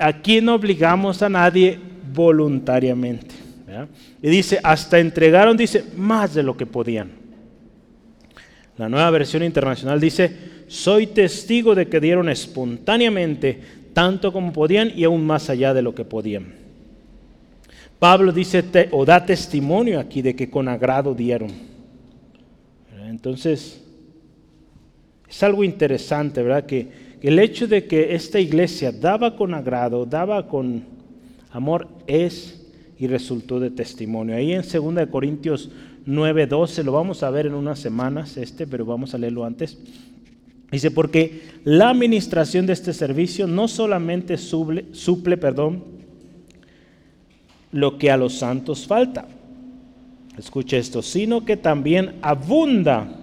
Aquí 0.00 0.40
no 0.40 0.56
obligamos 0.56 1.22
a 1.22 1.28
nadie 1.28 1.78
voluntariamente. 2.12 3.41
Y 4.22 4.28
dice, 4.28 4.60
hasta 4.62 4.98
entregaron, 4.98 5.56
dice, 5.56 5.84
más 5.96 6.34
de 6.34 6.42
lo 6.42 6.56
que 6.56 6.66
podían. 6.66 7.10
La 8.78 8.88
nueva 8.88 9.10
versión 9.10 9.42
internacional 9.42 10.00
dice, 10.00 10.64
soy 10.66 11.08
testigo 11.08 11.74
de 11.74 11.88
que 11.88 12.00
dieron 12.00 12.28
espontáneamente 12.28 13.60
tanto 13.92 14.32
como 14.32 14.52
podían 14.52 14.92
y 14.96 15.04
aún 15.04 15.26
más 15.26 15.50
allá 15.50 15.74
de 15.74 15.82
lo 15.82 15.94
que 15.94 16.04
podían. 16.04 16.54
Pablo 17.98 18.32
dice 18.32 18.64
o 18.90 19.04
da 19.04 19.24
testimonio 19.24 20.00
aquí 20.00 20.22
de 20.22 20.34
que 20.34 20.50
con 20.50 20.66
agrado 20.68 21.14
dieron. 21.14 21.50
Entonces, 23.06 23.80
es 25.28 25.42
algo 25.42 25.62
interesante, 25.62 26.42
¿verdad? 26.42 26.66
Que, 26.66 26.88
que 27.20 27.28
el 27.28 27.38
hecho 27.38 27.68
de 27.68 27.86
que 27.86 28.14
esta 28.14 28.40
iglesia 28.40 28.90
daba 28.90 29.36
con 29.36 29.54
agrado, 29.54 30.06
daba 30.06 30.48
con 30.48 30.84
amor, 31.52 31.86
es 32.06 32.61
y 33.02 33.08
resultó 33.08 33.58
de 33.58 33.72
testimonio. 33.72 34.36
Ahí 34.36 34.52
en 34.52 34.62
2 34.62 35.08
Corintios 35.10 35.70
9:12, 36.06 36.84
lo 36.84 36.92
vamos 36.92 37.24
a 37.24 37.30
ver 37.30 37.46
en 37.46 37.54
unas 37.54 37.80
semanas, 37.80 38.36
este, 38.36 38.64
pero 38.64 38.84
vamos 38.86 39.12
a 39.12 39.18
leerlo 39.18 39.44
antes. 39.44 39.76
Dice, 40.70 40.92
porque 40.92 41.42
la 41.64 41.90
administración 41.90 42.64
de 42.64 42.74
este 42.74 42.92
servicio 42.92 43.48
no 43.48 43.66
solamente 43.66 44.38
suple, 44.38 44.84
suple 44.92 45.36
perdón, 45.36 45.82
lo 47.72 47.98
que 47.98 48.12
a 48.12 48.16
los 48.16 48.34
santos 48.34 48.86
falta, 48.86 49.26
escuche 50.38 50.78
esto, 50.78 51.02
sino 51.02 51.44
que 51.44 51.56
también 51.56 52.20
abunda 52.22 53.18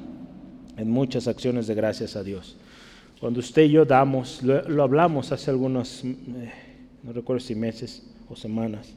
en 0.75 0.91
muchas 0.91 1.25
acciones 1.29 1.67
de 1.67 1.75
gracias 1.75 2.17
a 2.17 2.23
Dios. 2.23 2.57
Cuando 3.21 3.39
usted 3.39 3.61
y 3.61 3.69
yo 3.71 3.85
damos, 3.85 4.43
lo, 4.43 4.83
hablamos 4.83 5.31
hace 5.31 5.49
algunos, 5.49 6.03
eh, 6.03 6.51
no 7.01 7.13
recuerdo 7.13 7.39
si 7.39 7.55
meses 7.55 8.03
o 8.27 8.35
semanas, 8.35 8.93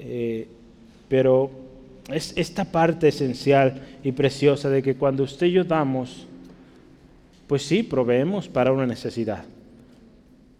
eh, 0.00 0.48
pero 1.08 1.50
es 2.12 2.32
esta 2.36 2.64
parte 2.64 3.08
esencial 3.08 3.80
y 4.02 4.12
preciosa 4.12 4.68
de 4.70 4.82
que 4.82 4.96
cuando 4.96 5.24
usted 5.24 5.46
y 5.46 5.52
yo 5.52 5.64
damos, 5.64 6.26
pues 7.46 7.62
sí, 7.62 7.82
proveemos 7.82 8.48
para 8.48 8.72
una 8.72 8.86
necesidad, 8.86 9.44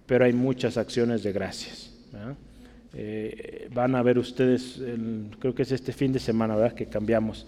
pero 0.06 0.24
hay 0.24 0.32
muchas 0.32 0.76
acciones 0.76 1.22
de 1.22 1.32
gracias. 1.32 1.92
Eh, 2.92 3.68
van 3.72 3.94
a 3.94 4.02
ver 4.02 4.18
ustedes, 4.18 4.80
creo 5.38 5.54
que 5.54 5.62
es 5.62 5.72
este 5.72 5.92
fin 5.92 6.12
de 6.12 6.18
semana 6.18 6.56
¿verdad? 6.56 6.74
que 6.74 6.86
cambiamos 6.86 7.46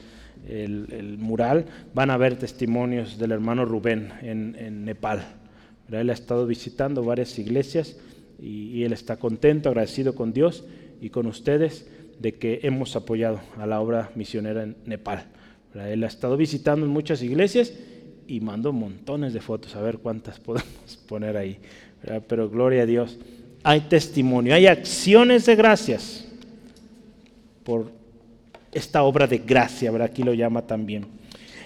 el, 0.49 1.17
mural, 1.19 1.67
van 1.95 2.11
a 2.11 2.17
ver 2.17 2.37
testimonios 2.37 3.19
del 3.19 3.33
hermano 3.33 3.65
Rubén 3.65 4.13
en, 4.23 4.85
Nepal. 4.85 5.25
Él 5.91 6.11
ha 6.11 6.13
estado 6.13 6.47
visitando 6.47 7.03
varias 7.03 7.39
iglesias 7.39 7.97
y, 8.41 8.83
él 8.83 8.93
está 8.93 9.17
contento, 9.17 9.69
agradecido 9.69 10.15
con 10.15 10.33
Dios 10.33 10.65
y 11.03 11.11
con 11.11 11.27
ustedes 11.27 11.87
de 12.21 12.33
que 12.35 12.61
hemos 12.63 12.95
apoyado 12.95 13.41
a 13.59 13.67
la 13.67 13.81
obra 13.81 14.13
misionera 14.15 14.63
en 14.63 14.77
Nepal. 14.87 15.25
Él 15.75 16.05
ha 16.05 16.07
estado 16.07 16.37
visitando 16.37 16.87
en 16.87 16.93
muchas 16.93 17.23
iglesias 17.23 17.75
y 18.29 18.41
mando 18.41 18.73
montones 18.73 19.33
de 19.33 19.41
fotos, 19.41 19.75
a 19.75 19.83
ver 19.83 19.99
cuántas 19.99 20.39
podemos 20.41 20.97
poner 21.09 21.37
ahí. 21.37 21.59
Pero 22.29 22.49
gloria 22.49 22.83
a 22.83 22.87
Dios, 22.87 23.19
hay 23.65 23.81
testimonio, 23.81 24.55
hay 24.55 24.69
acciones 24.69 25.45
de 25.45 25.57
gracias 25.57 26.25
por 27.65 27.91
esta 28.73 29.03
obra 29.03 29.27
de 29.27 29.39
gracia, 29.39 29.91
¿verdad? 29.91 30.09
aquí 30.11 30.23
lo 30.23 30.35
llama 30.35 30.63
también. 30.63 31.07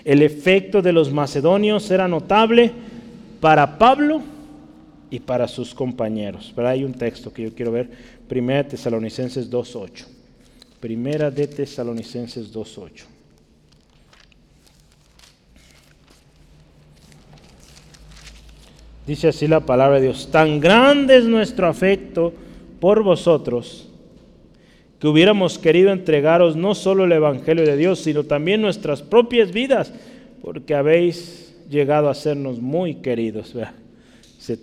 El 0.03 0.22
efecto 0.22 0.80
de 0.80 0.93
los 0.93 1.12
macedonios 1.12 1.91
era 1.91 2.09
notable 2.09 2.72
para 3.41 3.76
Pablo 3.78 4.22
y 5.11 5.20
para 5.20 5.49
sus 5.49 5.74
compañeros. 5.74 6.53
Pero 6.55 6.68
hay 6.68 6.84
un 6.84 6.95
texto 6.95 7.32
que 7.32 7.43
yo 7.43 7.55
quiero 7.55 7.72
ver, 7.72 7.91
Primera 8.28 8.62
de 8.62 8.70
Tesalonicenses 8.70 9.50
2.8. 9.50 10.04
Primera 10.80 11.30
de 11.30 11.46
Tesalonicenses 11.46 12.52
2.8. 12.52 13.04
Dice 19.06 19.28
así 19.28 19.46
la 19.46 19.60
palabra 19.60 19.96
de 19.96 20.06
Dios, 20.06 20.28
tan 20.32 20.58
grande 20.58 21.16
es 21.16 21.24
nuestro 21.24 21.68
afecto 21.68 22.32
por 22.80 23.04
vosotros 23.04 23.88
que 24.98 25.06
hubiéramos 25.06 25.58
querido 25.58 25.92
entregaros 25.92 26.56
no 26.56 26.74
solo 26.74 27.04
el 27.04 27.12
Evangelio 27.12 27.64
de 27.64 27.76
Dios, 27.76 28.00
sino 28.00 28.24
también 28.24 28.62
nuestras 28.62 29.02
propias 29.02 29.52
vidas, 29.52 29.92
porque 30.42 30.74
habéis 30.74 31.54
llegado 31.68 32.08
a 32.08 32.14
sernos 32.14 32.60
muy 32.60 32.96
queridos. 32.96 33.54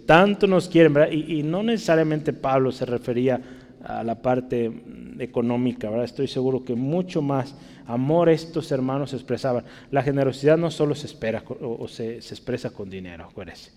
Tanto 0.05 0.47
nos 0.47 0.69
quieren, 0.69 0.95
Y, 1.11 1.43
no 1.43 1.63
necesariamente 1.63 2.31
Pablo 2.31 2.71
se 2.71 2.85
refería 2.85 3.41
a 3.83 4.03
la 4.03 4.21
parte 4.21 4.71
económica, 5.19 5.89
¿verdad? 5.89 6.05
estoy 6.05 6.27
seguro 6.27 6.63
que 6.63 6.73
mucho 6.73 7.21
más 7.21 7.53
amor 7.85 8.29
estos 8.29 8.71
hermanos 8.71 9.13
expresaban. 9.13 9.65
La 9.91 10.01
generosidad 10.03 10.57
no 10.57 10.71
solo 10.71 10.95
se 10.95 11.07
espera 11.07 11.43
o, 11.47 11.87
se, 11.87 12.15
expresa 12.15 12.69
con 12.69 12.89
dinero, 12.89 13.25
acuérdense. 13.25 13.71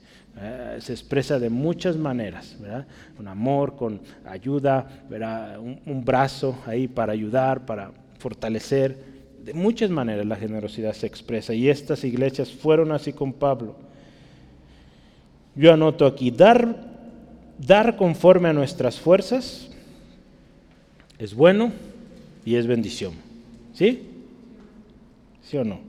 Se 0.79 0.93
expresa 0.93 1.39
de 1.39 1.51
muchas 1.51 1.97
maneras. 1.97 2.57
Un 3.19 3.27
amor, 3.27 3.75
con 3.75 4.01
ayuda, 4.25 4.87
¿verdad? 5.09 5.59
Un, 5.59 6.05
brazo 6.05 6.57
ahí 6.67 6.89
para 6.89 7.13
ayudar, 7.13 7.67
para 7.67 7.91
fortalecer. 8.19 9.17
De 9.43 9.55
muchas 9.55 9.91
maneras 9.91 10.27
la 10.27 10.37
generosidad 10.37 10.93
se 10.93 11.07
expresa 11.07 11.55
y 11.55 11.69
estas 11.69 12.05
iglesias 12.05 12.53
fueron 12.53 12.93
así 12.93 13.13
con 13.13 13.33
Pablo. 13.33 13.86
Yo 15.57 15.73
anoto 15.73 16.07
aquí, 16.07 16.31
dar, 16.31 16.77
dar 17.59 17.97
conforme 17.97 18.49
a 18.49 18.53
nuestras 18.53 19.01
fuerzas 19.01 19.71
es 21.19 21.35
bueno 21.35 21.73
y 22.45 22.57
es 22.57 22.67
bendición. 22.67 23.15
¿Sí? 23.73 24.03
¿Sí 25.43 25.57
o 25.57 25.65
no? 25.65 25.81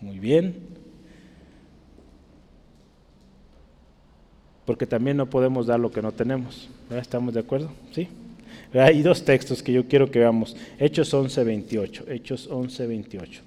Muy 0.00 0.18
bien. 0.18 0.68
porque 4.68 4.86
también 4.86 5.16
no 5.16 5.24
podemos 5.30 5.66
dar 5.66 5.80
lo 5.80 5.90
que 5.90 6.02
no 6.02 6.12
tenemos. 6.12 6.68
¿Estamos 6.90 7.32
de 7.32 7.40
acuerdo? 7.40 7.70
¿Sí? 7.90 8.06
Hay 8.74 9.00
dos 9.00 9.24
textos 9.24 9.62
que 9.62 9.72
yo 9.72 9.88
quiero 9.88 10.10
que 10.10 10.18
veamos. 10.18 10.54
Hechos 10.78 11.14
11, 11.14 11.42
28. 11.42 12.04
Hechos 12.06 12.46
11, 12.52 12.86
28. 12.86 13.40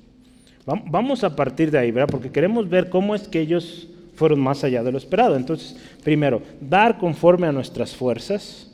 Vamos 0.66 1.24
a 1.24 1.36
partir 1.36 1.70
de 1.70 1.78
ahí, 1.78 1.92
¿verdad? 1.92 2.10
Porque 2.10 2.32
queremos 2.32 2.68
ver 2.68 2.90
cómo 2.90 3.14
es 3.14 3.28
que 3.28 3.40
ellos 3.40 3.88
fueron 4.16 4.40
más 4.40 4.64
allá 4.64 4.84
de 4.84 4.92
lo 4.92 4.98
esperado. 4.98 5.36
Entonces, 5.36 5.76
primero, 6.04 6.42
dar 6.60 6.98
conforme 6.98 7.48
a 7.48 7.52
nuestras 7.52 7.96
fuerzas 7.96 8.72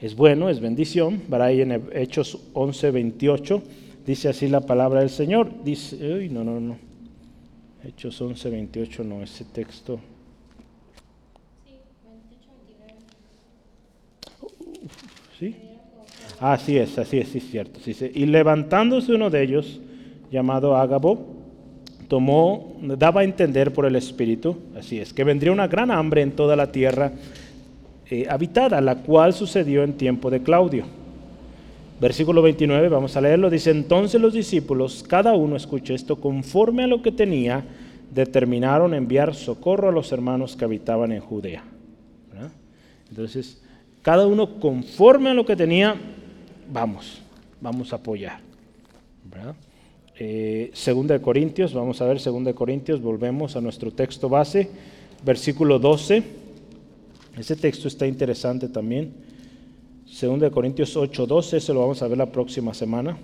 es 0.00 0.14
bueno, 0.14 0.48
es 0.48 0.60
bendición. 0.60 1.22
¿verdad? 1.28 1.48
Ahí 1.48 1.60
en 1.60 1.88
Hechos 1.92 2.38
11, 2.52 2.90
28 2.90 3.62
dice 4.06 4.28
así 4.28 4.48
la 4.48 4.60
palabra 4.60 5.00
del 5.00 5.10
Señor. 5.10 5.50
Dice, 5.64 5.96
uy, 5.96 6.28
no, 6.28 6.44
no, 6.44 6.60
no. 6.60 6.76
Hechos 7.86 8.20
11, 8.20 8.50
28, 8.50 9.04
no, 9.04 9.22
ese 9.22 9.44
texto. 9.44 10.00
¿Sí? 15.38 15.56
Así 16.40 16.76
es, 16.76 16.98
así 16.98 17.18
es, 17.18 17.28
sí 17.28 17.38
es 17.38 17.50
cierto. 17.50 17.80
Y 18.14 18.26
levantándose 18.26 19.12
uno 19.12 19.30
de 19.30 19.42
ellos, 19.42 19.80
llamado 20.30 20.76
Ágabo, 20.76 21.33
tomó, 22.08 22.76
daba 22.82 23.22
a 23.22 23.24
entender 23.24 23.72
por 23.72 23.86
el 23.86 23.96
Espíritu, 23.96 24.56
así 24.78 24.98
es, 24.98 25.12
que 25.12 25.24
vendría 25.24 25.52
una 25.52 25.68
gran 25.68 25.90
hambre 25.90 26.22
en 26.22 26.32
toda 26.32 26.56
la 26.56 26.70
tierra 26.70 27.12
eh, 28.10 28.26
habitada, 28.28 28.80
la 28.80 28.96
cual 28.96 29.32
sucedió 29.32 29.82
en 29.82 29.94
tiempo 29.94 30.30
de 30.30 30.42
Claudio. 30.42 30.84
Versículo 32.00 32.42
29, 32.42 32.88
vamos 32.88 33.16
a 33.16 33.20
leerlo, 33.20 33.48
dice, 33.48 33.70
entonces 33.70 34.20
los 34.20 34.34
discípulos, 34.34 35.04
cada 35.08 35.34
uno, 35.34 35.56
escuche 35.56 35.94
esto, 35.94 36.20
conforme 36.20 36.84
a 36.84 36.86
lo 36.86 37.02
que 37.02 37.12
tenía, 37.12 37.64
determinaron 38.12 38.94
enviar 38.94 39.34
socorro 39.34 39.88
a 39.88 39.92
los 39.92 40.12
hermanos 40.12 40.56
que 40.56 40.64
habitaban 40.64 41.12
en 41.12 41.20
Judea. 41.20 41.64
Entonces, 43.10 43.62
cada 44.02 44.26
uno 44.26 44.58
conforme 44.58 45.30
a 45.30 45.34
lo 45.34 45.46
que 45.46 45.54
tenía, 45.54 45.94
vamos, 46.70 47.22
vamos 47.60 47.92
a 47.92 47.96
apoyar. 47.96 48.40
Eh, 50.16 50.70
segunda 50.74 51.14
de 51.14 51.20
Corintios, 51.20 51.74
vamos 51.74 52.00
a 52.00 52.06
ver 52.06 52.20
Segunda 52.20 52.50
de 52.50 52.54
Corintios, 52.54 53.02
volvemos 53.02 53.56
a 53.56 53.60
nuestro 53.60 53.90
texto 53.90 54.28
base, 54.28 54.70
versículo 55.24 55.80
12. 55.80 56.22
Ese 57.36 57.56
texto 57.56 57.88
está 57.88 58.06
interesante 58.06 58.68
también. 58.68 59.12
Segunda 60.06 60.46
de 60.46 60.52
Corintios 60.52 60.96
8, 60.96 61.26
12, 61.26 61.56
eso 61.56 61.74
lo 61.74 61.80
vamos 61.80 62.00
a 62.00 62.06
ver 62.06 62.18
la 62.18 62.30
próxima 62.30 62.74
semana. 62.74 63.18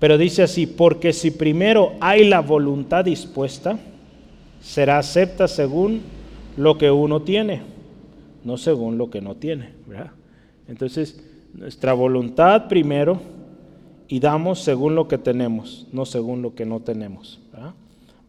Pero 0.00 0.18
dice 0.18 0.42
así, 0.42 0.66
porque 0.66 1.12
si 1.12 1.30
primero 1.30 1.92
hay 2.00 2.24
la 2.24 2.40
voluntad 2.40 3.04
dispuesta, 3.04 3.78
será 4.60 4.98
acepta 4.98 5.46
según 5.46 6.00
lo 6.56 6.76
que 6.76 6.90
uno 6.90 7.22
tiene, 7.22 7.62
no 8.42 8.56
según 8.56 8.98
lo 8.98 9.10
que 9.10 9.20
no 9.20 9.36
tiene. 9.36 9.70
Entonces, 10.66 11.22
nuestra 11.54 11.92
voluntad 11.92 12.66
primero 12.66 13.20
y 14.08 14.20
damos 14.20 14.60
según 14.60 14.94
lo 14.94 15.08
que 15.08 15.18
tenemos, 15.18 15.86
no 15.92 16.04
según 16.04 16.42
lo 16.42 16.54
que 16.54 16.66
no 16.66 16.80
tenemos. 16.80 17.40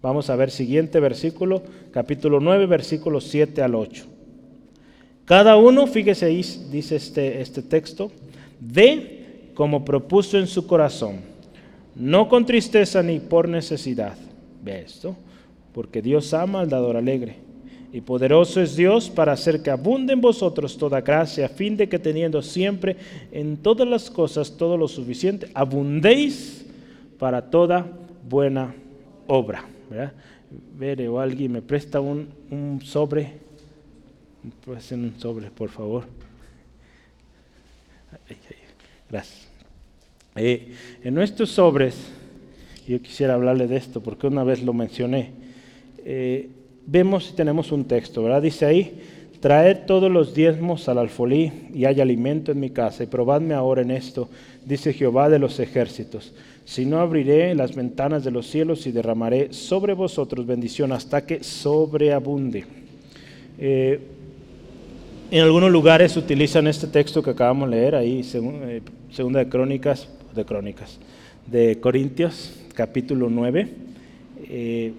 Vamos 0.01 0.29
a 0.29 0.35
ver 0.35 0.51
siguiente 0.51 0.99
versículo, 0.99 1.63
capítulo 1.91 2.39
9, 2.39 2.67
versículos 2.67 3.23
7 3.25 3.61
al 3.61 3.75
8. 3.75 4.05
Cada 5.25 5.57
uno, 5.57 5.87
fíjese 5.87 6.25
ahí, 6.25 6.45
dice 6.71 6.95
este, 6.95 7.41
este 7.41 7.63
texto, 7.63 8.11
de 8.59 9.49
como 9.55 9.83
propuso 9.83 10.37
en 10.37 10.47
su 10.47 10.67
corazón, 10.67 11.21
no 11.95 12.29
con 12.29 12.45
tristeza 12.45 13.01
ni 13.01 13.19
por 13.19 13.49
necesidad. 13.49 14.15
Ve 14.63 14.81
esto, 14.81 15.15
porque 15.73 16.01
Dios 16.01 16.33
ama 16.33 16.61
al 16.61 16.69
dador 16.69 16.97
alegre. 16.97 17.44
Y 17.95 18.01
poderoso 18.01 18.59
es 18.59 18.75
Dios 18.75 19.09
para 19.09 19.31
hacer 19.31 19.63
que 19.63 19.69
abunde 19.69 20.11
en 20.11 20.19
vosotros 20.19 20.77
toda 20.77 20.99
gracia, 20.99 21.45
a 21.45 21.47
fin 21.47 21.77
de 21.77 21.87
que 21.87 21.97
teniendo 21.97 22.41
siempre 22.41 22.97
en 23.31 23.55
todas 23.55 23.87
las 23.87 24.11
cosas 24.11 24.57
todo 24.57 24.75
lo 24.75 24.89
suficiente, 24.89 25.49
abundéis 25.53 26.65
para 27.17 27.49
toda 27.49 27.87
buena 28.27 28.75
obra. 29.27 29.63
¿verdad? 29.89 30.11
o 31.07 31.19
alguien 31.21 31.53
me 31.53 31.61
presta 31.61 32.01
un, 32.01 32.27
un 32.51 32.81
sobre. 32.83 33.31
Pues 34.65 34.91
un 34.91 35.13
sobre, 35.17 35.49
por 35.49 35.69
favor. 35.69 36.03
Gracias. 39.09 39.47
Eh, 40.35 40.75
en 41.01 41.15
nuestros 41.15 41.49
sobres, 41.49 41.95
yo 42.85 43.01
quisiera 43.01 43.35
hablarle 43.35 43.67
de 43.67 43.77
esto 43.77 44.03
porque 44.03 44.27
una 44.27 44.43
vez 44.43 44.61
lo 44.61 44.73
mencioné. 44.73 45.31
Eh, 46.03 46.49
vemos 46.85 47.29
y 47.31 47.35
tenemos 47.35 47.71
un 47.71 47.85
texto, 47.85 48.23
¿verdad? 48.23 48.41
Dice 48.41 48.65
ahí, 48.65 49.01
traed 49.39 49.85
todos 49.85 50.11
los 50.11 50.33
diezmos 50.33 50.87
al 50.89 50.97
alfolí 50.97 51.51
y 51.73 51.85
hay 51.85 52.01
alimento 52.01 52.51
en 52.51 52.59
mi 52.59 52.69
casa 52.69 53.03
y 53.03 53.07
probadme 53.07 53.53
ahora 53.53 53.81
en 53.81 53.91
esto, 53.91 54.29
dice 54.65 54.93
Jehová 54.93 55.29
de 55.29 55.39
los 55.39 55.59
ejércitos. 55.59 56.33
Si 56.65 56.85
no 56.85 56.99
abriré 56.99 57.53
las 57.53 57.75
ventanas 57.75 58.23
de 58.23 58.31
los 58.31 58.47
cielos 58.47 58.87
y 58.87 58.91
derramaré 58.91 59.53
sobre 59.53 59.93
vosotros 59.93 60.47
bendición 60.47 60.91
hasta 60.91 61.25
que 61.25 61.43
sobreabunde. 61.43 62.65
Eh, 63.59 63.99
en 65.31 65.41
algunos 65.43 65.71
lugares 65.71 66.17
utilizan 66.17 66.67
este 66.67 66.87
texto 66.87 67.21
que 67.21 67.31
acabamos 67.31 67.69
de 67.69 67.75
leer 67.75 67.95
ahí, 67.95 68.21
eh, 68.33 68.81
segunda 69.11 69.39
de 69.39 69.49
Crónicas, 69.49 70.07
de 70.33 70.45
Crónicas, 70.45 70.99
de 71.45 71.79
Corintios, 71.79 72.53
capítulo 72.73 73.29
9. 73.29 73.67
Eh, 74.49 74.93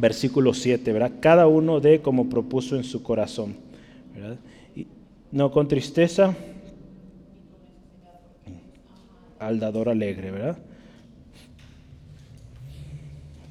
versículo 0.00 0.54
7, 0.54 0.92
¿verdad? 0.92 1.12
Cada 1.20 1.46
uno 1.46 1.80
de 1.80 2.00
como 2.00 2.28
propuso 2.28 2.76
en 2.76 2.84
su 2.84 3.02
corazón, 3.02 3.56
¿verdad? 4.14 4.38
No 5.32 5.50
con 5.50 5.68
tristeza, 5.68 6.34
al 9.38 9.58
dador 9.58 9.88
alegre, 9.88 10.30
¿verdad? 10.30 10.58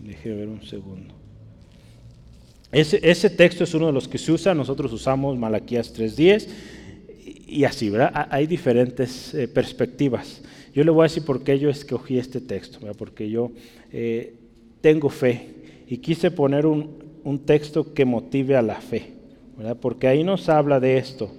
Deje 0.03 0.33
ver 0.33 0.47
un 0.47 0.61
segundo. 0.63 1.13
Ese, 2.71 2.99
ese, 3.01 3.29
texto 3.29 3.63
es 3.63 3.73
uno 3.73 3.87
de 3.87 3.93
los 3.93 4.07
que 4.07 4.19
se 4.19 4.31
usa, 4.31 4.53
nosotros 4.53 4.93
usamos 4.93 5.37
Malaquías 5.37 5.93
3.10 5.97 6.47
y 7.47 7.63
así, 7.63 7.89
¿verdad? 7.89 8.27
Hay 8.29 8.45
diferentes 8.45 9.33
eh, 9.33 9.47
perspectivas. 9.47 10.41
Yo 10.73 10.83
le 10.83 10.91
voy 10.91 11.01
a 11.01 11.03
decir 11.03 11.25
por 11.25 11.43
qué 11.43 11.57
yo 11.57 11.69
escogí 11.69 12.19
este 12.19 12.39
texto, 12.39 12.79
¿verdad? 12.79 12.95
porque 12.95 13.29
yo 13.29 13.51
eh, 13.91 14.35
tengo 14.81 15.09
fe 15.09 15.58
y 15.89 15.97
quise 15.97 16.29
poner 16.29 16.67
un, 16.67 17.09
texto 17.45 17.93
que 17.93 18.05
motive 18.05 18.55
a 18.55 18.61
la 18.61 18.79
fe, 18.79 19.11
porque 19.81 20.07
ahí 20.07 20.23
nos 20.23 20.47
habla 20.49 20.79
de 20.79 20.97
esto. 20.97 21.31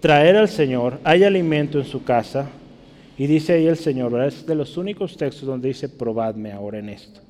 Traer 0.00 0.36
al 0.36 0.48
Señor, 0.48 0.98
hay 1.04 1.24
alimento 1.24 1.78
en 1.78 1.84
su 1.84 2.04
casa, 2.04 2.48
y 3.16 3.26
dice 3.26 3.54
ahí 3.54 3.66
el 3.66 3.76
Señor, 3.76 4.20
es 4.24 4.44
de 4.44 4.56
los 4.56 4.76
únicos 4.76 5.16
textos 5.16 5.46
donde 5.46 5.68
dice, 5.68 5.88
probadme 5.88 6.52
ahora 6.52 6.80
en 6.80 6.88
esto. 6.88 7.20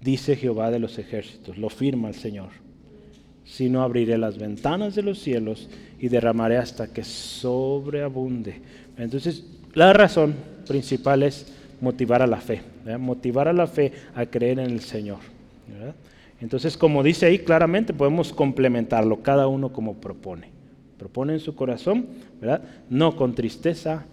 Dice 0.00 0.36
Jehová 0.36 0.70
de 0.70 0.78
los 0.78 0.98
ejércitos, 0.98 1.56
lo 1.58 1.70
firma 1.70 2.08
el 2.08 2.14
Señor. 2.14 2.50
Si 3.44 3.68
no 3.68 3.82
abriré 3.82 4.16
las 4.18 4.38
ventanas 4.38 4.94
de 4.94 5.02
los 5.02 5.18
cielos 5.18 5.68
y 5.98 6.08
derramaré 6.08 6.58
hasta 6.58 6.92
que 6.92 7.02
sobreabunde. 7.02 8.60
Entonces, 8.96 9.44
la 9.74 9.92
razón 9.92 10.34
principal 10.66 11.22
es 11.22 11.46
motivar 11.80 12.22
a 12.22 12.26
la 12.26 12.38
fe, 12.38 12.62
motivar 12.98 13.48
a 13.48 13.52
la 13.52 13.66
fe 13.66 13.92
a 14.14 14.26
creer 14.26 14.58
en 14.58 14.70
el 14.70 14.80
Señor. 14.80 15.18
Entonces, 16.40 16.76
como 16.76 17.02
dice 17.02 17.26
ahí 17.26 17.40
claramente, 17.40 17.92
podemos 17.92 18.32
complementarlo, 18.32 19.22
cada 19.22 19.46
uno 19.46 19.72
como 19.72 19.94
propone. 19.94 20.48
Propone 20.98 21.34
en 21.34 21.40
su 21.40 21.54
corazón, 21.54 22.06
¿verdad? 22.40 22.62
no 22.88 23.16
con 23.16 23.34
tristeza, 23.34 24.04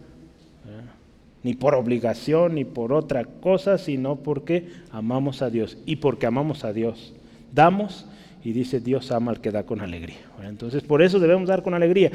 ni 1.43 1.53
por 1.53 1.75
obligación, 1.75 2.55
ni 2.55 2.65
por 2.65 2.91
otra 2.91 3.23
cosa, 3.23 3.77
sino 3.77 4.17
porque 4.17 4.69
amamos 4.91 5.41
a 5.41 5.49
Dios. 5.49 5.77
Y 5.85 5.97
porque 5.97 6.25
amamos 6.25 6.63
a 6.65 6.73
Dios, 6.73 7.13
damos 7.53 8.05
y 8.43 8.53
dice 8.53 8.79
Dios 8.79 9.11
ama 9.11 9.31
al 9.31 9.41
que 9.41 9.51
da 9.51 9.63
con 9.63 9.81
alegría. 9.81 10.19
Entonces 10.41 10.81
por 10.81 11.01
eso 11.01 11.19
debemos 11.19 11.49
dar 11.49 11.63
con 11.63 11.73
alegría. 11.73 12.11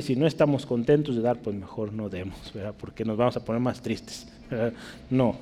Si 0.00 0.14
no 0.14 0.28
estamos 0.28 0.64
contentos 0.64 1.16
de 1.16 1.22
dar, 1.22 1.38
pues 1.38 1.56
mejor 1.56 1.92
no 1.92 2.08
demos, 2.08 2.36
porque 2.78 3.04
nos 3.04 3.16
vamos 3.16 3.36
a 3.36 3.44
poner 3.44 3.60
más 3.60 3.82
tristes. 3.82 4.28
No, 5.10 5.36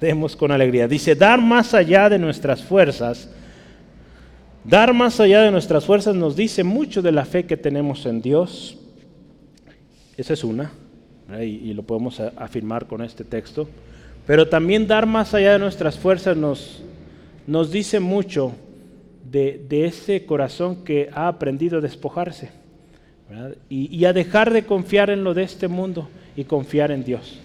demos 0.00 0.34
con 0.36 0.50
alegría. 0.50 0.88
Dice, 0.88 1.14
dar 1.14 1.40
más 1.40 1.72
allá 1.72 2.08
de 2.08 2.18
nuestras 2.18 2.62
fuerzas. 2.62 3.30
Dar 4.64 4.92
más 4.92 5.20
allá 5.20 5.42
de 5.42 5.50
nuestras 5.50 5.86
fuerzas 5.86 6.14
nos 6.14 6.36
dice 6.36 6.64
mucho 6.64 7.00
de 7.00 7.12
la 7.12 7.24
fe 7.24 7.46
que 7.46 7.56
tenemos 7.56 8.04
en 8.06 8.20
Dios. 8.20 8.76
Esa 10.16 10.34
es 10.34 10.44
una, 10.44 10.72
y, 11.40 11.70
y, 11.70 11.74
lo 11.74 11.84
podemos 11.84 12.20
afirmar 12.20 12.86
con 12.86 13.02
este 13.02 13.24
texto. 13.24 13.68
Pero 14.26 14.48
también 14.48 14.86
dar 14.86 15.06
más 15.06 15.32
allá 15.32 15.52
de 15.52 15.60
nuestras 15.60 15.98
fuerzas 15.98 16.36
nos, 16.36 16.82
nos 17.46 17.70
dice 17.70 18.00
mucho 18.00 18.52
de, 19.30 19.86
ese 19.86 20.26
corazón 20.26 20.84
que 20.84 21.08
ha 21.14 21.28
aprendido 21.28 21.78
a 21.78 21.80
despojarse 21.80 22.50
y, 23.68 24.04
a 24.04 24.12
dejar 24.12 24.52
de 24.52 24.64
confiar 24.64 25.10
en 25.10 25.22
lo 25.22 25.34
de 25.34 25.44
este 25.44 25.68
mundo 25.68 26.08
y 26.36 26.44
confiar 26.44 26.90
en 26.90 27.04
Dios. 27.04 27.38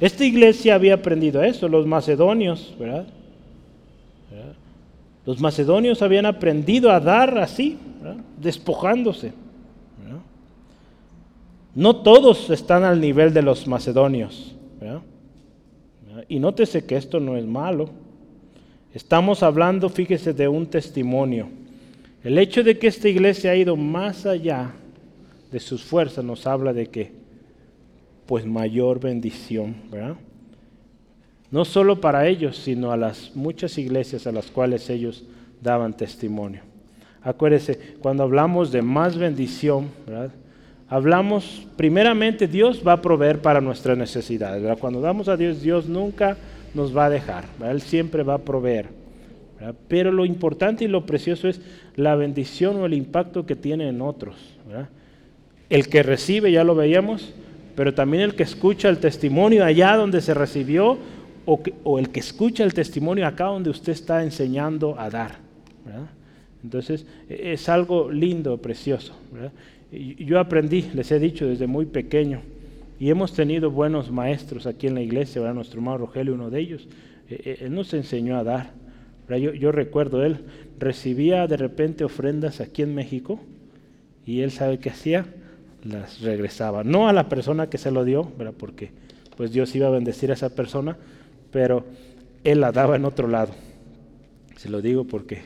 Esta 0.00 0.24
iglesia 0.24 0.74
había 0.74 0.94
aprendido 0.94 1.42
eso, 1.42 1.68
los 1.68 1.86
macedonios. 1.86 2.74
Los 5.26 5.40
macedonios 5.40 6.02
habían 6.02 6.26
aprendido 6.26 6.90
a 6.90 7.00
dar 7.00 7.38
así, 7.38 7.78
despojándose. 8.40 9.32
No 11.74 11.96
todos 11.96 12.50
están 12.50 12.84
al 12.84 13.00
nivel 13.00 13.32
de 13.32 13.42
los 13.42 13.66
macedonios. 13.66 14.54
Y 16.28 16.38
nótese 16.38 16.84
que 16.84 16.96
esto 16.96 17.18
no 17.18 17.36
es 17.36 17.44
malo. 17.44 18.01
Estamos 18.94 19.42
hablando, 19.42 19.88
fíjese, 19.88 20.32
de 20.32 20.48
un 20.48 20.66
testimonio. 20.66 21.48
El 22.22 22.38
hecho 22.38 22.62
de 22.62 22.78
que 22.78 22.88
esta 22.88 23.08
iglesia 23.08 23.52
ha 23.52 23.56
ido 23.56 23.76
más 23.76 24.26
allá 24.26 24.72
de 25.50 25.60
sus 25.60 25.82
fuerzas 25.82 26.24
nos 26.24 26.46
habla 26.46 26.72
de 26.72 26.86
que, 26.86 27.12
pues 28.26 28.46
mayor 28.46 29.00
bendición, 29.00 29.74
¿verdad? 29.90 30.16
No 31.50 31.64
solo 31.64 32.00
para 32.00 32.26
ellos, 32.26 32.56
sino 32.56 32.92
a 32.92 32.96
las 32.96 33.32
muchas 33.34 33.76
iglesias 33.76 34.26
a 34.26 34.32
las 34.32 34.46
cuales 34.50 34.88
ellos 34.88 35.24
daban 35.60 35.94
testimonio. 35.94 36.62
Acuérdese, 37.22 37.78
cuando 38.00 38.22
hablamos 38.22 38.72
de 38.72 38.82
más 38.82 39.16
bendición, 39.16 39.90
¿verdad? 40.06 40.32
hablamos, 40.92 41.66
primeramente 41.76 42.46
Dios 42.46 42.82
va 42.86 42.92
a 42.92 43.02
proveer 43.02 43.40
para 43.40 43.62
nuestras 43.62 43.96
necesidades. 43.96 44.78
Cuando 44.78 45.00
damos 45.00 45.26
a 45.28 45.38
Dios, 45.38 45.62
Dios 45.62 45.88
nunca 45.88 46.36
nos 46.74 46.96
va 46.96 47.06
a 47.06 47.10
dejar, 47.10 47.44
Él 47.64 47.80
siempre 47.80 48.22
va 48.22 48.34
a 48.34 48.38
proveer. 48.38 48.88
Pero 49.88 50.10
lo 50.10 50.24
importante 50.24 50.84
y 50.84 50.88
lo 50.88 51.06
precioso 51.06 51.48
es 51.48 51.60
la 51.94 52.16
bendición 52.16 52.76
o 52.76 52.86
el 52.86 52.94
impacto 52.94 53.46
que 53.46 53.54
tiene 53.54 53.88
en 53.88 54.00
otros. 54.00 54.36
El 55.68 55.88
que 55.88 56.02
recibe, 56.02 56.50
ya 56.50 56.64
lo 56.64 56.74
veíamos, 56.74 57.32
pero 57.76 57.94
también 57.94 58.22
el 58.22 58.34
que 58.34 58.42
escucha 58.42 58.88
el 58.88 58.98
testimonio 58.98 59.64
allá 59.64 59.96
donde 59.96 60.20
se 60.20 60.34
recibió 60.34 60.98
o, 61.44 61.98
el 61.98 62.10
que 62.10 62.20
escucha 62.20 62.64
el 62.64 62.74
testimonio 62.74 63.26
acá 63.26 63.46
donde 63.46 63.70
usted 63.70 63.92
está 63.92 64.22
enseñando 64.22 64.98
a 64.98 65.10
dar. 65.10 65.36
Entonces 66.62 67.06
e, 67.28 67.52
es 67.52 67.68
algo 67.68 68.10
lindo, 68.10 68.56
precioso. 68.58 69.14
yo 69.90 70.38
aprendí, 70.38 70.90
les 70.94 71.10
he 71.10 71.18
dicho 71.18 71.46
desde 71.46 71.66
muy 71.66 71.86
pequeño, 71.86 72.40
y 73.02 73.10
hemos 73.10 73.32
tenido 73.32 73.72
buenos 73.72 74.12
maestros 74.12 74.64
aquí 74.64 74.86
en 74.86 74.94
la 74.94 75.00
iglesia, 75.00 75.40
¿verdad? 75.40 75.56
nuestro 75.56 75.80
hermano 75.80 75.98
Rogelio, 75.98 76.34
uno 76.34 76.50
de 76.50 76.60
ellos, 76.60 76.86
e, 77.28 77.34
e, 77.34 77.64
él 77.64 77.74
nos 77.74 77.92
enseñó 77.94 78.38
a 78.38 78.44
dar. 78.44 78.74
Yo, 79.28 79.52
yo, 79.52 79.72
recuerdo, 79.72 80.24
él 80.24 80.44
recibía 80.78 81.48
de 81.48 81.56
repente 81.56 82.04
ofrendas 82.04 82.60
aquí 82.60 82.82
en 82.82 82.94
México 82.94 83.40
y 84.24 84.42
él 84.42 84.52
sabe 84.52 84.78
qué 84.78 84.90
hacía, 84.90 85.26
las 85.82 86.20
regresaba. 86.20 86.84
No 86.84 87.08
a 87.08 87.12
la 87.12 87.28
persona 87.28 87.68
que 87.68 87.76
se 87.76 87.90
lo 87.90 88.04
dio, 88.04 88.30
¿verdad? 88.38 88.54
porque 88.56 88.92
pues 89.36 89.50
Dios 89.50 89.74
iba 89.74 89.88
a 89.88 89.90
bendecir 89.90 90.30
a 90.30 90.34
esa 90.34 90.54
persona, 90.54 90.96
pero 91.50 91.84
él 92.44 92.60
la 92.60 92.70
daba 92.70 92.94
en 92.94 93.04
otro 93.04 93.26
lado. 93.26 93.52
Se 94.54 94.68
lo 94.68 94.80
digo 94.80 95.08
porque 95.08 95.42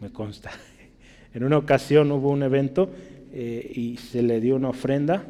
me 0.00 0.10
consta. 0.10 0.52
En 1.34 1.42
una 1.42 1.58
ocasión 1.58 2.12
hubo 2.12 2.30
un 2.30 2.44
evento 2.44 2.88
eh, 3.32 3.68
y 3.74 3.96
se 3.96 4.22
le 4.22 4.40
dio 4.40 4.54
una 4.54 4.68
ofrenda 4.68 5.26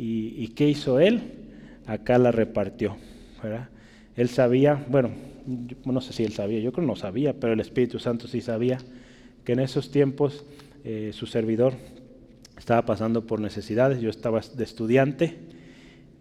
y, 0.00 0.48
¿qué 0.48 0.68
hizo 0.68 0.98
él? 0.98 1.20
Acá 1.86 2.18
la 2.18 2.32
repartió. 2.32 2.96
Él 4.16 4.28
sabía, 4.28 4.84
bueno, 4.88 5.10
no 5.84 6.00
sé 6.00 6.12
si 6.12 6.24
él 6.24 6.32
sabía, 6.32 6.58
yo 6.60 6.72
creo 6.72 6.84
que 6.84 6.90
no 6.90 6.96
sabía, 6.96 7.34
pero 7.34 7.52
el 7.52 7.60
Espíritu 7.60 7.98
Santo 7.98 8.26
sí 8.26 8.40
sabía 8.40 8.78
que 9.44 9.52
en 9.52 9.60
esos 9.60 9.90
tiempos 9.90 10.44
eh, 10.84 11.10
su 11.12 11.26
servidor 11.26 11.74
estaba 12.56 12.84
pasando 12.84 13.26
por 13.26 13.40
necesidades, 13.40 14.00
yo 14.00 14.10
estaba 14.10 14.40
de 14.40 14.64
estudiante 14.64 15.36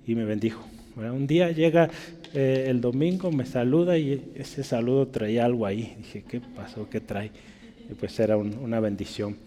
y 0.06 0.16
me 0.16 0.26
bendijo. 0.26 0.66
Un 0.96 1.28
día 1.28 1.52
llega 1.52 1.90
eh, 2.34 2.66
el 2.68 2.82
domingo, 2.82 3.32
me 3.32 3.46
saluda 3.46 3.98
y 3.98 4.34
ese 4.36 4.64
saludo 4.64 5.08
traía 5.08 5.46
algo 5.46 5.66
ahí. 5.66 5.96
Dije, 5.98 6.26
¿qué 6.28 6.42
pasó? 6.42 6.90
¿Qué 6.90 7.00
trae? 7.00 7.32
Y 7.90 7.94
pues 7.94 8.20
era 8.20 8.36
una 8.36 8.82
bendición. 8.82 9.38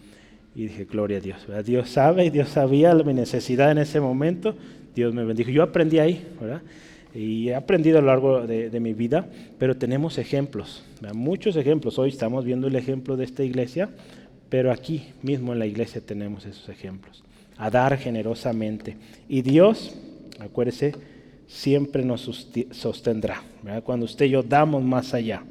Y 0.55 0.63
dije, 0.63 0.85
gloria 0.85 1.17
a 1.17 1.21
Dios. 1.21 1.47
Dios 1.65 1.89
sabe 1.89 2.25
y 2.25 2.29
Dios 2.29 2.49
sabía 2.49 2.93
mi 2.93 3.13
necesidad 3.13 3.71
en 3.71 3.79
ese 3.79 3.99
momento. 3.99 4.55
Dios 4.95 5.13
me 5.13 5.23
bendijo. 5.23 5.49
Yo 5.49 5.63
aprendí 5.63 5.99
ahí, 5.99 6.25
¿verdad? 6.39 6.61
Y 7.15 7.49
he 7.49 7.55
aprendido 7.55 7.99
a 7.99 8.01
lo 8.01 8.07
largo 8.07 8.45
de, 8.45 8.79
mi 8.79 8.93
vida, 8.93 9.27
pero 9.59 9.77
tenemos 9.77 10.17
ejemplos, 10.17 10.83
muchos 11.13 11.55
ejemplos. 11.55 11.99
Hoy 11.99 12.09
estamos 12.09 12.43
viendo 12.43 12.67
el 12.67 12.75
ejemplo 12.75 13.15
de 13.17 13.25
esta 13.25 13.43
iglesia, 13.43 13.89
pero 14.49 14.71
aquí 14.71 15.03
mismo 15.21 15.53
en 15.53 15.59
la 15.59 15.67
iglesia 15.67 16.01
tenemos 16.01 16.45
esos 16.45 16.69
ejemplos. 16.69 17.23
A 17.57 17.69
dar 17.69 17.97
generosamente. 17.97 18.97
Y 19.29 19.43
Dios, 19.43 19.95
acuérdese, 20.39 20.95
siempre 21.45 22.03
nos 22.03 22.21
sostendrá. 22.71 23.43
Cuando 23.83 24.05
usted 24.05 24.25
y 24.25 24.29
yo 24.31 24.41
damos 24.41 24.83
más 24.83 25.13
allá. 25.13 25.43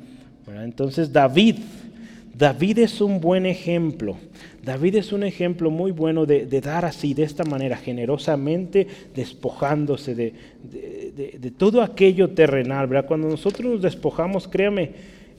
Entonces 0.49 1.13
David, 1.13 1.57
David 2.37 2.79
es 2.81 3.01
un 3.01 3.21
buen 3.21 3.47
ejemplo. 3.47 4.17
David 4.63 4.97
es 4.97 5.13
un 5.13 5.25
ejemplo 5.25 5.71
muy 5.71 5.91
bueno 5.91 6.25
de, 6.25 6.61
dar 6.61 6.85
así, 6.85 7.15
de 7.15 7.25
esta 7.25 7.45
manera, 7.45 7.77
generosamente, 7.77 8.87
despojándose 9.15 10.15
de, 10.15 11.51
todo 11.57 11.83
aquello 11.83 12.31
terrenal. 12.31 12.87
¿verdad? 12.87 13.09
Cuando 13.09 13.29
nosotros 13.29 13.73
nos 13.73 13.83
despojamos, 13.83 14.47
créame, 14.47 14.91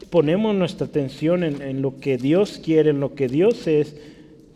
ponemos 0.10 0.54
nuestra 0.54 0.88
atención 0.88 1.44
en, 1.44 1.62
en 1.62 1.82
lo 1.82 2.00
que 2.00 2.18
Dios 2.18 2.60
quiere, 2.64 2.90
en 2.90 3.00
lo 3.00 3.16
que 3.16 3.30
Dios 3.30 3.66
es, 3.68 3.96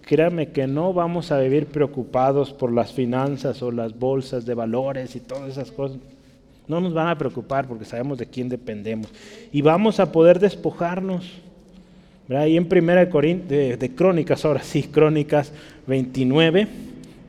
créame 0.01 0.49
que 0.49 0.68
no 0.68 0.93
vamos 0.93 1.32
a 1.32 1.39
vivir 1.39 1.68
preocupados 1.68 2.51
por 2.51 2.74
las 2.74 2.91
finanzas 2.91 3.61
o 3.61 3.72
las 3.72 3.97
bolsas 3.97 4.45
de 4.45 4.53
valores 4.53 5.15
y 5.15 5.22
todas 5.22 5.49
esas 5.49 5.72
cosas. 5.72 5.97
No 6.68 6.82
nos 6.82 6.93
van 6.93 7.07
a 7.07 7.18
preocupar 7.18 7.68
porque 7.68 7.86
sabemos 7.86 8.18
de 8.18 8.26
quién 8.26 8.49
dependemos. 8.49 9.07
Y 9.53 9.61
vamos 9.61 10.01
a 10.01 10.11
poder 10.11 10.39
despojarnos. 10.39 11.41
Y 12.30 12.57
en 12.57 12.67
primera 12.67 13.05
de, 13.05 13.91
Crónicas, 13.95 14.43
ahora 14.43 14.61
sí, 14.61 14.84
Crónicas 14.84 15.53
29, 15.88 16.67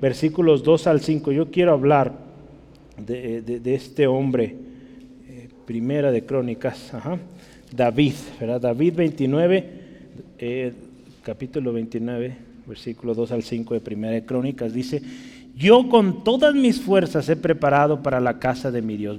versículos 0.01 0.63
2 0.65 0.87
al 0.89 1.01
5. 1.01 1.33
Yo 1.33 1.51
quiero 1.51 1.73
hablar 1.73 2.13
de, 2.97 3.61
este 3.65 4.07
hombre. 4.07 4.57
Eh, 5.29 5.49
primera 5.67 6.11
de 6.11 6.25
Crónicas, 6.25 6.93
David, 7.75 8.15
¿verdad? 8.41 8.61
David 8.61 8.95
29, 8.97 9.65
eh, 10.39 10.73
capítulo 11.23 11.73
29 11.73 12.49
versículo 12.69 13.15
2 13.15 13.33
al 13.33 13.43
5 13.43 13.75
de 13.75 13.81
Primera 13.81 14.13
de 14.13 14.25
Crónicas, 14.25 14.73
dice, 14.73 15.03
yo 15.57 15.89
con 15.89 16.23
todas 16.23 16.55
mis 16.55 16.81
fuerzas 16.81 17.29
he 17.29 17.37
preparado 17.37 18.03
para 18.03 18.21
la 18.21 18.39
casa 18.39 18.71
de 18.71 18.83
mi 18.83 18.97
Dios. 18.97 19.19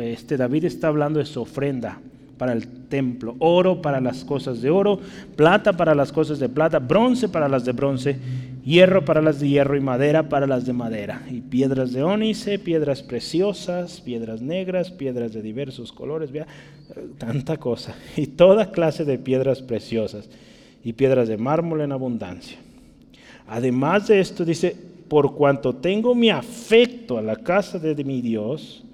Este 0.00 0.36
David 0.36 0.64
está 0.64 0.88
hablando 0.88 1.18
de 1.18 1.26
su 1.26 1.42
ofrenda 1.42 1.98
para 2.38 2.52
el 2.52 2.66
templo, 2.88 3.34
oro 3.38 3.80
para 3.80 4.00
las 4.00 4.24
cosas 4.24 4.60
de 4.60 4.70
oro, 4.70 5.00
plata 5.36 5.72
para 5.74 5.94
las 5.94 6.12
cosas 6.12 6.38
de 6.38 6.48
plata, 6.48 6.78
bronce 6.78 7.28
para 7.28 7.48
las 7.48 7.64
de 7.64 7.72
bronce, 7.72 8.18
hierro 8.64 9.04
para 9.04 9.22
las 9.22 9.40
de 9.40 9.48
hierro 9.48 9.76
y 9.76 9.80
madera 9.80 10.28
para 10.28 10.46
las 10.46 10.66
de 10.66 10.72
madera, 10.72 11.22
y 11.30 11.40
piedras 11.40 11.92
de 11.92 12.02
ónice, 12.02 12.58
piedras 12.58 13.02
preciosas, 13.02 14.00
piedras 14.00 14.42
negras, 14.42 14.90
piedras 14.90 15.32
de 15.32 15.42
diversos 15.42 15.92
colores, 15.92 16.30
vea, 16.32 16.46
tanta 17.18 17.56
cosa, 17.56 17.94
y 18.16 18.26
toda 18.26 18.70
clase 18.70 19.04
de 19.04 19.18
piedras 19.18 19.62
preciosas, 19.62 20.28
y 20.84 20.92
piedras 20.92 21.28
de 21.28 21.36
mármol 21.36 21.80
en 21.80 21.92
abundancia. 21.92 22.58
Además 23.48 24.08
de 24.08 24.20
esto, 24.20 24.44
dice, 24.44 24.76
por 25.08 25.34
cuanto 25.34 25.74
tengo 25.76 26.14
mi 26.14 26.30
afecto 26.30 27.18
a 27.18 27.22
la 27.22 27.36
casa 27.36 27.78
de 27.78 28.04
mi 28.04 28.20
Dios, 28.20 28.85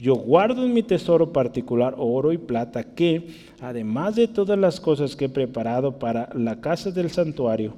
yo 0.00 0.14
guardo 0.14 0.64
en 0.64 0.74
mi 0.74 0.82
tesoro 0.82 1.32
particular 1.32 1.94
oro 1.96 2.32
y 2.32 2.38
plata 2.38 2.84
que, 2.84 3.28
además 3.60 4.16
de 4.16 4.28
todas 4.28 4.58
las 4.58 4.78
cosas 4.78 5.16
que 5.16 5.26
he 5.26 5.28
preparado 5.28 5.98
para 5.98 6.28
la 6.34 6.60
casa 6.60 6.90
del 6.90 7.10
santuario, 7.10 7.74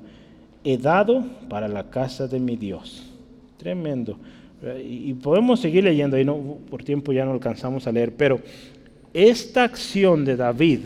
he 0.64 0.76
dado 0.76 1.24
para 1.48 1.68
la 1.68 1.90
casa 1.90 2.26
de 2.26 2.40
mi 2.40 2.56
Dios. 2.56 3.06
Tremendo. 3.56 4.18
Y 4.84 5.14
podemos 5.14 5.60
seguir 5.60 5.84
leyendo, 5.84 6.18
y 6.18 6.24
no, 6.24 6.58
por 6.68 6.82
tiempo 6.82 7.12
ya 7.12 7.24
no 7.24 7.32
alcanzamos 7.32 7.86
a 7.86 7.92
leer, 7.92 8.12
pero 8.16 8.40
esta 9.14 9.62
acción 9.62 10.24
de 10.24 10.36
David, 10.36 10.80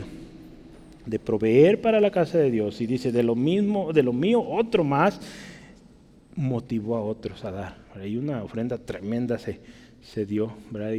de 1.07 1.19
proveer 1.19 1.81
para 1.81 2.01
la 2.01 2.11
casa 2.11 2.39
de 2.39 2.51
Dios 2.51 2.81
y 2.81 2.87
dice, 2.87 3.11
de 3.11 3.23
lo 3.23 3.35
mismo, 3.35 3.93
de 3.93 4.03
lo 4.03 4.13
mío, 4.13 4.43
otro 4.47 4.85
más, 4.85 5.19
motivó 6.37 6.97
a 6.97 7.03
otros 7.03 7.45
a 7.45 7.51
dar. 7.51 7.77
Y 8.05 8.17
una 8.17 8.43
ofrenda 8.45 8.79
tremenda 8.79 9.39
se, 9.39 9.61
se 10.03 10.27
dio, 10.27 10.53
¿verdad? 10.71 10.93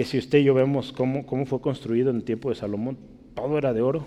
Que 0.00 0.06
si 0.06 0.16
usted 0.16 0.38
y 0.38 0.44
yo 0.44 0.54
vemos 0.54 0.92
cómo, 0.92 1.26
cómo 1.26 1.44
fue 1.44 1.60
construido 1.60 2.08
en 2.08 2.16
el 2.16 2.24
tiempo 2.24 2.48
de 2.48 2.54
Salomón, 2.54 2.96
todo 3.34 3.58
era 3.58 3.74
de 3.74 3.82
oro. 3.82 4.06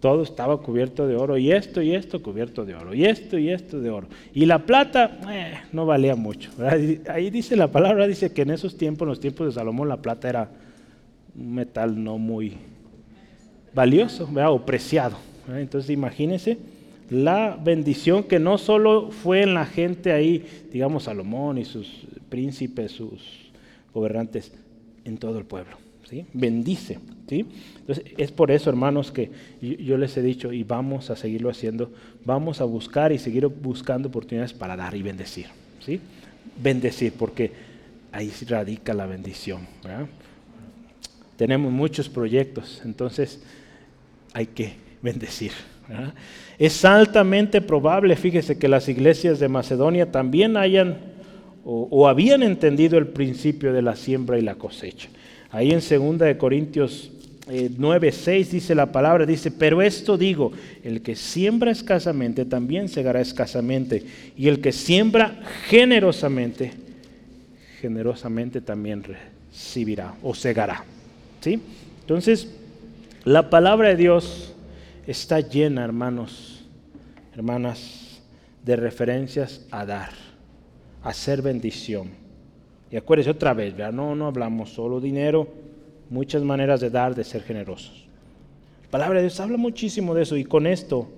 Todo 0.00 0.24
estaba 0.24 0.60
cubierto 0.60 1.06
de 1.06 1.14
oro, 1.14 1.38
y 1.38 1.52
esto 1.52 1.80
y 1.80 1.94
esto 1.94 2.20
cubierto 2.20 2.64
de 2.64 2.74
oro, 2.74 2.92
y 2.94 3.04
esto 3.04 3.38
y 3.38 3.48
esto 3.48 3.80
de 3.80 3.90
oro. 3.90 4.08
Y 4.32 4.44
la 4.44 4.66
plata 4.66 5.20
eh, 5.30 5.54
no 5.70 5.86
valía 5.86 6.16
mucho. 6.16 6.50
Ahí 7.08 7.30
dice 7.30 7.54
la 7.54 7.68
palabra, 7.68 8.08
dice 8.08 8.32
que 8.32 8.42
en 8.42 8.50
esos 8.50 8.76
tiempos, 8.76 9.06
en 9.06 9.10
los 9.10 9.20
tiempos 9.20 9.46
de 9.46 9.52
Salomón, 9.52 9.88
la 9.88 10.02
plata 10.02 10.28
era 10.28 10.50
un 11.36 11.54
metal 11.54 12.02
no 12.02 12.18
muy, 12.18 12.54
valioso 13.72 14.28
o 14.48 14.66
preciado. 14.66 15.16
Entonces 15.46 15.90
imagínense 15.90 16.58
la 17.08 17.56
bendición 17.62 18.24
que 18.24 18.40
no 18.40 18.58
solo 18.58 19.12
fue 19.12 19.42
en 19.42 19.54
la 19.54 19.64
gente 19.64 20.10
ahí, 20.10 20.44
digamos 20.72 21.04
Salomón 21.04 21.58
y 21.58 21.64
sus 21.64 22.04
príncipes, 22.28 22.90
sus 22.90 23.44
gobernantes, 23.94 24.52
en 25.04 25.18
todo 25.18 25.38
el 25.38 25.44
pueblo. 25.44 25.76
¿sí? 26.08 26.26
Bendice. 26.32 26.98
¿sí? 27.28 27.46
Entonces 27.78 28.04
es 28.16 28.32
por 28.32 28.50
eso, 28.50 28.70
hermanos, 28.70 29.10
que 29.10 29.30
yo 29.60 29.96
les 29.96 30.16
he 30.16 30.22
dicho 30.22 30.52
y 30.52 30.64
vamos 30.64 31.10
a 31.10 31.16
seguirlo 31.16 31.50
haciendo, 31.50 31.92
vamos 32.24 32.60
a 32.60 32.64
buscar 32.64 33.12
y 33.12 33.18
seguir 33.18 33.46
buscando 33.46 34.08
oportunidades 34.08 34.52
para 34.52 34.76
dar 34.76 34.94
y 34.94 35.02
bendecir. 35.02 35.46
¿sí? 35.84 36.00
Bendecir, 36.62 37.12
porque 37.12 37.52
ahí 38.12 38.32
radica 38.48 38.94
la 38.94 39.06
bendición. 39.06 39.66
Tenemos 41.36 41.72
muchos 41.72 42.08
proyectos, 42.08 42.80
entonces 42.84 43.42
hay 44.32 44.46
que 44.46 44.74
bendecir. 45.02 45.52
Es 46.58 46.84
altamente 46.84 47.60
probable, 47.60 48.16
fíjese, 48.16 48.58
que 48.58 48.68
las 48.68 48.88
iglesias 48.88 49.38
de 49.38 49.48
Macedonia 49.48 50.10
también 50.10 50.56
hayan 50.56 51.13
o, 51.64 52.08
habían 52.08 52.42
entendido 52.42 52.98
el 52.98 53.08
principio 53.08 53.72
de 53.72 53.82
la 53.82 53.96
siembra 53.96 54.38
y 54.38 54.42
la 54.42 54.56
cosecha. 54.56 55.08
Ahí 55.50 55.70
en 55.70 55.80
2 55.80 56.18
de 56.18 56.36
Corintios 56.36 57.10
9.6 57.46 58.28
eh, 58.28 58.48
dice 58.50 58.74
la 58.74 58.90
palabra, 58.90 59.26
dice, 59.26 59.50
pero 59.50 59.82
esto 59.82 60.16
digo, 60.16 60.52
el 60.82 61.02
que 61.02 61.14
siembra 61.14 61.70
escasamente 61.70 62.44
también 62.44 62.88
segará 62.88 63.20
escasamente, 63.20 64.02
y 64.36 64.48
el 64.48 64.60
que 64.60 64.72
siembra 64.72 65.40
generosamente, 65.68 66.72
generosamente 67.80 68.60
también 68.60 69.02
recibirá 69.04 70.14
o 70.22 70.34
segará. 70.34 70.84
¿Sí? 71.40 71.60
Entonces, 72.00 72.48
la 73.24 73.50
palabra 73.50 73.88
de 73.88 73.96
Dios 73.96 74.54
está 75.06 75.40
llena, 75.40 75.84
hermanos, 75.84 76.64
hermanas, 77.34 78.20
de 78.64 78.76
referencias 78.76 79.60
a 79.70 79.84
dar, 79.84 80.12
a 81.04 81.12
ser 81.12 81.42
bendición. 81.42 82.08
Y 82.90 82.96
acuérdense 82.96 83.30
otra 83.30 83.54
vez, 83.54 83.74
No, 83.92 84.16
no 84.16 84.26
hablamos 84.26 84.70
solo 84.70 85.00
dinero, 85.00 85.46
muchas 86.10 86.42
maneras 86.42 86.80
de 86.80 86.90
dar, 86.90 87.14
de 87.14 87.24
ser 87.24 87.42
generosos. 87.42 88.06
La 88.84 88.90
palabra 88.90 89.18
de 89.18 89.26
Dios 89.26 89.38
habla 89.38 89.58
muchísimo 89.58 90.14
de 90.14 90.22
eso 90.22 90.36
y 90.36 90.44
con 90.44 90.66
esto, 90.66 91.08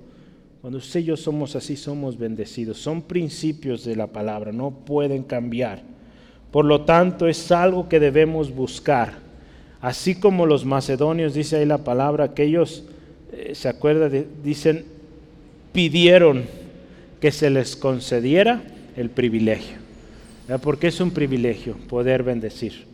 cuando 0.61 0.78
usted 0.78 1.01
y 1.01 1.05
yo 1.05 1.16
somos 1.16 1.55
así, 1.55 1.76
somos 1.76 2.18
bendecidos. 2.18 2.78
Son 2.78 3.03
principios 3.03 3.84
de 3.84 3.95
la 3.95 4.09
palabra, 4.09 4.51
no 4.51 4.70
pueden 4.72 5.22
cambiar. 5.22 5.82
Por 6.51 6.64
lo 6.64 6.80
tanto, 6.84 7.28
es 7.28 7.53
algo 7.53 7.89
que 7.89 8.01
debemos 8.01 8.53
buscar. 8.53 9.12
Así 9.80 10.16
como 10.16 10.47
los 10.47 10.64
macedonios, 10.64 11.34
dice 11.34 11.59
ahí 11.59 11.66
la 11.66 11.84
palabra, 11.84 12.34
que 12.34 12.45
ellos, 12.45 12.84
eh, 13.30 13.55
se 13.55 13.68
acuerda, 13.68 14.09
dicen, 14.43 14.84
pidieron 15.72 16.45
que 17.20 17.30
se 17.30 17.51
les 17.51 17.76
concediera 17.76 18.62
el 18.97 19.11
privilegio. 19.11 19.76
Porque 20.62 20.88
es 20.88 21.01
un 21.01 21.11
privilegio 21.11 21.76
poder 21.88 22.22
bendecir. 22.22 22.84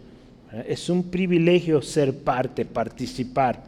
Es 0.67 0.91
un 0.91 1.05
privilegio 1.05 1.81
ser 1.81 2.19
parte, 2.19 2.65
participar 2.65 3.65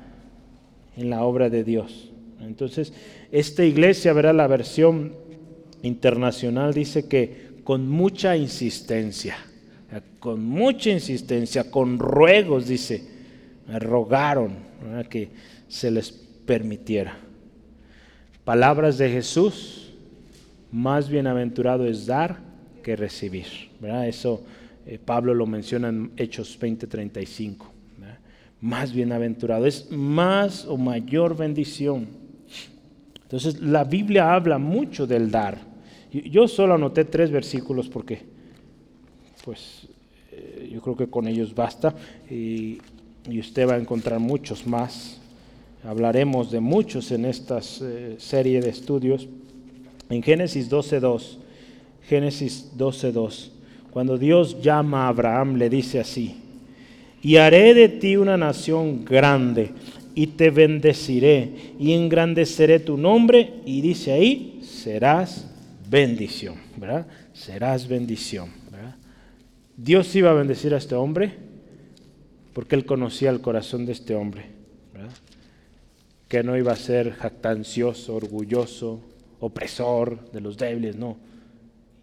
en 0.96 1.10
la 1.10 1.22
obra 1.22 1.48
de 1.48 1.64
Dios. 1.64 2.10
Entonces, 2.40 2.92
esta 3.32 3.64
iglesia, 3.64 4.12
verá 4.12 4.32
la 4.32 4.46
versión 4.46 5.14
internacional, 5.82 6.74
dice 6.74 7.08
que 7.08 7.54
con 7.64 7.88
mucha 7.88 8.36
insistencia, 8.36 9.36
con 10.18 10.44
mucha 10.44 10.90
insistencia, 10.90 11.70
con 11.70 11.98
ruegos, 11.98 12.66
dice, 12.66 13.02
rogaron 13.68 14.56
que 15.08 15.30
se 15.68 15.90
les 15.90 16.10
permitiera. 16.10 17.16
Palabras 18.44 18.98
de 18.98 19.10
Jesús, 19.10 19.83
más 20.74 21.08
bienaventurado 21.08 21.86
es 21.86 22.04
dar 22.04 22.40
que 22.82 22.96
recibir. 22.96 23.46
¿verdad? 23.80 24.08
Eso 24.08 24.42
eh, 24.84 24.98
Pablo 25.02 25.32
lo 25.32 25.46
menciona 25.46 25.88
en 25.88 26.10
Hechos 26.16 26.58
20:35. 26.60 27.66
Más 28.60 28.92
bienaventurado, 28.92 29.66
es 29.66 29.90
más 29.90 30.64
o 30.64 30.76
mayor 30.78 31.36
bendición. 31.36 32.08
Entonces 33.22 33.60
la 33.60 33.84
Biblia 33.84 34.34
habla 34.34 34.58
mucho 34.58 35.06
del 35.06 35.30
dar. 35.30 35.58
Yo 36.10 36.48
solo 36.48 36.74
anoté 36.74 37.04
tres 37.04 37.30
versículos 37.30 37.88
porque, 37.88 38.22
pues, 39.44 39.86
eh, 40.32 40.70
yo 40.72 40.80
creo 40.80 40.96
que 40.96 41.08
con 41.08 41.28
ellos 41.28 41.54
basta 41.54 41.94
y, 42.30 42.78
usted 43.38 43.68
va 43.68 43.74
a 43.74 43.78
encontrar 43.78 44.18
muchos 44.18 44.66
más. 44.66 45.20
Hablaremos 45.84 46.50
de 46.50 46.60
muchos 46.60 47.12
en 47.12 47.26
esta 47.26 47.60
eh, 47.82 48.16
serie 48.18 48.60
de 48.60 48.70
estudios. 48.70 49.28
En 50.10 50.22
Génesis 50.22 50.70
12.2, 50.70 51.38
Génesis 52.08 52.72
12.2 52.76 53.50
cuando 53.94 54.18
Dios 54.18 54.60
llama 54.60 55.04
a 55.04 55.08
Abraham, 55.08 55.54
le 55.54 55.70
dice 55.70 56.00
así, 56.00 56.34
y 57.22 57.36
haré 57.36 57.74
de 57.74 57.88
ti 57.88 58.16
una 58.16 58.36
nación 58.36 59.04
grande, 59.04 59.70
y 60.16 60.26
te 60.26 60.50
bendeciré, 60.50 61.74
y 61.78 61.92
engrandeceré 61.92 62.80
tu 62.80 62.96
nombre, 62.96 63.60
y 63.64 63.82
dice 63.82 64.10
ahí, 64.10 64.60
serás 64.64 65.46
bendición, 65.88 66.56
¿verdad? 66.76 67.06
Serás 67.32 67.86
bendición. 67.86 68.48
Dios 69.76 70.12
iba 70.16 70.32
a 70.32 70.34
bendecir 70.34 70.74
a 70.74 70.78
este 70.78 70.96
hombre 70.96 71.32
porque 72.52 72.74
él 72.74 72.86
conocía 72.86 73.30
el 73.30 73.40
corazón 73.40 73.86
de 73.86 73.92
este 73.92 74.16
hombre, 74.16 74.46
¿verdad? 74.92 75.10
Que 76.26 76.42
no 76.42 76.56
iba 76.56 76.72
a 76.72 76.76
ser 76.76 77.12
jactancioso, 77.12 78.14
orgulloso, 78.16 79.00
opresor 79.46 80.30
de 80.32 80.40
los 80.40 80.56
débiles, 80.56 80.96
no 80.96 81.16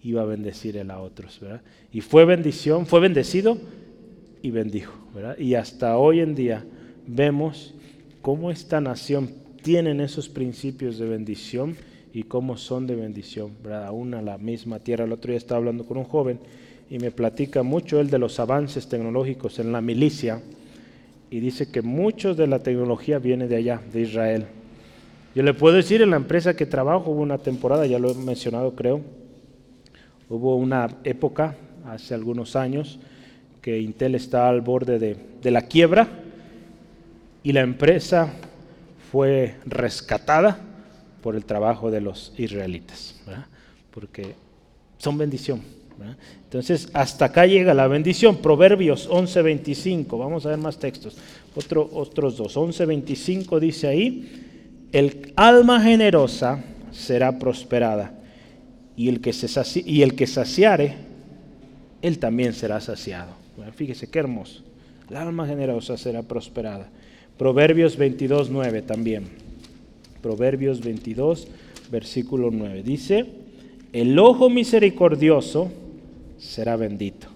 iba 0.03 0.21
a 0.21 0.25
bendecir 0.25 0.77
él 0.77 0.91
a 0.91 0.99
otros, 0.99 1.39
¿verdad? 1.39 1.61
Y 1.91 2.01
fue 2.01 2.25
bendición, 2.25 2.85
fue 2.85 2.99
bendecido 2.99 3.57
y 4.41 4.51
bendijo, 4.51 4.93
¿verdad? 5.13 5.37
Y 5.37 5.55
hasta 5.55 5.97
hoy 5.97 6.19
en 6.19 6.35
día 6.35 6.63
vemos 7.07 7.73
cómo 8.21 8.51
esta 8.51 8.81
nación 8.81 9.29
tiene 9.61 10.03
esos 10.03 10.29
principios 10.29 10.97
de 10.97 11.07
bendición 11.07 11.75
y 12.13 12.23
cómo 12.23 12.57
son 12.57 12.87
de 12.87 12.95
bendición, 12.95 13.51
¿verdad? 13.63 13.85
Aún 13.85 14.13
a 14.13 14.21
la 14.21 14.37
misma 14.37 14.79
tierra. 14.79 15.05
El 15.05 15.13
otro 15.13 15.31
día 15.31 15.37
estaba 15.37 15.59
hablando 15.59 15.85
con 15.85 15.97
un 15.97 16.03
joven 16.03 16.39
y 16.89 16.99
me 16.99 17.11
platica 17.11 17.63
mucho 17.63 17.99
él 17.99 18.09
de 18.09 18.19
los 18.19 18.39
avances 18.39 18.87
tecnológicos 18.89 19.59
en 19.59 19.71
la 19.71 19.81
milicia 19.81 20.41
y 21.29 21.39
dice 21.39 21.71
que 21.71 21.81
mucho 21.81 22.35
de 22.35 22.47
la 22.47 22.59
tecnología 22.59 23.19
viene 23.19 23.47
de 23.47 23.55
allá, 23.55 23.81
de 23.93 24.01
Israel. 24.01 24.45
Yo 25.33 25.43
le 25.43 25.53
puedo 25.53 25.75
decir, 25.75 26.01
en 26.01 26.09
la 26.09 26.17
empresa 26.17 26.55
que 26.55 26.65
trabajo 26.65 27.11
hubo 27.11 27.21
una 27.21 27.37
temporada, 27.37 27.85
ya 27.85 27.99
lo 27.99 28.11
he 28.11 28.15
mencionado 28.15 28.75
creo, 28.75 29.01
Hubo 30.31 30.55
una 30.55 30.87
época, 31.03 31.57
hace 31.85 32.13
algunos 32.13 32.55
años, 32.55 32.99
que 33.61 33.81
Intel 33.81 34.15
estaba 34.15 34.47
al 34.47 34.61
borde 34.61 34.97
de, 34.97 35.51
la 35.51 35.63
quiebra 35.63 36.07
y 37.43 37.51
la 37.51 37.59
empresa 37.59 38.31
fue 39.11 39.57
rescatada 39.65 40.57
por 41.21 41.35
el 41.35 41.43
trabajo 41.43 41.91
de 41.91 41.99
los 41.99 42.33
israelitas, 42.37 43.21
porque 43.93 44.35
son 44.99 45.17
bendición. 45.17 45.61
Entonces, 46.45 46.89
hasta 46.93 47.25
acá 47.25 47.45
llega 47.45 47.73
la 47.73 47.87
bendición. 47.87 48.37
Proverbios 48.37 49.09
11:25, 49.09 50.17
vamos 50.17 50.45
a 50.45 50.51
ver 50.51 50.59
más 50.59 50.79
textos. 50.79 51.17
Otro, 51.55 51.89
otros 51.91 52.37
dos. 52.37 52.55
11:25 52.55 53.59
dice 53.59 53.89
ahí, 53.89 54.50
el 54.91 55.33
alma 55.35 55.81
generosa 55.81 56.63
será 56.91 57.39
prosperada 57.39 58.13
y 58.95 59.09
el 59.09 59.21
que, 59.21 59.33
se 59.33 59.47
y 59.85 60.01
el 60.01 60.15
que 60.15 60.27
saciare, 60.27 60.95
él 62.01 62.19
también 62.19 62.53
será 62.53 62.81
saciado. 62.81 63.31
fíjese 63.75 64.09
qué 64.09 64.19
hermoso. 64.19 64.63
La 65.09 65.21
alma 65.21 65.47
generosa 65.47 65.97
será 65.97 66.23
prosperada. 66.23 66.89
Proverbios 67.37 67.97
22, 67.97 68.49
9 68.49 68.81
también. 68.81 69.25
Proverbios 70.21 70.81
22, 70.81 71.47
versículo 71.91 72.49
9. 72.51 72.83
Dice, 72.83 73.25
el 73.93 74.17
ojo 74.19 74.49
misericordioso 74.49 75.71
será 76.37 76.75
bendito, 76.75 77.27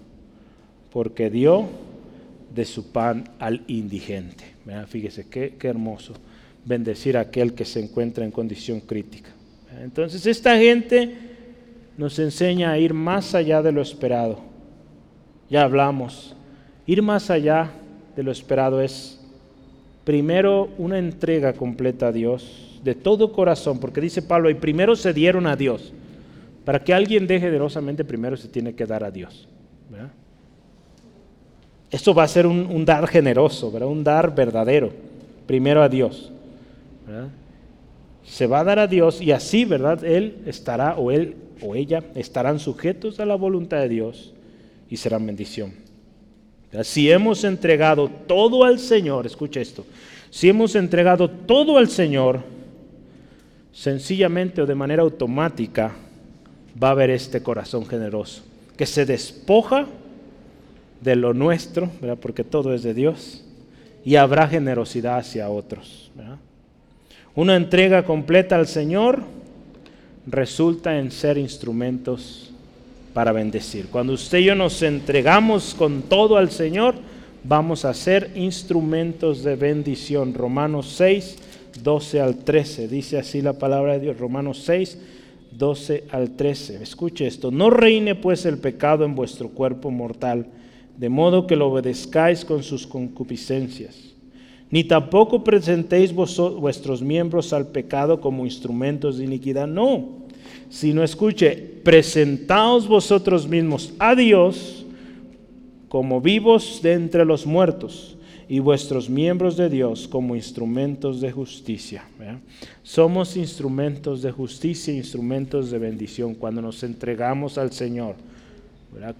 porque 0.92 1.30
dio 1.30 1.66
de 2.54 2.64
su 2.64 2.92
pan 2.92 3.28
al 3.38 3.62
indigente. 3.66 4.44
Fíjese 4.88 5.28
qué, 5.28 5.54
qué 5.58 5.68
hermoso 5.68 6.14
bendecir 6.66 7.16
a 7.16 7.20
aquel 7.20 7.54
que 7.54 7.64
se 7.64 7.80
encuentra 7.80 8.24
en 8.24 8.30
condición 8.30 8.80
crítica. 8.80 9.30
Entonces 9.82 10.26
esta 10.26 10.58
gente 10.58 11.14
nos 11.96 12.18
enseña 12.18 12.72
a 12.72 12.78
ir 12.78 12.92
más 12.92 13.34
allá 13.34 13.62
de 13.62 13.72
lo 13.72 13.80
esperado. 13.80 14.40
Ya 15.48 15.62
hablamos, 15.62 16.34
ir 16.86 17.00
más 17.02 17.30
allá 17.30 17.70
de 18.16 18.22
lo 18.22 18.32
esperado 18.32 18.80
es 18.80 19.20
primero 20.04 20.68
una 20.76 20.98
entrega 20.98 21.52
completa 21.52 22.08
a 22.08 22.12
Dios, 22.12 22.80
de 22.82 22.94
todo 22.94 23.32
corazón, 23.32 23.78
porque 23.78 24.00
dice 24.00 24.22
Pablo, 24.22 24.50
y 24.50 24.54
primero 24.54 24.96
se 24.96 25.12
dieron 25.12 25.46
a 25.46 25.56
Dios. 25.56 25.92
Para 26.64 26.82
que 26.82 26.92
alguien 26.92 27.26
dé 27.26 27.38
generosamente, 27.40 28.04
primero 28.04 28.36
se 28.36 28.48
tiene 28.48 28.74
que 28.74 28.86
dar 28.86 29.04
a 29.04 29.10
Dios. 29.10 29.48
Esto 31.90 32.12
va 32.12 32.24
a 32.24 32.28
ser 32.28 32.46
un, 32.46 32.84
dar 32.84 33.06
generoso, 33.06 33.70
¿verdad? 33.70 33.88
un 33.88 34.02
dar 34.02 34.34
verdadero, 34.34 34.90
primero 35.46 35.82
a 35.82 35.88
Dios. 35.88 36.32
Se 38.24 38.46
va 38.46 38.60
a 38.60 38.64
dar 38.64 38.78
a 38.78 38.86
Dios 38.86 39.20
y 39.20 39.32
así, 39.32 39.64
¿verdad? 39.64 40.04
Él 40.04 40.38
estará 40.46 40.96
o 40.96 41.10
él 41.10 41.36
o 41.62 41.74
ella 41.74 42.02
estarán 42.14 42.58
sujetos 42.58 43.20
a 43.20 43.26
la 43.26 43.34
voluntad 43.34 43.78
de 43.78 43.88
Dios 43.88 44.34
y 44.90 44.96
serán 44.96 45.26
bendición. 45.26 45.72
Si 46.82 47.10
hemos 47.10 47.44
entregado 47.44 48.10
todo 48.26 48.64
al 48.64 48.78
Señor, 48.78 49.24
escucha 49.24 49.60
esto, 49.60 49.86
si 50.30 50.48
hemos 50.48 50.74
entregado 50.74 51.30
todo 51.30 51.78
al 51.78 51.88
Señor, 51.88 52.40
sencillamente 53.72 54.60
o 54.60 54.66
de 54.66 54.74
manera 54.74 55.02
automática 55.02 55.92
va 56.82 56.88
a 56.88 56.90
haber 56.90 57.10
este 57.10 57.42
corazón 57.42 57.86
generoso, 57.86 58.42
que 58.76 58.84
se 58.84 59.06
despoja 59.06 59.86
de 61.00 61.16
lo 61.16 61.32
nuestro, 61.32 61.90
porque 62.20 62.44
todo 62.44 62.74
es 62.74 62.82
de 62.82 62.92
Dios, 62.92 63.44
y 64.04 64.16
habrá 64.16 64.46
generosidad 64.48 65.18
hacia 65.18 65.48
otros. 65.48 66.10
Una 67.36 67.54
entrega 67.54 68.02
completa 68.02 68.56
al 68.56 68.66
Señor 68.66 69.22
resulta 70.26 70.98
en 70.98 71.10
ser 71.10 71.36
instrumentos 71.36 72.50
para 73.12 73.30
bendecir. 73.30 73.88
Cuando 73.88 74.14
usted 74.14 74.38
y 74.38 74.44
yo 74.44 74.54
nos 74.54 74.80
entregamos 74.80 75.74
con 75.74 76.00
todo 76.00 76.38
al 76.38 76.50
Señor, 76.50 76.94
vamos 77.44 77.84
a 77.84 77.92
ser 77.92 78.30
instrumentos 78.36 79.44
de 79.44 79.54
bendición. 79.54 80.32
Romanos 80.32 80.94
6, 80.96 81.36
12 81.82 82.20
al 82.22 82.38
13. 82.38 82.88
Dice 82.88 83.18
así 83.18 83.42
la 83.42 83.52
palabra 83.52 83.92
de 83.92 84.00
Dios. 84.00 84.18
Romanos 84.18 84.62
6, 84.64 84.98
12 85.52 86.04
al 86.12 86.36
13. 86.36 86.82
Escuche 86.82 87.26
esto. 87.26 87.50
No 87.50 87.68
reine 87.68 88.14
pues 88.14 88.46
el 88.46 88.56
pecado 88.56 89.04
en 89.04 89.14
vuestro 89.14 89.50
cuerpo 89.50 89.90
mortal, 89.90 90.46
de 90.96 91.10
modo 91.10 91.46
que 91.46 91.56
lo 91.56 91.68
obedezcáis 91.68 92.46
con 92.46 92.62
sus 92.62 92.86
concupiscencias. 92.86 94.05
Ni 94.70 94.84
tampoco 94.84 95.44
presentéis 95.44 96.12
vuestros 96.12 97.00
miembros 97.00 97.52
al 97.52 97.68
pecado 97.68 98.20
como 98.20 98.44
instrumentos 98.44 99.18
de 99.18 99.24
iniquidad. 99.24 99.66
No, 99.68 100.08
sino 100.68 101.04
escuche, 101.04 101.56
presentaos 101.84 102.88
vosotros 102.88 103.46
mismos 103.46 103.92
a 103.98 104.14
Dios 104.14 104.84
como 105.88 106.20
vivos 106.20 106.80
de 106.82 106.94
entre 106.94 107.24
los 107.24 107.46
muertos 107.46 108.16
y 108.48 108.58
vuestros 108.58 109.08
miembros 109.08 109.56
de 109.56 109.68
Dios 109.68 110.08
como 110.08 110.36
instrumentos 110.36 111.20
de 111.20 111.30
justicia. 111.30 112.04
Somos 112.82 113.36
instrumentos 113.36 114.22
de 114.22 114.32
justicia, 114.32 114.92
instrumentos 114.92 115.70
de 115.70 115.78
bendición 115.78 116.34
cuando 116.34 116.60
nos 116.60 116.82
entregamos 116.82 117.56
al 117.56 117.72
Señor. 117.72 118.16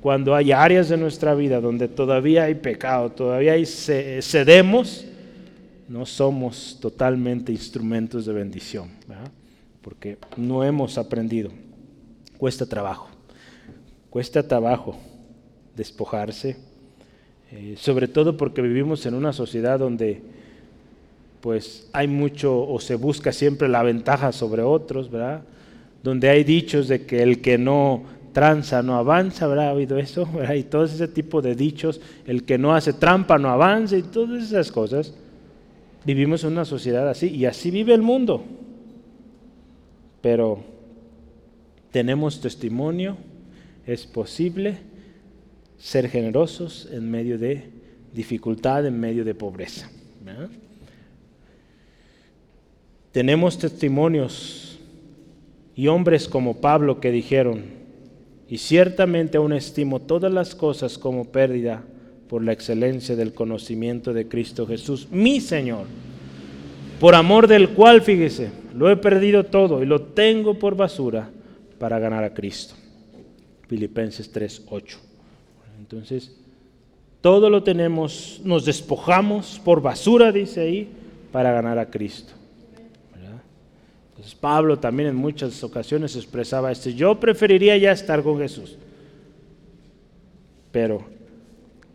Cuando 0.01 0.35
hay 0.35 0.53
áreas 0.53 0.89
de 0.89 0.97
nuestra 0.97 1.35
vida 1.35 1.61
donde 1.61 1.87
todavía 1.87 2.45
hay 2.45 2.55
pecado, 2.57 3.11
todavía 3.11 3.53
hay 3.53 3.65
cedemos, 3.67 5.07
no 5.89 6.07
somos 6.07 6.79
totalmente 6.81 7.53
instrumentos 7.53 8.27
de 8.27 8.33
bendición, 8.33 8.91
porque 9.83 10.19
no 10.37 10.65
hemos 10.65 10.99
aprendido. 10.99 11.51
Cuesta 12.39 12.67
trabajo, 12.67 13.09
cuesta 14.11 14.47
trabajo 14.47 14.99
despojarse, 15.75 16.57
eh, 17.53 17.75
sobre 17.79 18.09
todo 18.09 18.37
porque 18.37 18.61
vivimos 18.63 19.07
en 19.07 19.15
una 19.15 19.33
sociedad 19.33 19.79
donde 19.79 20.23
pues 21.41 21.89
hay 21.93 22.09
mucho 22.09 22.67
o 22.67 22.81
se 22.81 22.97
busca 22.97 23.33
siempre 23.33 23.69
la 23.69 23.83
ventaja 23.83 24.33
sobre 24.33 24.63
otros, 24.63 25.11
¿verdad? 25.11 25.43
Donde 26.03 26.29
hay 26.29 26.43
dichos 26.43 26.89
de 26.89 27.07
que 27.07 27.23
el 27.23 27.41
que 27.41 27.57
no 27.57 28.03
tranza 28.33 28.83
no 28.83 28.97
avanza, 28.97 29.47
¿verdad? 29.47 29.69
¿Ha 29.69 29.73
oído 29.73 29.97
eso? 29.97 30.29
Y 30.57 30.65
todo 30.65 30.85
ese 30.85 31.09
tipo 31.09 31.41
de 31.41 31.55
dichos, 31.55 32.01
el 32.27 32.45
que 32.45 32.59
no 32.59 32.75
hace 32.75 32.93
trampa 32.93 33.39
no 33.39 33.49
avanza 33.49 33.97
y 33.97 34.03
todas 34.03 34.43
esas 34.43 34.73
cosas. 34.73 35.15
Vivimos 36.07 36.45
en 36.45 36.53
una 36.53 36.65
sociedad 36.65 37.09
así 37.09 37.27
y 37.27 37.47
así 37.47 37.73
vive 37.73 37.93
el 37.93 38.01
mundo. 38.01 38.45
Pero 40.21 40.63
tenemos 41.91 42.41
testimonio, 42.41 43.17
es 43.85 44.07
posible 44.07 44.79
ser 45.79 46.09
generosos 46.09 46.89
en 46.93 47.11
medio 47.11 47.39
de 47.39 47.71
dificultad, 48.15 48.87
en 48.87 49.01
medio 49.01 49.25
de 49.25 49.35
pobreza. 49.35 49.91
Tenemos 53.11 53.59
testimonios 53.59 54.79
y 55.75 55.89
hombres 55.89 56.29
como 56.29 56.61
Pablo 56.61 57.01
que 57.01 57.11
dijeron, 57.11 57.65
y 58.49 58.59
ciertamente 58.59 59.39
aún 59.39 59.53
estimo 59.53 60.01
todas 60.01 60.33
las 60.33 60.55
cosas 60.55 60.99
como 60.99 61.25
pérdida 61.25 61.83
por 62.29 62.43
la 62.43 62.53
excelencia 62.53 63.17
del 63.17 63.33
conocimiento 63.33 64.13
de 64.13 64.29
Cristo 64.29 64.67
Jesús, 64.67 65.09
mi 65.11 65.41
Señor, 65.41 65.87
por 67.01 67.15
amor 67.15 67.47
del 67.47 67.71
cual, 67.71 68.03
fíjese, 68.03 68.51
lo 68.75 68.91
he 68.91 68.97
perdido 68.97 69.45
todo 69.45 69.83
y 69.83 69.87
lo 69.87 70.03
tengo 70.03 70.59
por 70.59 70.77
basura 70.77 71.31
para 71.79 71.99
ganar 71.99 72.25
a 72.25 72.35
Cristo. 72.35 72.75
Filipenses 73.69 74.33
3:8. 74.33 74.99
Entonces, 75.79 76.37
todo 77.21 77.51
lo 77.51 77.63
tenemos, 77.63 78.41
nos 78.45 78.65
despojamos 78.65 79.61
por 79.65 79.83
basura, 79.83 80.33
dice 80.33 80.61
ahí, 80.61 80.89
para 81.33 81.53
ganar 81.53 81.79
a 81.79 81.91
Cristo. 81.91 82.33
Entonces 84.11 84.35
Pablo 84.35 84.79
también 84.79 85.11
en 85.11 85.17
muchas 85.17 85.63
ocasiones 85.63 86.17
expresaba 86.17 86.73
esto, 86.73 86.89
yo 86.89 87.21
preferiría 87.21 87.77
ya 87.77 87.93
estar 87.93 88.23
con 88.23 88.39
Jesús, 88.39 88.79
pero 90.73 91.05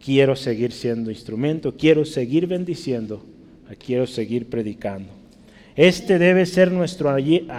quiero 0.04 0.36
seguir 0.36 0.72
siendo 0.72 1.12
instrumento, 1.12 1.76
quiero 1.78 2.06
seguir 2.06 2.48
bendiciendo, 2.48 3.24
quiero 3.84 4.08
seguir 4.08 4.50
predicando. 4.50 5.10
Este 5.76 6.20
debe 6.20 6.46
ser 6.46 6.72
nuestro 6.72 7.16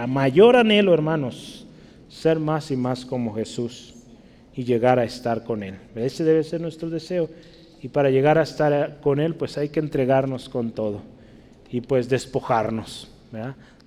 mayor 0.07 0.55
anhelo, 0.55 0.93
hermanos, 0.93 1.65
ser 2.09 2.39
más 2.39 2.69
y 2.71 2.75
más 2.75 3.05
como 3.05 3.33
Jesús 3.33 3.95
y 4.55 4.63
llegar 4.63 4.99
a 4.99 5.03
estar 5.03 5.43
con 5.43 5.63
Él. 5.63 5.75
Ese 5.95 6.23
debe 6.23 6.43
ser 6.43 6.61
nuestro 6.61 6.89
deseo. 6.89 7.29
Y 7.81 7.87
para 7.89 8.09
llegar 8.09 8.37
a 8.37 8.43
estar 8.43 8.99
con 9.01 9.19
Él, 9.19 9.35
pues 9.35 9.57
hay 9.57 9.69
que 9.69 9.79
entregarnos 9.79 10.47
con 10.47 10.71
todo 10.71 11.01
y 11.71 11.81
pues 11.81 12.07
despojarnos 12.07 13.09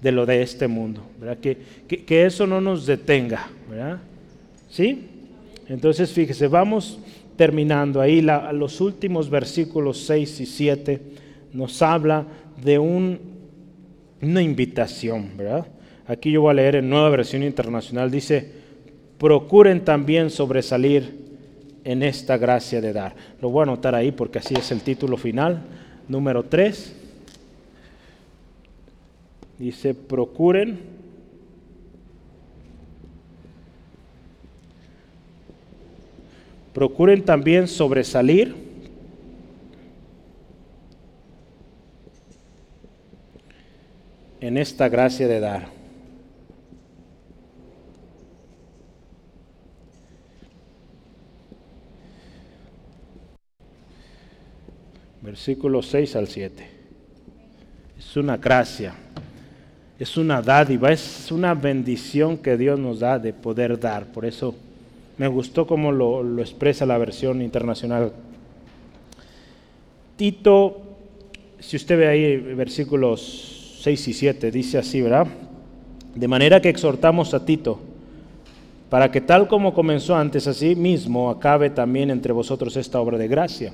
de 0.03 0.13
lo 0.13 0.27
de 0.27 0.43
este 0.43 0.67
mundo. 0.67 1.03
Que, 1.41 1.57
que, 1.87 2.27
eso 2.27 2.47
no 2.47 2.61
nos 2.61 2.85
detenga. 2.85 3.49
¿Sí? 4.69 5.09
Entonces, 5.69 6.13
fíjese, 6.13 6.49
vamos 6.49 6.99
terminando 7.37 8.01
ahí. 8.01 8.21
los 8.21 8.81
últimos 8.81 9.31
versículos 9.31 9.99
6 10.07 10.41
y 10.41 10.47
7 10.47 11.01
nos 11.53 11.81
habla 11.83 12.27
de 12.63 12.79
un, 12.79 13.19
una 14.23 14.43
invitación. 14.43 15.31
¿verdad? 15.37 15.67
Aquí 16.07 16.31
yo 16.31 16.43
voy 16.43 16.51
a 16.51 16.55
leer 16.55 16.77
en 16.77 16.89
nueva 16.89 17.09
versión 17.11 17.43
internacional. 17.43 18.11
Dice, 18.11 18.51
procuren 19.19 19.85
también 19.85 20.31
sobresalir 20.31 21.27
en 21.85 22.03
esta 22.03 22.37
gracia 22.37 22.81
de 22.81 22.93
dar. 22.93 23.15
Lo 23.41 23.51
voy 23.51 23.61
a 23.61 23.63
anotar 23.65 23.95
ahí 23.95 24.13
porque 24.13 24.39
así 24.39 24.55
es 24.55 24.71
el 24.73 24.81
título 24.81 25.17
final. 25.17 25.63
Número 26.09 26.43
3. 26.43 26.95
Dice, 29.59 29.95
procuren 29.95 30.79
procuren 36.77 37.25
también 37.25 37.69
sobresalir 37.69 38.55
en 44.43 44.59
esta 44.59 44.87
gracia 44.91 45.27
de 45.27 45.41
dar. 45.41 45.69
versículos 55.23 55.87
6 55.87 56.15
al 56.17 56.29
7. 56.29 56.69
Es 57.99 58.17
una 58.19 58.37
gracia, 58.37 58.95
es 59.99 60.17
una 60.19 60.43
dádiva, 60.43 60.93
es 60.93 61.33
una 61.33 61.55
bendición 61.55 62.37
que 62.37 62.59
Dios 62.59 62.79
nos 62.79 63.01
da 63.01 63.19
de 63.19 63.33
poder 63.33 63.81
dar. 63.81 64.13
Por 64.13 64.27
eso 64.27 64.55
me 65.19 65.29
gustó 65.29 65.67
cómo 65.67 65.93
lo, 65.93 66.41
expresa 66.41 66.87
la 66.87 66.99
versión 66.99 67.41
internacional. 67.43 68.13
Tito, 70.17 70.83
si 71.59 71.77
usted 71.77 71.99
ve 71.99 72.09
ahí 72.09 72.37
versículos 72.37 73.79
6 73.83 74.09
y 74.09 74.13
7, 74.13 74.51
dice 74.51 74.79
así, 74.79 75.01
¿verdad? 75.01 75.27
De 76.15 76.29
manera 76.29 76.61
que 76.61 76.69
exhortamos 76.69 77.35
a 77.35 77.45
Tito, 77.45 77.81
para 78.91 79.11
que 79.11 79.21
tal 79.21 79.49
como 79.49 79.75
comenzó 79.75 80.17
antes, 80.17 80.47
así 80.47 80.77
mismo 80.77 81.31
acabe 81.31 81.71
también 81.71 82.11
entre 82.11 82.33
vosotros 82.33 82.77
esta 82.77 83.01
obra 83.01 83.19
de 83.19 83.29
gracia. 83.29 83.73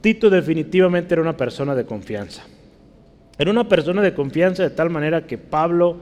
Tito 0.00 0.30
definitivamente 0.30 1.14
era 1.14 1.22
una 1.22 1.36
persona 1.36 1.74
de 1.74 1.84
confianza. 1.84 2.44
Era 3.38 3.50
una 3.50 3.68
persona 3.68 4.02
de 4.02 4.14
confianza 4.14 4.62
de 4.62 4.70
tal 4.70 4.90
manera 4.90 5.26
que 5.26 5.38
Pablo 5.38 5.96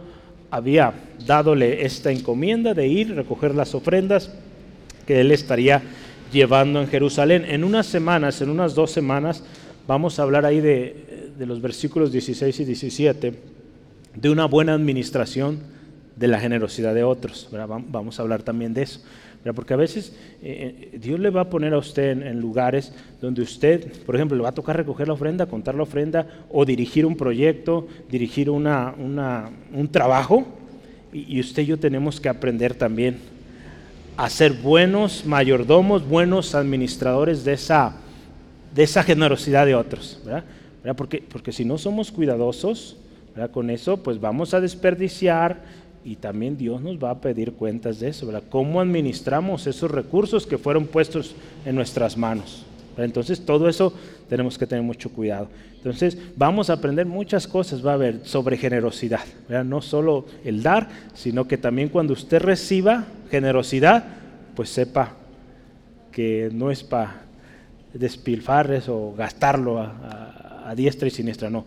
había 0.51 0.93
dadole 1.27 1.85
esta 1.85 2.11
encomienda 2.11 2.75
de 2.75 2.87
ir, 2.87 3.15
recoger 3.15 3.55
las 3.55 3.75
ofrendas 3.75 4.31
que 5.07 5.21
él 5.21 5.33
estaría 5.33 5.83
llevando 6.33 6.81
en 6.81 6.89
Jerusalén. 6.89 7.45
En 7.49 7.65
unas 7.65 7.87
semanas, 7.87 8.41
en 8.41 8.51
unas 8.51 8.75
dos 8.75 8.91
semanas, 8.91 9.45
vamos 9.87 10.19
a 10.19 10.23
hablar 10.23 10.45
ahí 10.45 10.61
de, 10.61 11.31
de 11.39 11.47
los 11.47 11.61
versículos 11.61 12.13
16 12.13 12.61
y 12.61 12.65
17, 12.65 13.35
de 14.15 14.31
una 14.31 14.47
buena 14.47 14.75
administración 14.75 15.61
de 16.17 16.29
la 16.29 16.41
generosidad 16.41 16.95
de 16.95 17.05
otros. 17.05 17.49
Vamos 17.89 18.19
a 18.19 18.23
hablar 18.23 18.43
también 18.43 18.75
de 18.75 18.83
eso. 18.83 19.01
Porque 19.53 19.75
a 19.75 19.77
veces 19.77 20.13
eh, 20.43 20.91
eh, 20.93 20.99
Dios 20.99 21.21
le 21.21 21.31
va 21.31 21.43
a 21.43 21.51
poner 21.51 21.75
a 21.75 21.79
usted 21.79 22.11
en, 22.11 22.41
lugares 22.41 22.93
donde 23.21 23.43
usted, 23.43 23.93
por 24.05 24.15
ejemplo, 24.15 24.37
le 24.37 24.43
va 24.43 24.51
a 24.51 24.55
tocar 24.55 24.77
recoger 24.77 25.07
la 25.09 25.15
ofrenda, 25.15 25.47
contar 25.47 25.75
la 25.75 25.83
ofrenda 25.83 26.27
o 26.51 26.65
dirigir 26.65 27.07
un 27.07 27.17
proyecto, 27.17 27.87
dirigir 28.11 28.51
una, 28.51 28.95
un 28.97 29.89
trabajo. 29.89 30.47
Y, 31.13 31.41
usted 31.41 31.63
y 31.63 31.67
yo 31.67 31.79
tenemos 31.79 32.21
que 32.21 32.29
aprender 32.29 32.75
también 32.75 33.19
a 34.17 34.29
ser 34.29 34.53
buenos 34.53 35.25
mayordomos, 35.25 36.07
buenos 36.07 36.55
administradores 36.55 37.45
de 37.45 37.55
esa, 37.55 37.97
de 38.75 38.83
esa 38.83 39.03
generosidad 39.03 39.67
de 39.67 39.75
otros. 39.75 40.21
¿verdad? 40.25 40.45
Porque, 40.97 41.23
porque 41.27 41.53
si 41.53 41.65
no 41.65 41.79
somos 41.79 42.11
cuidadosos 42.13 42.97
con 43.53 43.71
eso, 43.71 43.99
pues 44.03 44.19
vamos 44.19 44.55
a 44.55 44.61
desperdiciar 44.61 45.63
y 46.07 46.15
también 46.15 46.57
Dios 46.57 46.81
nos 46.81 47.03
va 47.03 47.11
a 47.11 47.21
pedir 47.21 47.55
cuentas 47.55 47.99
de 47.99 48.11
eso, 48.11 48.27
¿verdad? 48.27 48.45
¿Cómo 48.49 48.81
administramos 48.81 49.67
esos 49.67 49.91
recursos 49.91 50.47
que 50.47 50.57
fueron 50.57 50.87
puestos 50.87 51.35
en 51.65 51.75
nuestras 51.75 52.17
manos? 52.17 52.65
Entonces 52.97 53.45
todo 53.45 53.69
eso 53.69 53.93
tenemos 54.29 54.57
que 54.57 54.69
tener 54.69 54.85
mucho 54.85 55.11
cuidado. 55.11 55.49
Entonces 55.75 56.17
vamos 56.37 56.71
a 56.71 56.75
aprender 56.75 57.07
muchas 57.07 57.49
cosas, 57.49 57.85
va 57.85 57.91
a 57.91 57.95
haber 57.95 58.21
sobre 58.25 58.57
generosidad. 58.57 59.25
No 59.65 59.83
solo 59.83 60.27
el 60.45 60.63
dar, 60.63 60.89
sino 61.13 61.49
que 61.49 61.59
también 61.59 61.89
cuando 61.89 62.13
usted 62.13 62.41
reciba 62.41 63.07
generosidad, 63.29 64.05
pues 64.55 64.69
sepa 64.69 65.17
que 66.13 66.51
no 66.53 66.71
es 66.71 66.85
para 66.85 67.23
despilfarres 67.93 68.89
o 68.89 69.13
gastarlo 69.17 69.81
a, 69.81 70.73
diestra 70.77 71.09
y 71.09 71.11
siniestra, 71.11 71.51
no, 71.51 71.65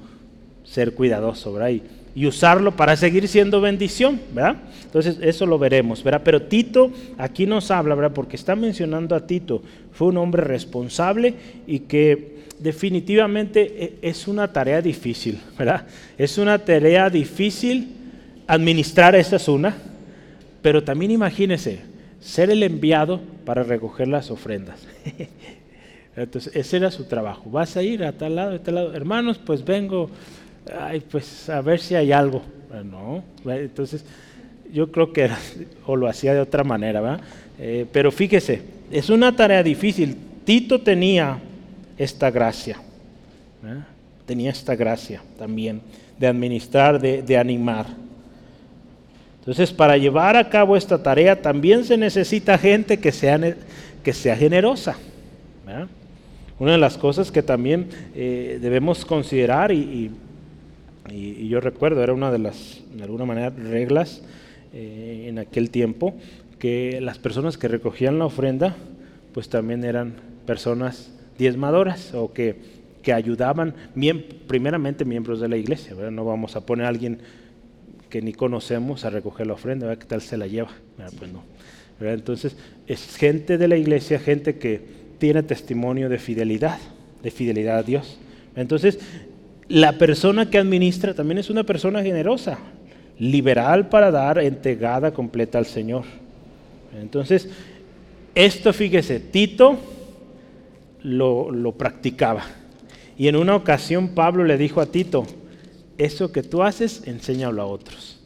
ser 0.64 0.94
cuidadoso, 0.94 1.54
¿verdad? 1.54 1.70
y 1.70 1.84
usarlo 2.26 2.76
para 2.76 2.96
seguir 2.96 3.28
siendo 3.28 3.62
bendición, 3.62 4.20
¿verdad? 4.34 4.58
Entonces 4.84 5.18
eso 5.22 5.46
lo 5.46 5.60
veremos, 5.60 6.04
¿verdad? 6.04 6.22
Pero 6.24 6.42
Tito 6.44 6.92
aquí 7.18 7.46
nos 7.46 7.72
habla, 7.72 7.96
¿verdad? 7.96 8.14
Porque 8.14 8.36
está 8.36 8.56
mencionando 8.56 9.16
a 9.16 9.26
Tito, 9.26 9.62
fue 9.92 10.08
un 10.08 10.18
hombre 10.18 10.44
responsable 10.44 11.34
y 11.68 11.80
que 11.82 12.40
definitivamente 12.60 13.62
e, 14.02 14.10
es 14.10 14.28
una 14.28 14.52
tarea 14.52 14.82
difícil, 14.82 15.40
¿verdad? 15.58 15.86
Es 16.18 16.38
una 16.38 16.60
tarea 16.60 17.10
difícil 17.10 17.96
administrar, 18.48 19.16
esa 19.16 19.36
es 19.36 19.48
una, 19.48 19.78
pero 20.62 20.84
también 20.84 21.12
imagínese 21.12 21.80
ser 22.20 22.50
el 22.50 22.64
enviado 22.64 23.22
para 23.46 23.64
recoger 23.64 24.08
las 24.08 24.32
ofrendas. 24.32 24.80
Entonces, 26.16 26.54
ese 26.54 26.78
era 26.78 26.92
su 26.92 27.06
trabajo. 27.06 27.50
Vas 27.50 27.78
a 27.78 27.84
ir 27.84 28.04
a 28.04 28.12
tal 28.12 28.36
lado, 28.36 28.56
a 28.56 28.60
tal 28.60 28.76
lado. 28.76 28.94
Hermanos, 28.94 29.38
pues 29.38 29.64
vengo 29.64 30.10
ay, 30.78 31.02
pues 31.02 31.50
a 31.50 31.62
ver 31.62 31.80
si 31.80 31.96
hay 31.96 32.12
algo. 32.12 32.42
No, 32.84 33.24
entonces 33.46 34.06
yo 34.72 34.92
creo 34.92 35.12
que 35.12 35.30
o 35.86 35.96
lo 35.96 36.08
hacía 36.08 36.34
de 36.34 36.42
otra 36.42 36.64
manera, 36.64 37.02
¿verdad? 37.02 37.22
Eh, 37.60 37.86
pero 37.92 38.12
fíjese, 38.12 38.62
es 38.92 39.10
una 39.10 39.36
tarea 39.36 39.64
difícil. 39.64 40.16
Tito 40.46 40.82
tenía 40.82 41.40
esta 41.98 42.32
gracia, 42.32 42.78
tenía 44.26 44.52
esta 44.52 44.76
gracia 44.76 45.22
también 45.38 45.82
de 46.18 46.28
administrar, 46.28 47.00
de, 47.00 47.38
animar. 47.38 47.86
Entonces, 49.40 49.72
para 49.72 49.98
llevar 49.98 50.36
a 50.36 50.50
cabo 50.50 50.76
esta 50.76 51.02
tarea 51.02 51.42
también 51.42 51.84
se 51.86 51.98
necesita 51.98 52.58
gente 52.58 53.00
que 53.00 53.12
sea, 53.12 53.40
que 54.04 54.14
sea 54.14 54.36
generosa. 54.36 54.98
Una 56.60 56.74
de 56.74 56.78
las 56.78 56.98
cosas 56.98 57.32
que 57.32 57.42
también 57.42 57.88
eh, 58.16 58.60
debemos 58.62 59.06
considerar 59.06 59.72
y, 59.72 60.12
yo 61.12 61.60
recuerdo, 61.62 62.04
era 62.04 62.14
una 62.14 62.32
de 62.32 62.40
las, 62.40 62.82
de 62.94 63.04
alguna 63.04 63.26
manera, 63.26 63.50
reglas 63.50 64.22
eh, 64.74 65.26
en 65.28 65.40
aquel 65.40 65.70
tiempo, 65.70 66.14
que 66.60 67.00
las 67.02 67.18
personas 67.18 67.58
que 67.58 67.68
recogían 67.68 68.20
la 68.20 68.26
ofrenda, 68.26 68.76
pues 69.34 69.50
también 69.50 69.84
eran 69.84 70.16
personas 70.46 71.12
diezmadoras 71.38 72.14
o 72.14 72.34
que, 72.34 72.56
que 73.02 73.14
ayudaban, 73.14 73.74
primeramente 74.48 75.06
miembros 75.06 75.40
de 75.40 75.48
la 75.48 75.58
iglesia, 75.58 75.96
no 76.12 76.26
vamos 76.26 76.56
a 76.56 76.66
poner 76.66 76.86
a 76.86 76.90
alguien 76.90 77.20
que 78.10 78.22
ni 78.22 78.34
conocemos 78.34 79.06
a 79.06 79.10
recoger 79.10 79.48
la 79.48 79.54
ofrenda, 79.54 79.88
¿verdad? 79.88 80.02
¿qué 80.02 80.08
tal 80.08 80.22
se 80.22 80.38
la 80.38 80.48
lleva? 80.48 80.72
Pues 81.18 81.32
no. 81.32 81.44
Entonces, 82.02 82.56
es 82.88 83.16
gente 83.18 83.58
de 83.58 83.68
la 83.68 83.78
iglesia, 83.78 84.20
gente 84.20 84.58
que 84.58 84.82
tiene 85.20 85.44
testimonio 85.44 86.10
de 86.10 86.18
fidelidad, 86.18 86.80
de 87.22 87.32
fidelidad 87.32 87.78
a 87.78 87.84
Dios. 87.84 88.18
Entonces, 88.56 89.00
la 89.70 89.98
persona 89.98 90.50
que 90.50 90.58
administra 90.58 91.14
también 91.14 91.38
es 91.38 91.50
una 91.50 91.64
persona 91.64 92.02
generosa, 92.02 92.58
liberal 93.20 93.88
para 93.88 94.12
dar, 94.12 94.40
entregada 94.40 95.12
completa 95.12 95.60
al 95.60 95.68
Señor. 95.68 96.04
Entonces, 97.00 97.50
esto 98.34 98.74
fíjese, 98.74 99.20
Tito 99.20 99.78
lo, 101.04 101.74
practicaba. 101.78 102.44
Y 103.18 103.28
en 103.28 103.36
una 103.36 103.56
ocasión 103.56 104.10
Pablo 104.10 104.44
le 104.44 104.58
dijo 104.58 104.82
a 104.82 104.88
Tito, 104.88 105.28
eso 105.98 106.32
que 106.32 106.42
tú 106.42 106.64
haces, 106.64 107.04
enséñalo 107.06 107.62
a 107.62 107.66
otros. 107.66 108.20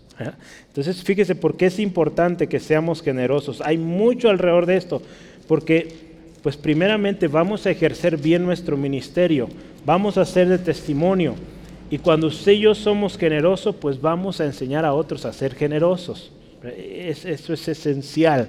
Entonces, 0.67 1.03
fíjese 1.03 1.35
por 1.35 1.57
qué 1.57 1.65
es 1.65 1.79
importante 1.79 2.47
que 2.47 2.59
seamos 2.59 3.01
generosos. 3.01 3.61
Hay 3.61 3.77
mucho 3.77 4.29
alrededor 4.29 4.65
de 4.65 4.77
esto, 4.77 5.01
porque, 5.47 6.02
pues 6.43 6.55
primeramente 6.57 7.27
vamos 7.27 7.65
a 7.65 7.71
ejercer 7.71 8.17
bien 8.17 8.43
nuestro 8.45 8.77
ministerio 8.77 9.49
vamos 9.85 10.17
a 10.17 10.25
ser 10.25 10.47
de 10.47 10.57
testimonio. 10.57 11.35
Y 11.89 11.97
cuando 11.97 12.27
usted 12.27 12.53
y 12.53 12.61
yo 12.61 12.75
somos 12.75 13.17
generosos, 13.17 13.75
pues 13.75 14.01
vamos 14.01 14.41
a 14.41 14.45
enseñar 14.45 14.85
a 14.85 14.93
otros 14.93 15.25
a 15.25 15.33
ser 15.33 15.53
generosos. 15.53 16.31
eso 16.63 17.53
es 17.53 17.67
esencial. 17.67 18.47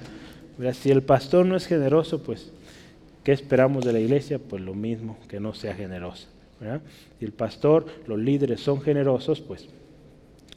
Si 0.73 0.89
el 0.89 1.03
pastor 1.03 1.45
no 1.45 1.55
es 1.55 1.67
generoso, 1.67 2.23
pues, 2.23 2.51
¿qué 3.23 3.33
esperamos 3.33 3.85
de 3.85 3.93
la 3.93 3.99
iglesia? 3.99 4.39
Pues 4.39 4.63
lo 4.63 4.73
mismo, 4.73 5.17
que 5.27 5.39
no 5.39 5.53
sea 5.53 5.75
generosa. 5.75 6.27
Si 7.19 7.25
el 7.25 7.33
pastor, 7.33 7.85
los 8.07 8.17
líderes 8.17 8.61
son 8.61 8.81
generosos, 8.81 9.41
pues, 9.41 9.67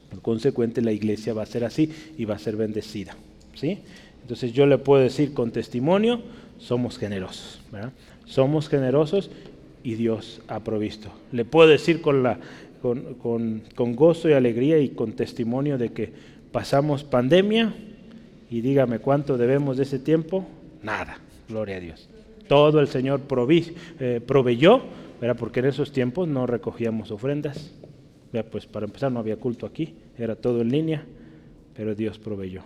por 0.08 0.22
consecuente, 0.22 0.80
la 0.80 0.92
iglesia 0.92 1.34
va 1.34 1.42
a 1.42 1.46
ser 1.46 1.64
así 1.64 1.92
y 2.16 2.24
va 2.24 2.36
a 2.36 2.38
ser 2.38 2.56
bendecida. 2.56 3.16
¿sí? 3.54 3.80
Entonces 4.22 4.52
yo 4.52 4.64
le 4.64 4.78
puedo 4.78 5.02
decir 5.02 5.34
con 5.34 5.50
testimonio, 5.50 6.22
somos 6.58 6.98
generosos. 6.98 7.60
Somos 8.26 8.68
generosos 8.68 9.30
y 9.82 9.94
Dios 9.94 10.42
ha 10.48 10.60
provisto. 10.60 11.10
Le 11.32 11.44
puedo 11.44 11.68
decir 11.68 12.00
con, 12.02 12.22
la, 12.22 12.38
con, 12.82 13.14
con, 13.74 13.96
gozo 13.96 14.28
y 14.28 14.32
alegría 14.32 14.78
y 14.78 14.90
con 14.90 15.12
testimonio 15.12 15.78
de 15.78 15.92
que 15.92 16.12
pasamos 16.52 17.04
pandemia 17.04 17.74
y 18.50 18.60
dígame 18.60 18.98
cuánto 18.98 19.38
debemos 19.38 19.76
de 19.76 19.84
ese 19.84 19.98
tiempo. 19.98 20.46
Nada, 20.82 21.18
gloria 21.48 21.76
a 21.76 21.80
Dios. 21.80 22.08
Todo 22.48 22.80
el 22.80 22.88
Señor 22.88 23.20
provi, 23.22 23.74
eh, 24.00 24.20
proveyó, 24.24 24.82
porque 25.38 25.60
en 25.60 25.66
esos 25.66 25.92
tiempos 25.92 26.28
no 26.28 26.46
recogíamos 26.46 27.10
ofrendas. 27.10 27.72
Pues 28.50 28.66
para 28.66 28.86
empezar 28.86 29.10
no 29.10 29.20
había 29.20 29.36
culto 29.36 29.66
aquí, 29.66 29.94
era 30.18 30.36
todo 30.36 30.60
en 30.60 30.70
línea, 30.70 31.04
pero 31.74 31.94
Dios 31.94 32.18
proveyó. 32.18 32.62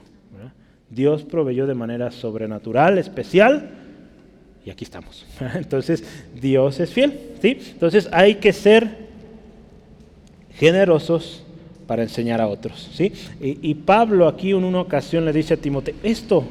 Dios 0.91 1.25
proveyó 1.25 1.67
de 1.67 1.75
manera 1.75 2.11
sobrenatural, 2.11 2.99
especial, 2.99 3.82
y 4.65 4.71
aquí 4.71 4.85
estamos. 4.85 5.27
Entonces, 5.55 6.05
Dios 6.41 6.79
es 6.81 6.91
fiel, 6.91 7.19
¿sí? 7.41 7.59
Entonces, 7.73 8.09
hay 8.13 8.37
que 8.37 8.53
ser 8.53 9.09
generosos 10.55 11.43
para 11.87 12.03
enseñar 12.03 12.41
a 12.41 12.47
otros, 12.47 12.91
¿sí? 12.95 13.13
Y, 13.41 13.75
Pablo 13.75 14.29
aquí 14.29 14.51
en 14.51 14.65
una 14.65 14.81
ocasión 14.81 15.25
le 15.25 15.33
dice 15.33 15.55
a 15.55 15.57
Timoteo, 15.57 15.95
esto, 16.03 16.45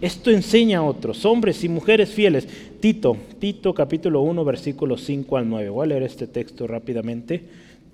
esto 0.00 0.30
enseña 0.30 0.78
a 0.78 0.82
otros, 0.82 1.24
hombres 1.24 1.62
y 1.62 1.68
mujeres 1.68 2.10
fieles. 2.10 2.48
Tito, 2.80 3.16
Tito 3.38 3.74
capítulo 3.74 4.22
1, 4.22 4.44
versículos 4.44 5.04
5 5.04 5.36
al 5.36 5.48
9. 5.48 5.68
Voy 5.68 5.84
a 5.84 5.88
leer 5.88 6.02
este 6.04 6.26
texto 6.26 6.66
rápidamente. 6.66 7.44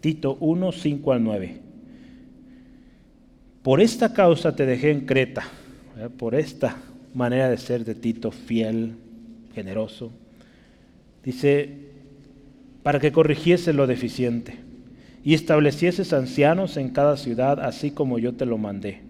Tito 0.00 0.36
1, 0.40 0.72
5 0.72 1.12
al 1.12 1.24
9. 1.24 1.56
Por 3.62 3.80
esta 3.80 4.14
causa 4.14 4.54
te 4.54 4.64
dejé 4.64 4.92
en 4.92 5.04
Creta, 5.04 5.42
por 6.16 6.34
esta 6.34 6.76
manera 7.12 7.50
de 7.50 7.58
ser 7.58 7.84
de 7.84 7.94
Tito 7.94 8.30
fiel, 8.30 8.94
generoso. 9.58 10.12
Dice, 11.24 11.68
para 12.84 13.00
que 13.00 13.10
corrigiese 13.10 13.72
lo 13.72 13.88
deficiente 13.88 14.54
y 15.24 15.34
establecieses 15.34 16.12
ancianos 16.12 16.76
en 16.76 16.90
cada 16.90 17.16
ciudad, 17.16 17.58
así 17.58 17.90
como 17.90 18.20
yo 18.20 18.34
te 18.34 18.46
lo 18.46 18.56
mandé. 18.56 19.00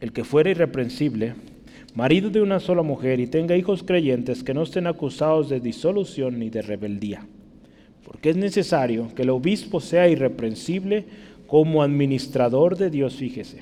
El 0.00 0.12
que 0.12 0.24
fuera 0.24 0.48
irreprensible, 0.48 1.34
marido 1.94 2.30
de 2.30 2.40
una 2.40 2.58
sola 2.58 2.82
mujer 2.82 3.20
y 3.20 3.26
tenga 3.26 3.54
hijos 3.54 3.82
creyentes 3.82 4.42
que 4.42 4.54
no 4.54 4.62
estén 4.62 4.86
acusados 4.86 5.50
de 5.50 5.60
disolución 5.60 6.38
ni 6.38 6.48
de 6.48 6.62
rebeldía. 6.62 7.26
Porque 8.02 8.30
es 8.30 8.36
necesario 8.36 9.14
que 9.14 9.22
el 9.22 9.30
obispo 9.30 9.78
sea 9.78 10.08
irreprensible 10.08 11.04
como 11.46 11.82
administrador 11.82 12.78
de 12.78 12.88
Dios, 12.88 13.16
fíjese 13.16 13.60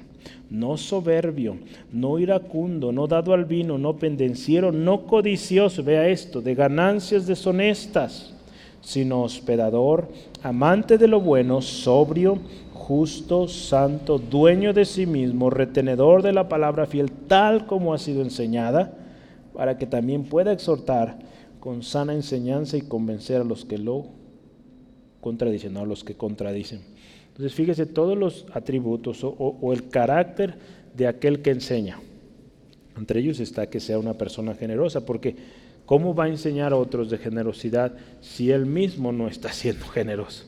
no 0.51 0.77
soberbio, 0.77 1.57
no 1.93 2.19
iracundo, 2.19 2.93
no 2.93 3.07
dado 3.07 3.33
al 3.33 3.45
vino, 3.45 3.79
no 3.79 3.97
pendenciero, 3.97 4.73
no 4.73 5.07
codicioso, 5.07 5.83
vea 5.83 6.09
esto, 6.09 6.41
de 6.41 6.55
ganancias 6.55 7.27
deshonestas, 7.27 8.35
sino 8.81 9.23
hospedador, 9.23 10.09
amante 10.43 10.99
de 10.99 11.09
lo 11.09 11.21
bueno, 11.21 11.61
sobrio, 11.61 12.39
justo, 12.73 13.49
santo, 13.49 14.19
dueño 14.19 14.73
de 14.73 14.85
sí 14.85 15.07
mismo, 15.07 15.51
retenedor 15.51 16.23
de 16.23 16.33
la 16.33 16.49
palabra 16.49 16.87
fiel, 16.87 17.11
tal 17.11 17.67
como 17.67 17.93
ha 17.93 17.99
sido 17.99 18.23
enseñada, 18.23 18.97
para 19.55 19.77
que 19.77 19.87
también 19.87 20.25
pueda 20.25 20.53
exhortar 20.53 21.19
con 21.59 21.83
sana 21.83 22.15
enseñanza 22.15 22.77
y 22.77 22.83
convencer 22.83 23.41
a 23.41 23.45
los 23.45 23.65
que 23.65 23.79
lo 23.79 24.07
contradicen, 25.21 25.73
no 25.73 25.81
a 25.81 25.87
los 25.87 26.05
que 26.05 26.15
contradicen. 26.15 26.83
Entonces 27.37 27.55
fíjese 27.55 27.85
todos 27.85 28.17
los 28.17 28.47
atributos 28.55 29.21
o, 29.23 29.71
el 29.75 29.91
carácter 29.91 30.55
de 30.97 31.07
aquel 31.07 31.43
que 31.43 31.51
enseña. 31.51 31.99
Entre 32.97 33.21
ellos 33.21 33.41
está 33.41 33.67
que 33.67 33.79
sea 33.79 33.99
una 33.99 34.15
persona 34.15 34.55
generosa, 34.55 35.05
porque 35.05 35.37
¿cómo 35.85 36.15
va 36.15 36.25
a 36.25 36.29
enseñar 36.29 36.73
a 36.73 36.77
otros 36.77 37.11
de 37.11 37.19
generosidad 37.19 37.93
si 38.23 38.51
él 38.51 38.65
mismo 38.65 39.13
no 39.13 39.29
está 39.29 39.53
siendo 39.53 39.85
generoso? 39.87 40.47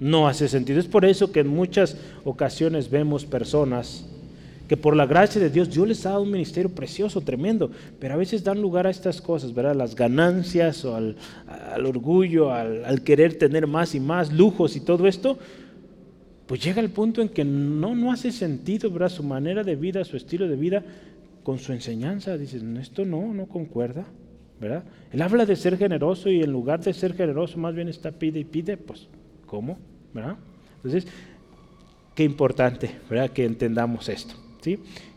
No 0.00 0.26
hace 0.26 0.48
sentido. 0.48 0.80
Es 0.80 0.88
por 0.88 1.04
eso 1.04 1.30
que 1.30 1.38
en 1.38 1.46
muchas 1.46 1.96
ocasiones 2.24 2.90
vemos 2.90 3.24
personas 3.24 4.06
que 4.66 4.76
por 4.76 4.96
la 4.96 5.06
gracia 5.06 5.40
de 5.40 5.50
Dios 5.50 5.70
Dios 5.70 5.86
les 5.86 6.04
ha 6.04 6.10
dado 6.10 6.22
un 6.22 6.32
ministerio 6.32 6.68
precioso, 6.68 7.20
tremendo, 7.20 7.70
pero 8.00 8.14
a 8.14 8.16
veces 8.16 8.42
dan 8.42 8.60
lugar 8.60 8.88
a 8.88 8.90
estas 8.90 9.20
cosas, 9.20 9.54
¿verdad? 9.54 9.76
Las 9.76 9.94
ganancias 9.94 10.84
o 10.84 10.96
al, 10.96 11.16
orgullo, 11.86 12.52
al, 12.52 13.02
querer 13.04 13.38
tener 13.38 13.68
más 13.68 13.94
y 13.94 14.00
más 14.00 14.32
lujos 14.32 14.74
y 14.74 14.80
todo 14.80 15.06
esto, 15.06 15.38
pues 16.46 16.62
llega 16.62 16.80
el 16.80 16.90
punto 16.90 17.22
en 17.22 17.28
que 17.28 17.44
no, 17.44 17.94
no 17.94 18.12
hace 18.12 18.30
sentido, 18.30 18.90
¿verdad? 18.90 19.08
Su 19.08 19.22
manera 19.22 19.64
de 19.64 19.74
vida, 19.74 20.04
su 20.04 20.16
estilo 20.16 20.46
de 20.46 20.56
vida 20.56 20.84
con 21.42 21.58
su 21.58 21.72
enseñanza. 21.72 22.36
Dices, 22.38 22.62
esto 22.80 23.04
no, 23.04 23.34
no 23.34 23.46
concuerda, 23.46 24.06
¿verdad? 24.60 24.84
Él 25.12 25.22
habla 25.22 25.44
de 25.44 25.56
ser 25.56 25.76
generoso 25.76 26.30
y 26.30 26.42
en 26.42 26.52
lugar 26.52 26.80
de 26.80 26.92
ser 26.92 27.14
generoso 27.14 27.58
más 27.58 27.74
bien 27.74 27.88
está 27.88 28.12
pide 28.12 28.40
y 28.40 28.44
pide, 28.44 28.76
pues, 28.76 29.08
¿cómo? 29.46 29.78
¿Verdad? 30.14 30.36
Entonces, 30.76 31.06
qué 32.14 32.22
importante, 32.22 32.90
¿verdad? 33.10 33.30
Que 33.30 33.44
entendamos 33.44 34.08
esto. 34.08 34.34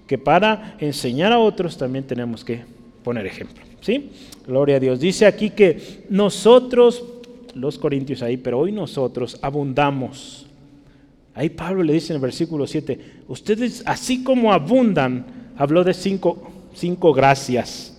Que 0.08 0.18
para 0.18 0.76
enseñar 0.80 1.32
a 1.32 1.40
otros 1.40 1.78
también 1.78 2.06
tenemos 2.06 2.44
que 2.44 2.62
poner 3.04 3.26
ejemplo, 3.26 3.64
¿sí? 3.82 4.12
Gloria 4.48 4.78
a 4.78 4.80
Dios. 4.80 5.00
Dice 5.00 5.26
aquí 5.26 5.52
que 5.52 6.06
nosotros, 6.10 7.04
los 7.54 7.78
corintios 7.78 8.24
ahí, 8.24 8.38
pero 8.38 8.60
hoy 8.60 8.72
nosotros 8.72 9.38
abundamos. 9.42 10.49
Ahí 11.34 11.50
Pablo 11.50 11.84
le 11.84 11.94
dice 11.94 12.14
en 12.14 12.16
el 12.16 12.22
versículo 12.22 12.68
7, 12.68 13.00
ustedes 13.28 13.84
así 13.86 14.24
como 14.24 14.52
abundan, 14.52 15.26
habló 15.58 15.84
de 15.84 15.94
cinco, 15.94 16.52
cinco 16.74 17.14
gracias. 17.14 17.96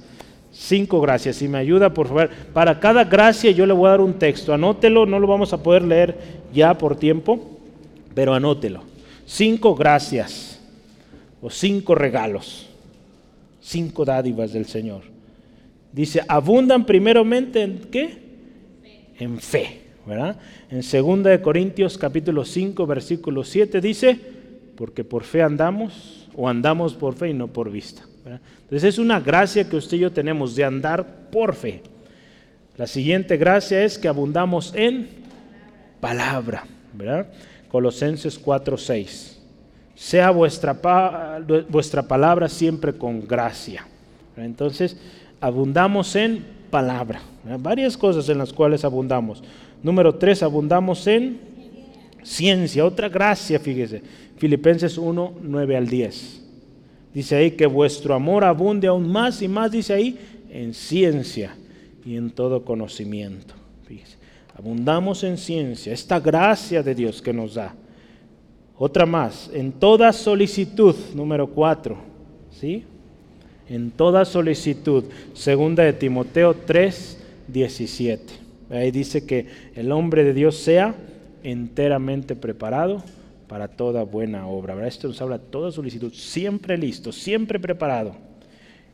Cinco 0.53 1.01
gracias. 1.01 1.37
Si 1.37 1.49
me 1.49 1.59
ayuda, 1.59 1.95
por 1.95 2.09
favor. 2.09 2.31
Para 2.53 2.81
cada 2.81 3.05
gracia 3.05 3.51
yo 3.51 3.67
le 3.67 3.73
voy 3.73 3.87
a 3.87 3.91
dar 3.91 4.01
un 4.01 4.15
texto. 4.15 4.53
Anótelo, 4.53 5.07
no 5.07 5.19
lo 5.19 5.27
vamos 5.27 5.53
a 5.53 5.63
poder 5.63 5.83
leer 5.83 6.19
ya 6.53 6.77
por 6.77 6.97
tiempo, 6.97 7.59
pero 8.15 8.35
anótelo. 8.35 8.83
Cinco 9.25 9.75
gracias 9.75 10.61
o 11.41 11.49
cinco 11.49 11.95
regalos, 11.95 12.69
cinco 13.61 14.05
dádivas 14.05 14.53
del 14.53 14.67
Señor. 14.67 15.03
Dice, 15.93 16.21
abundan 16.29 16.85
primeramente 16.85 17.63
en 17.63 17.79
qué? 17.91 18.19
En 19.19 19.39
fe, 19.39 19.80
¿verdad? 20.11 20.37
En 20.69 20.81
2 20.81 21.39
Corintios 21.41 21.97
capítulo 21.97 22.45
5 22.45 22.85
versículo 22.87 23.45
7 23.45 23.81
dice, 23.81 24.19
porque 24.77 25.05
por 25.05 25.23
fe 25.23 25.41
andamos 25.41 26.29
o 26.37 26.49
andamos 26.49 26.95
por 26.95 27.15
fe 27.15 27.31
y 27.31 27.35
no 27.35 27.47
por 27.47 27.71
vista. 27.71 28.03
Entonces 28.25 28.85
es 28.85 28.99
una 28.99 29.21
gracia 29.21 29.69
que 29.69 29.77
usted 29.77 29.97
y 29.97 30.01
yo 30.01 30.13
tenemos 30.13 30.57
de 30.57 30.65
andar 30.65 31.31
por 31.31 31.55
fe. 31.55 31.83
La 32.77 32.87
siguiente 32.87 33.37
gracia 33.37 33.85
es 33.85 33.99
que 33.99 34.09
abundamos 34.09 34.75
en 34.75 35.09
palabra, 36.01 36.65
¿verdad? 36.93 37.29
Colosenses 37.71 38.39
4, 38.39 38.77
6 38.77 39.37
sea 40.01 40.31
vuestra, 40.31 40.75
vuestra 41.69 42.03
palabra 42.03 42.49
siempre 42.49 42.95
con 42.95 43.29
gracia. 43.29 43.87
Entonces, 44.35 44.97
abundamos 45.43 46.17
en 46.17 46.43
palabra. 46.71 47.21
Varias 47.59 47.99
cosas 47.99 48.27
en 48.31 48.39
las 48.39 48.51
cuales 48.51 48.83
abundamos. 48.83 49.43
Número 49.83 50.15
tres, 50.15 50.43
abundamos 50.43 51.07
en 51.07 51.39
ciencia. 52.23 52.85
Otra 52.85 53.09
gracia, 53.09 53.59
fíjese. 53.59 54.03
Filipenses 54.37 54.99
1, 54.99 55.35
9 55.43 55.77
al 55.77 55.87
10. 55.87 56.43
Dice 57.15 57.37
ahí 57.37 57.51
que 57.53 57.67
vuestro 57.67 58.15
amor 58.15 58.45
abunde 58.45 58.87
aún 58.87 59.11
más 59.11 59.43
y 59.43 59.49
más, 59.49 59.73
dice 59.73 59.93
ahí, 59.93 60.19
en 60.51 60.75
ciencia 60.75 61.57
y 62.05 62.17
en 62.17 62.31
todo 62.31 62.65
conocimiento. 62.65 63.55
Abundamos 64.61 65.25
en 65.25 65.39
ciencia, 65.39 65.91
esta 65.91 66.21
gracia 66.21 66.83
de 66.83 66.95
Dios 66.95 67.23
que 67.23 67.33
nos 67.33 67.55
da. 67.55 67.75
Otra 68.77 69.07
más, 69.07 69.51
en 69.55 69.73
toda 69.73 70.13
solicitud, 70.13 70.95
número 71.15 71.47
cuatro, 71.47 71.97
¿sí? 72.51 72.85
En 73.71 73.91
toda 73.91 74.27
solicitud, 74.27 75.05
segunda 75.33 75.83
de 75.85 75.95
Timoteo 75.95 76.55
3, 76.55 77.19
17. 77.49 78.50
Ahí 78.71 78.91
dice 78.91 79.27
que 79.27 79.47
el 79.75 79.91
hombre 79.91 80.23
de 80.25 80.33
Dios 80.33 80.57
sea 80.57 80.95
enteramente 81.43 82.37
preparado 82.37 83.03
para 83.49 83.67
toda 83.67 84.05
buena 84.05 84.47
obra. 84.47 84.87
Esto 84.87 85.09
nos 85.09 85.21
habla 85.21 85.39
de 85.39 85.47
toda 85.47 85.73
solicitud, 85.73 86.13
siempre 86.13 86.79
listo, 86.79 87.11
siempre 87.11 87.59
preparado. 87.59 88.15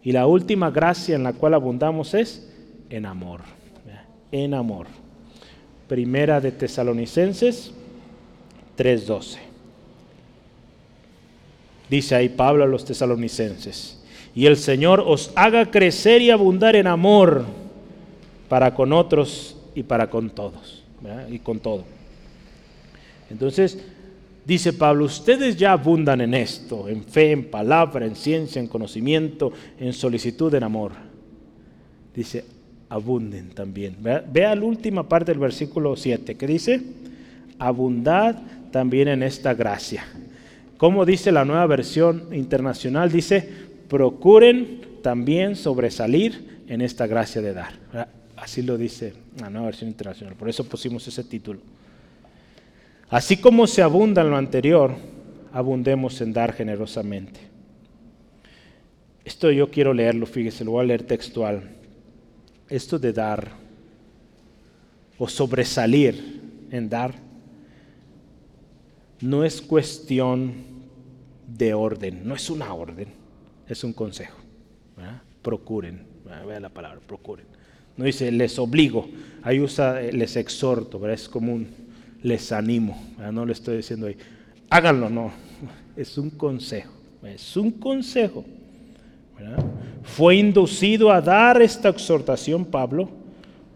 Y 0.02 0.12
la 0.12 0.26
última 0.26 0.70
gracia 0.70 1.14
en 1.14 1.24
la 1.24 1.34
cual 1.34 1.54
abundamos 1.54 2.14
es 2.14 2.50
en 2.88 3.04
amor. 3.06 3.40
En 4.32 4.54
amor. 4.54 4.86
Primera 5.88 6.40
de 6.40 6.52
Tesalonicenses 6.52 7.72
3:12. 8.76 9.38
Dice 11.90 12.14
ahí 12.14 12.28
Pablo 12.28 12.64
a 12.64 12.66
los 12.66 12.84
tesalonicenses. 12.84 14.02
Y 14.34 14.46
el 14.46 14.56
Señor 14.56 15.02
os 15.06 15.32
haga 15.34 15.70
crecer 15.70 16.22
y 16.22 16.30
abundar 16.30 16.76
en 16.76 16.86
amor 16.86 17.44
para 18.48 18.74
con 18.74 18.92
otros 18.92 19.55
y 19.76 19.82
para 19.82 20.10
con 20.10 20.30
todos. 20.30 20.82
Y 21.30 21.38
con 21.38 21.60
todo. 21.60 21.84
Entonces, 23.30 23.78
dice 24.44 24.72
Pablo, 24.72 25.04
ustedes 25.04 25.56
ya 25.56 25.72
abundan 25.72 26.22
en 26.22 26.34
esto, 26.34 26.88
en 26.88 27.04
fe, 27.04 27.30
en 27.30 27.50
palabra, 27.50 28.06
en 28.06 28.16
ciencia, 28.16 28.58
en 28.58 28.66
conocimiento, 28.66 29.52
en 29.78 29.92
solicitud, 29.92 30.52
en 30.54 30.62
amor. 30.64 30.92
Dice, 32.14 32.44
abunden 32.88 33.50
también. 33.50 33.96
Vea, 34.00 34.54
la 34.54 34.64
última 34.64 35.06
parte 35.06 35.32
del 35.32 35.40
versículo 35.40 35.94
7, 35.94 36.36
que 36.36 36.46
dice, 36.46 36.80
abundad 37.58 38.36
también 38.72 39.08
en 39.08 39.22
esta 39.22 39.52
gracia. 39.52 40.04
Como 40.78 41.04
dice 41.04 41.32
la 41.32 41.44
nueva 41.44 41.66
versión 41.66 42.28
internacional, 42.32 43.12
dice, 43.12 43.46
procuren 43.88 44.80
también 45.02 45.54
sobresalir 45.54 46.62
en 46.66 46.80
esta 46.80 47.06
gracia 47.06 47.42
de 47.42 47.52
dar. 47.52 48.15
Así 48.36 48.62
lo 48.62 48.76
dice 48.76 49.14
la 49.40 49.50
nueva 49.50 49.66
versión 49.66 49.88
internacional, 49.88 50.34
por 50.36 50.48
eso 50.48 50.64
pusimos 50.64 51.06
ese 51.08 51.24
título. 51.24 51.60
Así 53.08 53.36
como 53.36 53.66
se 53.66 53.82
abunda 53.82 54.22
en 54.22 54.30
lo 54.30 54.36
anterior, 54.36 54.94
abundemos 55.52 56.20
en 56.20 56.32
dar 56.32 56.52
generosamente. 56.52 57.40
Esto 59.24 59.50
yo 59.50 59.70
quiero 59.70 59.94
leerlo, 59.94 60.26
fíjese, 60.26 60.64
lo 60.64 60.72
voy 60.72 60.84
a 60.84 60.88
leer 60.88 61.02
textual. 61.04 61.70
Esto 62.68 62.98
de 62.98 63.12
dar 63.12 63.52
o 65.18 65.28
sobresalir 65.28 66.42
en 66.70 66.88
dar 66.88 67.14
no 69.20 69.44
es 69.44 69.62
cuestión 69.62 70.52
de 71.46 71.74
orden, 71.74 72.26
no 72.26 72.34
es 72.34 72.50
una 72.50 72.74
orden, 72.74 73.08
es 73.68 73.82
un 73.82 73.92
consejo. 73.92 74.36
Procuren, 75.42 76.04
vea 76.46 76.60
la 76.60 76.68
palabra, 76.68 77.00
procuren. 77.06 77.46
No 77.96 78.04
dice 78.04 78.30
les 78.30 78.58
obligo, 78.58 79.08
ahí 79.42 79.60
usa 79.60 80.02
eh, 80.02 80.12
les 80.12 80.36
exhorto, 80.36 81.08
es 81.08 81.28
como 81.28 81.54
un 81.54 81.68
les 82.22 82.50
animo, 82.52 83.00
no 83.32 83.46
le 83.46 83.52
estoy 83.52 83.76
diciendo 83.76 84.06
ahí, 84.06 84.16
háganlo, 84.68 85.08
no, 85.08 85.30
es 85.96 86.18
un 86.18 86.30
consejo, 86.30 86.92
es 87.22 87.56
un 87.56 87.70
consejo. 87.70 88.44
Fue 90.02 90.36
inducido 90.36 91.10
a 91.10 91.20
dar 91.20 91.60
esta 91.60 91.88
exhortación 91.88 92.64
Pablo 92.64 93.10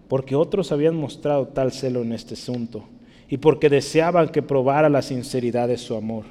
porque 0.09 0.35
otros 0.35 0.73
habían 0.73 0.97
mostrado 0.97 1.49
tal 1.49 1.73
celo 1.73 2.03
en 2.03 2.13
este 2.13 2.35
asunto 2.35 2.85
y 3.29 3.37
porque 3.37 3.69
deseaban 3.69 4.29
que 4.29 4.43
probara 4.43 4.89
la 4.89 5.03
sinceridad 5.03 5.69
de 5.69 5.79
su 5.79 5.95
amor. 5.95 6.25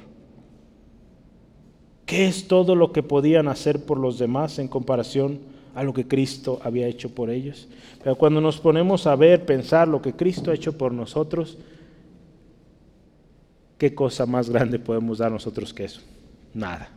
¿Qué 2.04 2.26
es 2.26 2.48
todo 2.48 2.74
lo 2.74 2.92
que 2.92 3.02
podían 3.02 3.48
hacer 3.48 3.84
por 3.84 3.98
los 3.98 4.18
demás 4.18 4.58
en 4.58 4.68
comparación 4.68 5.38
a 5.74 5.82
lo 5.82 5.92
que 5.92 6.06
Cristo 6.06 6.60
había 6.62 6.86
hecho 6.86 7.14
por 7.14 7.30
ellos? 7.30 7.68
Pero 8.02 8.16
cuando 8.16 8.40
nos 8.40 8.58
ponemos 8.58 9.06
a 9.06 9.16
ver, 9.16 9.44
pensar 9.44 9.88
lo 9.88 10.00
que 10.02 10.12
Cristo 10.14 10.50
ha 10.50 10.54
hecho 10.54 10.76
por 10.76 10.92
nosotros, 10.92 11.58
¿qué 13.78 13.94
cosa 13.94 14.26
más 14.26 14.50
grande 14.50 14.78
podemos 14.78 15.18
dar 15.18 15.30
nosotros 15.32 15.72
que 15.72 15.84
eso? 15.84 16.00
Nada. 16.52 16.90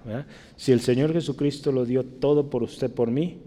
Si 0.56 0.72
el 0.72 0.82
Señor 0.82 1.14
Jesucristo 1.14 1.72
lo 1.72 1.86
dio 1.86 2.04
todo 2.04 2.50
por 2.50 2.64
usted, 2.64 2.92
por 2.92 3.12
mí, 3.12 3.38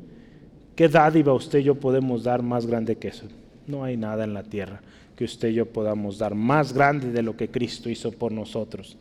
¿qué 0.74 0.88
dádiva 0.88 1.32
usted 1.32 1.58
y 1.60 1.64
yo 1.64 1.74
podemos 1.74 2.24
dar 2.24 2.42
más 2.42 2.66
grande 2.66 2.96
que 2.96 3.08
eso? 3.08 3.26
No 3.66 3.82
hay 3.82 3.96
nada 3.96 4.24
en 4.24 4.34
la 4.34 4.44
tierra 4.44 4.80
que 5.16 5.24
usted 5.24 5.48
y 5.48 5.54
yo 5.54 5.66
podamos 5.66 6.18
dar, 6.18 6.34
más 6.34 6.72
grande 6.72 7.10
de 7.10 7.22
lo 7.22 7.36
que 7.36 7.48
Cristo 7.48 7.88
hizo 7.88 8.12
por 8.12 8.32
nosotros. 8.32 8.96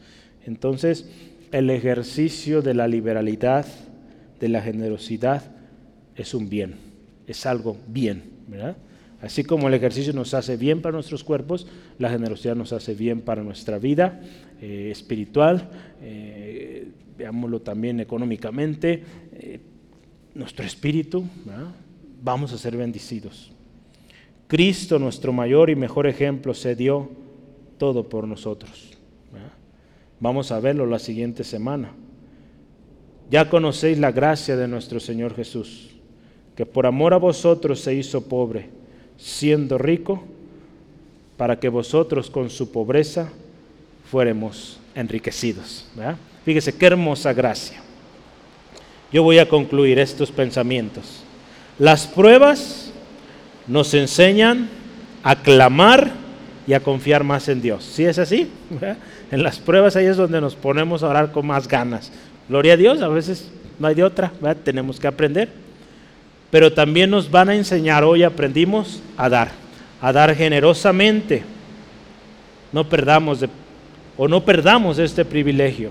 Entonces, 0.45 1.10
el 1.52 1.69
ejercicio 1.69 2.61
de 2.61 2.73
la 2.73 2.88
liberalidad, 2.88 3.65
de 4.39 4.49
la 4.49 4.61
generosidad, 4.61 5.55
es 6.16 6.34
un 6.34 6.50
bien, 6.50 6.76
es 7.28 7.46
algo 7.46 7.78
bien, 7.88 8.24
¿verdad? 8.48 8.78
Así 9.22 9.44
como 9.44 9.68
el 9.68 9.74
ejercicio 9.74 10.14
nos 10.14 10.34
hace 10.34 10.58
bien 10.58 10.82
para 10.82 10.94
nuestros 10.94 11.24
cuerpos, 11.24 11.68
la 11.98 12.10
generosidad 12.10 12.56
nos 12.56 12.74
hace 12.74 12.94
bien 12.94 13.22
para 13.22 13.44
nuestra 13.44 13.80
vida 13.80 14.22
eh, 14.62 14.90
espiritual, 14.92 15.70
eh, 16.02 16.90
veámoslo 17.18 17.62
también 17.62 18.00
económicamente, 18.00 19.04
eh, 19.34 19.60
nuestro 20.34 20.66
espíritu, 20.66 21.24
vamos 22.22 22.52
a 22.54 22.58
ser 22.58 22.76
bendecidos. 22.76 23.52
Cristo, 24.48 25.00
nuestro 25.00 25.34
mayor 25.34 25.70
y 25.70 25.76
mejor 25.76 26.08
ejemplo, 26.08 26.54
se 26.54 26.76
dio 26.76 27.10
todo 27.78 28.08
por 28.08 28.28
nosotros. 28.28 28.92
Vamos 30.20 30.52
a 30.52 30.60
verlo 30.60 30.86
la 30.86 31.00
siguiente 31.00 31.44
semana. 31.44 31.92
Ya 33.30 33.50
conocéis 33.50 33.98
la 33.98 34.12
gracia 34.12 34.56
de 34.56 34.68
nuestro 34.68 35.00
Señor 35.00 35.36
Jesús, 35.36 35.94
que 36.56 36.65
por 36.65 36.86
amor 36.86 37.14
a 37.14 37.18
vosotros 37.18 37.82
se 37.82 37.94
hizo 37.94 38.22
pobre, 38.22 38.69
siendo 39.18 39.77
rico, 39.77 40.23
para 41.38 41.60
que 41.60 41.68
vosotros 41.68 42.30
con 42.30 42.49
su 42.49 42.72
pobreza 42.72 43.30
fuéramos 44.10 44.80
enriquecidos. 44.95 45.86
Fíjese 46.45 46.73
qué 46.73 46.86
hermosa 46.86 47.34
gracia. 47.34 47.82
Yo 49.11 49.23
voy 49.23 49.40
a 49.40 49.49
concluir 49.49 49.99
estos 49.99 50.32
pensamientos. 50.32 51.23
Las 51.77 52.07
pruebas 52.07 52.91
nos 53.68 53.94
enseñan 53.94 54.69
a 55.23 55.36
clamar 55.36 56.11
y 56.68 56.73
a 56.73 56.80
confiar 56.80 57.23
más 57.23 57.49
en 57.49 57.61
Dios. 57.61 57.84
¿Sí 57.84 58.06
es 58.06 58.18
así? 58.18 58.49
En 59.32 59.44
las 59.44 59.60
pruebas 59.60 59.95
ahí 59.95 60.06
es 60.06 60.18
donde 60.18 60.40
nos 60.40 60.56
ponemos 60.56 61.03
a 61.03 61.10
orar 61.10 61.32
con 61.32 61.45
más 61.48 61.68
ganas. 61.68 62.11
Gloria 62.48 62.73
a 62.73 62.77
Dios, 62.77 63.02
a 63.02 63.07
veces 63.07 63.49
no 63.80 63.88
hay 63.88 63.95
de 63.95 64.03
otra, 64.03 64.32
tenemos 64.64 64.99
que 64.99 65.07
aprender. 65.07 65.65
Pero 66.56 66.72
también 66.72 67.10
nos 67.10 67.30
van 67.30 67.49
a 67.49 67.56
enseñar, 67.56 68.06
hoy 68.06 68.23
aprendimos 68.23 69.02
a 69.18 69.27
dar, 69.27 69.52
a 69.99 70.14
dar 70.14 70.34
generosamente. 70.34 71.44
No 72.72 72.88
perdamos 72.88 73.44
o 74.15 74.27
no 74.30 74.45
perdamos 74.45 74.98
este 74.98 75.26
privilegio. 75.26 75.90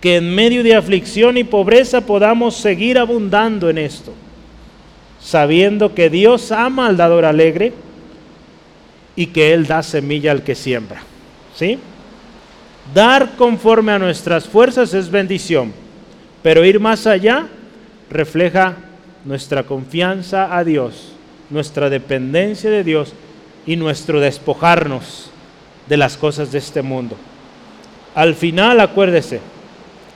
Que 0.00 0.16
en 0.16 0.34
medio 0.34 0.62
de 0.62 0.74
aflicción 0.74 1.36
y 1.36 1.44
pobreza 1.44 2.00
podamos 2.00 2.56
seguir 2.56 2.98
abundando 2.98 3.68
en 3.68 3.76
esto, 3.76 4.14
sabiendo 5.20 5.94
que 5.94 6.08
Dios 6.08 6.50
ama 6.50 6.86
al 6.86 6.96
dador 6.96 7.26
alegre 7.26 7.74
y 9.16 9.26
que 9.26 9.52
Él 9.52 9.66
da 9.66 9.82
semilla 9.82 10.32
al 10.32 10.44
que 10.44 10.54
siembra. 10.54 11.02
¿Sí? 11.54 11.78
Dar 12.94 13.36
conforme 13.36 13.92
a 13.92 13.98
nuestras 13.98 14.48
fuerzas 14.48 14.94
es 14.94 15.10
bendición, 15.10 15.74
pero 16.42 16.64
ir 16.64 16.80
más 16.80 17.06
allá 17.06 17.48
refleja 18.08 18.76
nuestra 19.26 19.64
confianza 19.64 20.56
a 20.56 20.64
Dios, 20.64 21.12
nuestra 21.50 21.90
dependencia 21.90 22.70
de 22.70 22.84
Dios 22.84 23.12
y 23.66 23.76
nuestro 23.76 24.20
despojarnos 24.20 25.30
de 25.88 25.96
las 25.96 26.16
cosas 26.16 26.52
de 26.52 26.58
este 26.58 26.80
mundo. 26.80 27.16
Al 28.14 28.34
final, 28.34 28.80
acuérdese, 28.80 29.40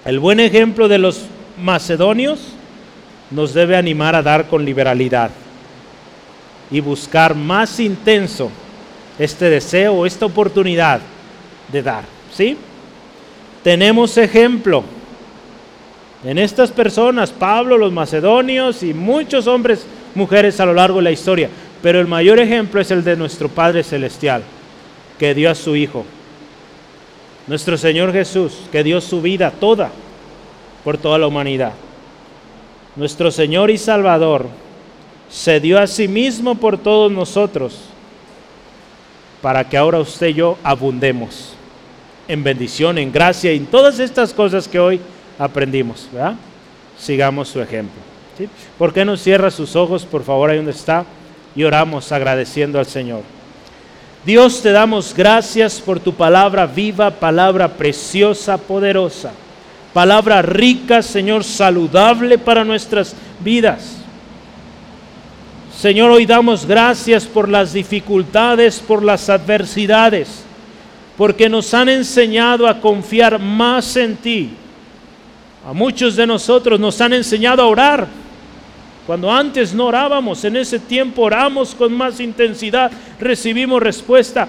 el 0.04 0.20
buen 0.20 0.40
ejemplo 0.40 0.88
de 0.88 0.98
los 0.98 1.26
macedonios 1.60 2.40
nos 3.30 3.52
debe 3.52 3.76
animar 3.76 4.14
a 4.14 4.22
dar 4.22 4.46
con 4.48 4.64
liberalidad 4.64 5.30
y 6.70 6.80
buscar 6.80 7.34
más 7.34 7.80
intenso 7.80 8.50
este 9.18 9.50
deseo, 9.50 10.06
esta 10.06 10.26
oportunidad 10.26 11.00
de 11.70 11.82
dar. 11.82 12.04
¿Sí? 12.32 12.56
Tenemos 13.62 14.16
ejemplo 14.16 14.84
en 16.22 16.38
estas 16.38 16.70
personas, 16.70 17.30
Pablo, 17.30 17.78
los 17.78 17.92
macedonios 17.92 18.82
y 18.82 18.92
muchos 18.92 19.46
hombres, 19.46 19.86
mujeres 20.14 20.60
a 20.60 20.66
lo 20.66 20.74
largo 20.74 20.98
de 20.98 21.04
la 21.04 21.12
historia. 21.12 21.48
Pero 21.82 21.98
el 21.98 22.06
mayor 22.06 22.38
ejemplo 22.38 22.80
es 22.80 22.90
el 22.90 23.02
de 23.02 23.16
nuestro 23.16 23.48
Padre 23.48 23.82
Celestial, 23.82 24.42
que 25.18 25.34
dio 25.34 25.50
a 25.50 25.54
su 25.54 25.76
Hijo. 25.76 26.04
Nuestro 27.46 27.78
Señor 27.78 28.12
Jesús, 28.12 28.52
que 28.70 28.84
dio 28.84 29.00
su 29.00 29.22
vida 29.22 29.50
toda 29.50 29.90
por 30.84 30.98
toda 30.98 31.18
la 31.18 31.26
humanidad. 31.26 31.72
Nuestro 32.96 33.30
Señor 33.30 33.70
y 33.70 33.78
Salvador 33.78 34.46
se 35.30 35.58
dio 35.58 35.78
a 35.78 35.86
sí 35.86 36.06
mismo 36.06 36.56
por 36.56 36.76
todos 36.76 37.10
nosotros, 37.10 37.78
para 39.40 39.66
que 39.66 39.78
ahora 39.78 40.00
usted 40.00 40.28
y 40.28 40.34
yo 40.34 40.58
abundemos 40.62 41.54
en 42.28 42.44
bendición, 42.44 42.98
en 42.98 43.10
gracia, 43.10 43.52
en 43.52 43.66
todas 43.66 43.98
estas 43.98 44.34
cosas 44.34 44.68
que 44.68 44.78
hoy 44.78 45.00
aprendimos. 45.40 46.08
Sigamos 46.96 47.48
su 47.48 47.60
ejemplo. 47.60 48.00
¿Por 48.78 48.92
qué 48.92 49.04
no 49.04 49.16
cierra 49.16 49.50
sus 49.50 49.74
ojos, 49.74 50.04
por 50.04 50.22
favor, 50.22 50.50
ahí 50.50 50.56
donde 50.56 50.70
está? 50.70 51.04
Y 51.56 51.64
oramos 51.64 52.12
agradeciendo 52.12 52.78
al 52.78 52.86
Señor. 52.86 53.22
Dios, 54.24 54.62
te 54.62 54.70
damos 54.70 55.14
gracias 55.14 55.80
por 55.80 55.98
tu 55.98 56.14
palabra 56.14 56.66
viva, 56.66 57.10
palabra 57.10 57.68
preciosa, 57.68 58.56
poderosa. 58.58 59.32
Palabra 59.92 60.40
rica, 60.42 61.02
Señor, 61.02 61.42
saludable 61.42 62.38
para 62.38 62.64
nuestras 62.64 63.16
vidas. 63.40 63.96
Señor, 65.76 66.10
hoy 66.10 66.26
damos 66.26 66.66
gracias 66.66 67.24
por 67.24 67.48
las 67.48 67.72
dificultades, 67.72 68.78
por 68.78 69.02
las 69.02 69.28
adversidades 69.28 70.44
porque 71.20 71.50
nos 71.50 71.74
han 71.74 71.90
enseñado 71.90 72.66
a 72.66 72.80
confiar 72.80 73.38
más 73.38 73.94
en 73.96 74.16
ti. 74.16 74.52
A 75.66 75.72
muchos 75.72 76.16
de 76.16 76.26
nosotros 76.26 76.80
nos 76.80 77.00
han 77.00 77.12
enseñado 77.12 77.62
a 77.62 77.66
orar. 77.66 78.08
Cuando 79.06 79.30
antes 79.30 79.74
no 79.74 79.86
orábamos, 79.86 80.44
en 80.44 80.56
ese 80.56 80.78
tiempo 80.78 81.22
oramos 81.22 81.74
con 81.74 81.92
más 81.92 82.20
intensidad, 82.20 82.90
recibimos 83.18 83.82
respuesta. 83.82 84.48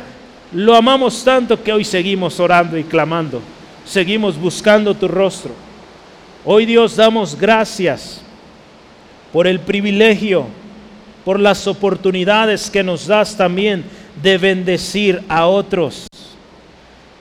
Lo 0.53 0.75
amamos 0.75 1.23
tanto 1.23 1.61
que 1.61 1.73
hoy 1.73 1.83
seguimos 1.83 2.39
orando 2.39 2.77
y 2.77 2.83
clamando. 2.83 3.41
Seguimos 3.85 4.37
buscando 4.37 4.93
tu 4.93 5.07
rostro. 5.07 5.51
Hoy 6.45 6.65
Dios 6.65 6.95
damos 6.95 7.35
gracias 7.35 8.21
por 9.33 9.47
el 9.47 9.59
privilegio, 9.59 10.45
por 11.25 11.39
las 11.39 11.67
oportunidades 11.67 12.69
que 12.69 12.83
nos 12.83 13.07
das 13.07 13.35
también 13.35 13.83
de 14.21 14.37
bendecir 14.37 15.23
a 15.27 15.47
otros. 15.47 16.07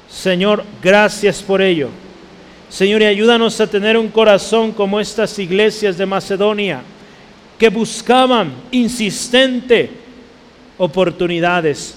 Señor, 0.09 0.65
gracias 0.83 1.43
por 1.43 1.63
ello. 1.63 1.89
Señor, 2.71 3.03
y 3.03 3.07
ayúdanos 3.07 3.61
a 3.61 3.67
tener 3.67 3.99
un 3.99 4.09
corazón 4.09 4.71
como 4.71 5.01
estas 5.01 5.39
iglesias 5.39 5.99
de 5.99 6.07
Macedonia, 6.07 6.83
que 7.59 7.69
buscaban 7.69 8.53
insistente 8.71 9.91
oportunidades 10.79 11.97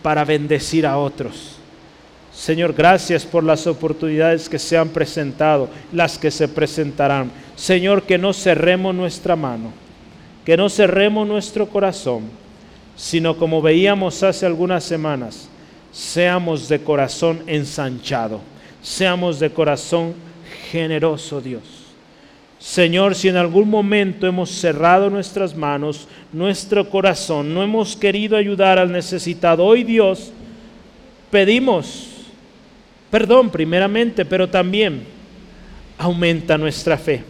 para 0.00 0.24
bendecir 0.24 0.86
a 0.86 0.96
otros. 0.96 1.56
Señor, 2.32 2.72
gracias 2.72 3.26
por 3.26 3.44
las 3.44 3.66
oportunidades 3.66 4.48
que 4.48 4.58
se 4.58 4.78
han 4.78 4.88
presentado, 4.88 5.68
las 5.92 6.16
que 6.16 6.30
se 6.30 6.48
presentarán. 6.48 7.30
Señor, 7.56 8.04
que 8.04 8.16
no 8.16 8.32
cerremos 8.32 8.94
nuestra 8.94 9.36
mano, 9.36 9.72
que 10.44 10.56
no 10.56 10.70
cerremos 10.70 11.26
nuestro 11.28 11.68
corazón, 11.68 12.22
sino 12.96 13.36
como 13.36 13.60
veíamos 13.60 14.22
hace 14.22 14.46
algunas 14.46 14.84
semanas, 14.84 15.48
seamos 15.92 16.68
de 16.68 16.80
corazón 16.80 17.42
ensanchado, 17.46 18.40
seamos 18.82 19.38
de 19.38 19.50
corazón 19.50 20.14
generoso, 20.70 21.40
Dios. 21.40 21.62
Señor, 22.58 23.14
si 23.14 23.28
en 23.28 23.36
algún 23.36 23.68
momento 23.68 24.26
hemos 24.26 24.50
cerrado 24.50 25.10
nuestras 25.10 25.56
manos, 25.56 26.06
nuestro 26.32 26.88
corazón, 26.88 27.52
no 27.52 27.62
hemos 27.62 27.96
querido 27.96 28.36
ayudar 28.36 28.78
al 28.78 28.92
necesitado, 28.92 29.64
hoy 29.64 29.82
Dios, 29.82 30.32
pedimos 31.30 32.08
perdón 33.10 33.50
primeramente, 33.50 34.24
pero 34.24 34.48
también 34.48 35.02
aumenta 35.98 36.56
nuestra 36.56 36.96
fe. 36.96 37.22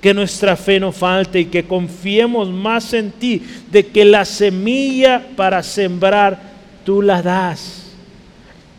Que 0.00 0.14
nuestra 0.14 0.56
fe 0.56 0.80
no 0.80 0.92
falte 0.92 1.40
y 1.40 1.44
que 1.46 1.64
confiemos 1.64 2.48
más 2.48 2.94
en 2.94 3.10
ti, 3.10 3.42
de 3.70 3.86
que 3.86 4.04
la 4.04 4.24
semilla 4.24 5.26
para 5.36 5.62
sembrar 5.62 6.40
tú 6.84 7.02
la 7.02 7.22
das 7.22 7.85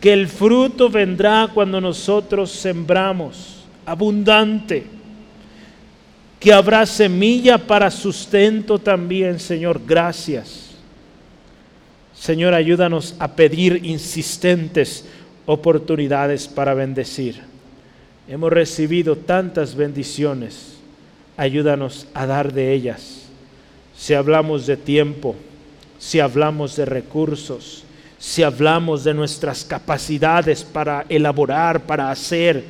que 0.00 0.12
el 0.12 0.28
fruto 0.28 0.88
vendrá 0.88 1.48
cuando 1.52 1.80
nosotros 1.80 2.50
sembramos 2.50 3.64
abundante, 3.84 4.84
que 6.38 6.52
habrá 6.52 6.86
semilla 6.86 7.58
para 7.58 7.90
sustento 7.90 8.78
también, 8.78 9.40
Señor, 9.40 9.80
gracias. 9.84 10.68
Señor, 12.14 12.54
ayúdanos 12.54 13.16
a 13.18 13.28
pedir 13.28 13.80
insistentes 13.84 15.04
oportunidades 15.46 16.46
para 16.46 16.74
bendecir. 16.74 17.40
Hemos 18.28 18.52
recibido 18.52 19.16
tantas 19.16 19.74
bendiciones, 19.74 20.76
ayúdanos 21.36 22.06
a 22.14 22.26
dar 22.26 22.52
de 22.52 22.72
ellas. 22.72 23.22
Si 23.96 24.14
hablamos 24.14 24.66
de 24.66 24.76
tiempo, 24.76 25.34
si 25.98 26.20
hablamos 26.20 26.76
de 26.76 26.84
recursos, 26.84 27.84
si 28.18 28.42
hablamos 28.42 29.04
de 29.04 29.14
nuestras 29.14 29.64
capacidades 29.64 30.64
para 30.64 31.06
elaborar, 31.08 31.86
para 31.86 32.10
hacer 32.10 32.64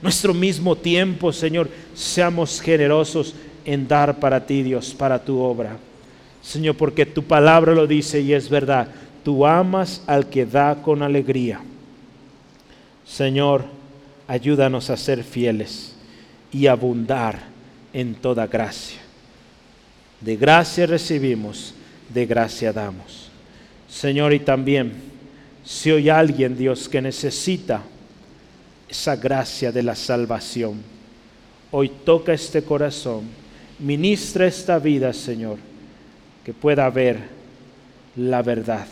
nuestro 0.00 0.32
mismo 0.32 0.76
tiempo, 0.76 1.32
Señor, 1.32 1.68
seamos 1.94 2.60
generosos 2.60 3.34
en 3.64 3.86
dar 3.86 4.18
para 4.18 4.44
ti, 4.44 4.62
Dios, 4.62 4.94
para 4.94 5.22
tu 5.22 5.38
obra. 5.38 5.76
Señor, 6.40 6.76
porque 6.76 7.06
tu 7.06 7.22
palabra 7.22 7.72
lo 7.72 7.86
dice 7.86 8.20
y 8.20 8.32
es 8.32 8.48
verdad, 8.48 8.88
tú 9.24 9.46
amas 9.46 10.02
al 10.06 10.28
que 10.28 10.44
da 10.44 10.76
con 10.82 11.02
alegría. 11.02 11.60
Señor, 13.06 13.64
ayúdanos 14.26 14.90
a 14.90 14.96
ser 14.96 15.22
fieles 15.22 15.94
y 16.52 16.66
abundar 16.66 17.38
en 17.92 18.14
toda 18.14 18.46
gracia. 18.46 19.00
De 20.20 20.36
gracia 20.36 20.86
recibimos, 20.86 21.74
de 22.12 22.26
gracia 22.26 22.72
damos. 22.72 23.21
Señor, 23.92 24.32
y 24.32 24.40
también 24.40 24.92
si 25.64 25.90
hay 25.90 26.08
alguien, 26.08 26.56
Dios, 26.56 26.88
que 26.88 27.02
necesita 27.02 27.82
esa 28.88 29.16
gracia 29.16 29.70
de 29.70 29.82
la 29.82 29.94
salvación, 29.94 30.92
Hoy 31.74 31.90
toca 32.04 32.34
este 32.34 32.62
corazón, 32.62 33.22
ministra 33.78 34.46
esta 34.46 34.78
vida, 34.78 35.10
Señor, 35.14 35.56
que 36.44 36.52
pueda 36.52 36.88
ver 36.90 37.18
la 38.16 38.42
verdad, 38.42 38.86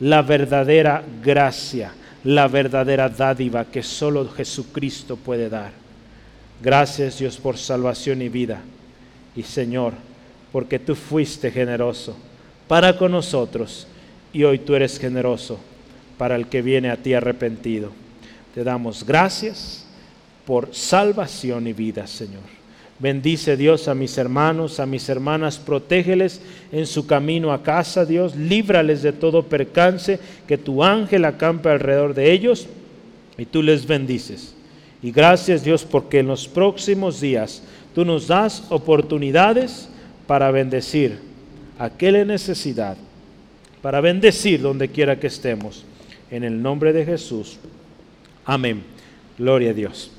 la 0.00 0.22
verdadera 0.22 1.04
gracia, 1.22 1.92
la 2.24 2.48
verdadera 2.48 3.10
dádiva 3.10 3.66
que 3.66 3.82
solo 3.82 4.26
Jesucristo 4.30 5.16
puede 5.16 5.50
dar. 5.50 5.72
Gracias 6.62 7.18
Dios 7.18 7.36
por 7.36 7.58
salvación 7.58 8.22
y 8.22 8.30
vida. 8.30 8.62
Y 9.36 9.42
Señor, 9.42 9.92
porque 10.52 10.78
tú 10.78 10.94
fuiste 10.94 11.50
generoso 11.50 12.16
para 12.66 12.96
con 12.96 13.12
nosotros 13.12 13.86
y 14.32 14.44
hoy 14.44 14.58
tú 14.58 14.74
eres 14.74 14.98
generoso 14.98 15.58
para 16.18 16.36
el 16.36 16.46
que 16.46 16.62
viene 16.62 16.90
a 16.90 16.96
ti 16.96 17.14
arrepentido. 17.14 17.90
Te 18.54 18.64
damos 18.64 19.04
gracias 19.06 19.86
por 20.46 20.74
salvación 20.74 21.66
y 21.66 21.72
vida, 21.72 22.06
Señor. 22.06 22.60
Bendice 22.98 23.56
Dios 23.56 23.88
a 23.88 23.94
mis 23.94 24.18
hermanos, 24.18 24.78
a 24.78 24.84
mis 24.84 25.08
hermanas, 25.08 25.58
protégeles 25.58 26.42
en 26.70 26.86
su 26.86 27.06
camino 27.06 27.50
a 27.50 27.62
casa, 27.62 28.04
Dios, 28.04 28.36
líbrales 28.36 29.00
de 29.00 29.12
todo 29.12 29.44
percance, 29.44 30.20
que 30.46 30.58
tu 30.58 30.84
ángel 30.84 31.24
acampe 31.24 31.70
alrededor 31.70 32.12
de 32.12 32.30
ellos 32.30 32.66
y 33.38 33.46
tú 33.46 33.62
les 33.62 33.86
bendices. 33.86 34.54
Y 35.02 35.12
gracias 35.12 35.64
Dios 35.64 35.84
porque 35.84 36.18
en 36.18 36.26
los 36.26 36.46
próximos 36.46 37.22
días 37.22 37.62
tú 37.94 38.04
nos 38.04 38.26
das 38.26 38.64
oportunidades 38.68 39.88
para 40.26 40.50
bendecir 40.50 41.20
a 41.78 41.84
aquel 41.86 42.16
en 42.16 42.28
necesidad, 42.28 42.98
para 43.82 44.00
bendecir 44.00 44.60
donde 44.60 44.88
quiera 44.88 45.18
que 45.18 45.26
estemos. 45.26 45.84
En 46.30 46.44
el 46.44 46.62
nombre 46.62 46.92
de 46.92 47.04
Jesús. 47.04 47.58
Amén. 48.44 48.82
Gloria 49.38 49.70
a 49.70 49.74
Dios. 49.74 50.12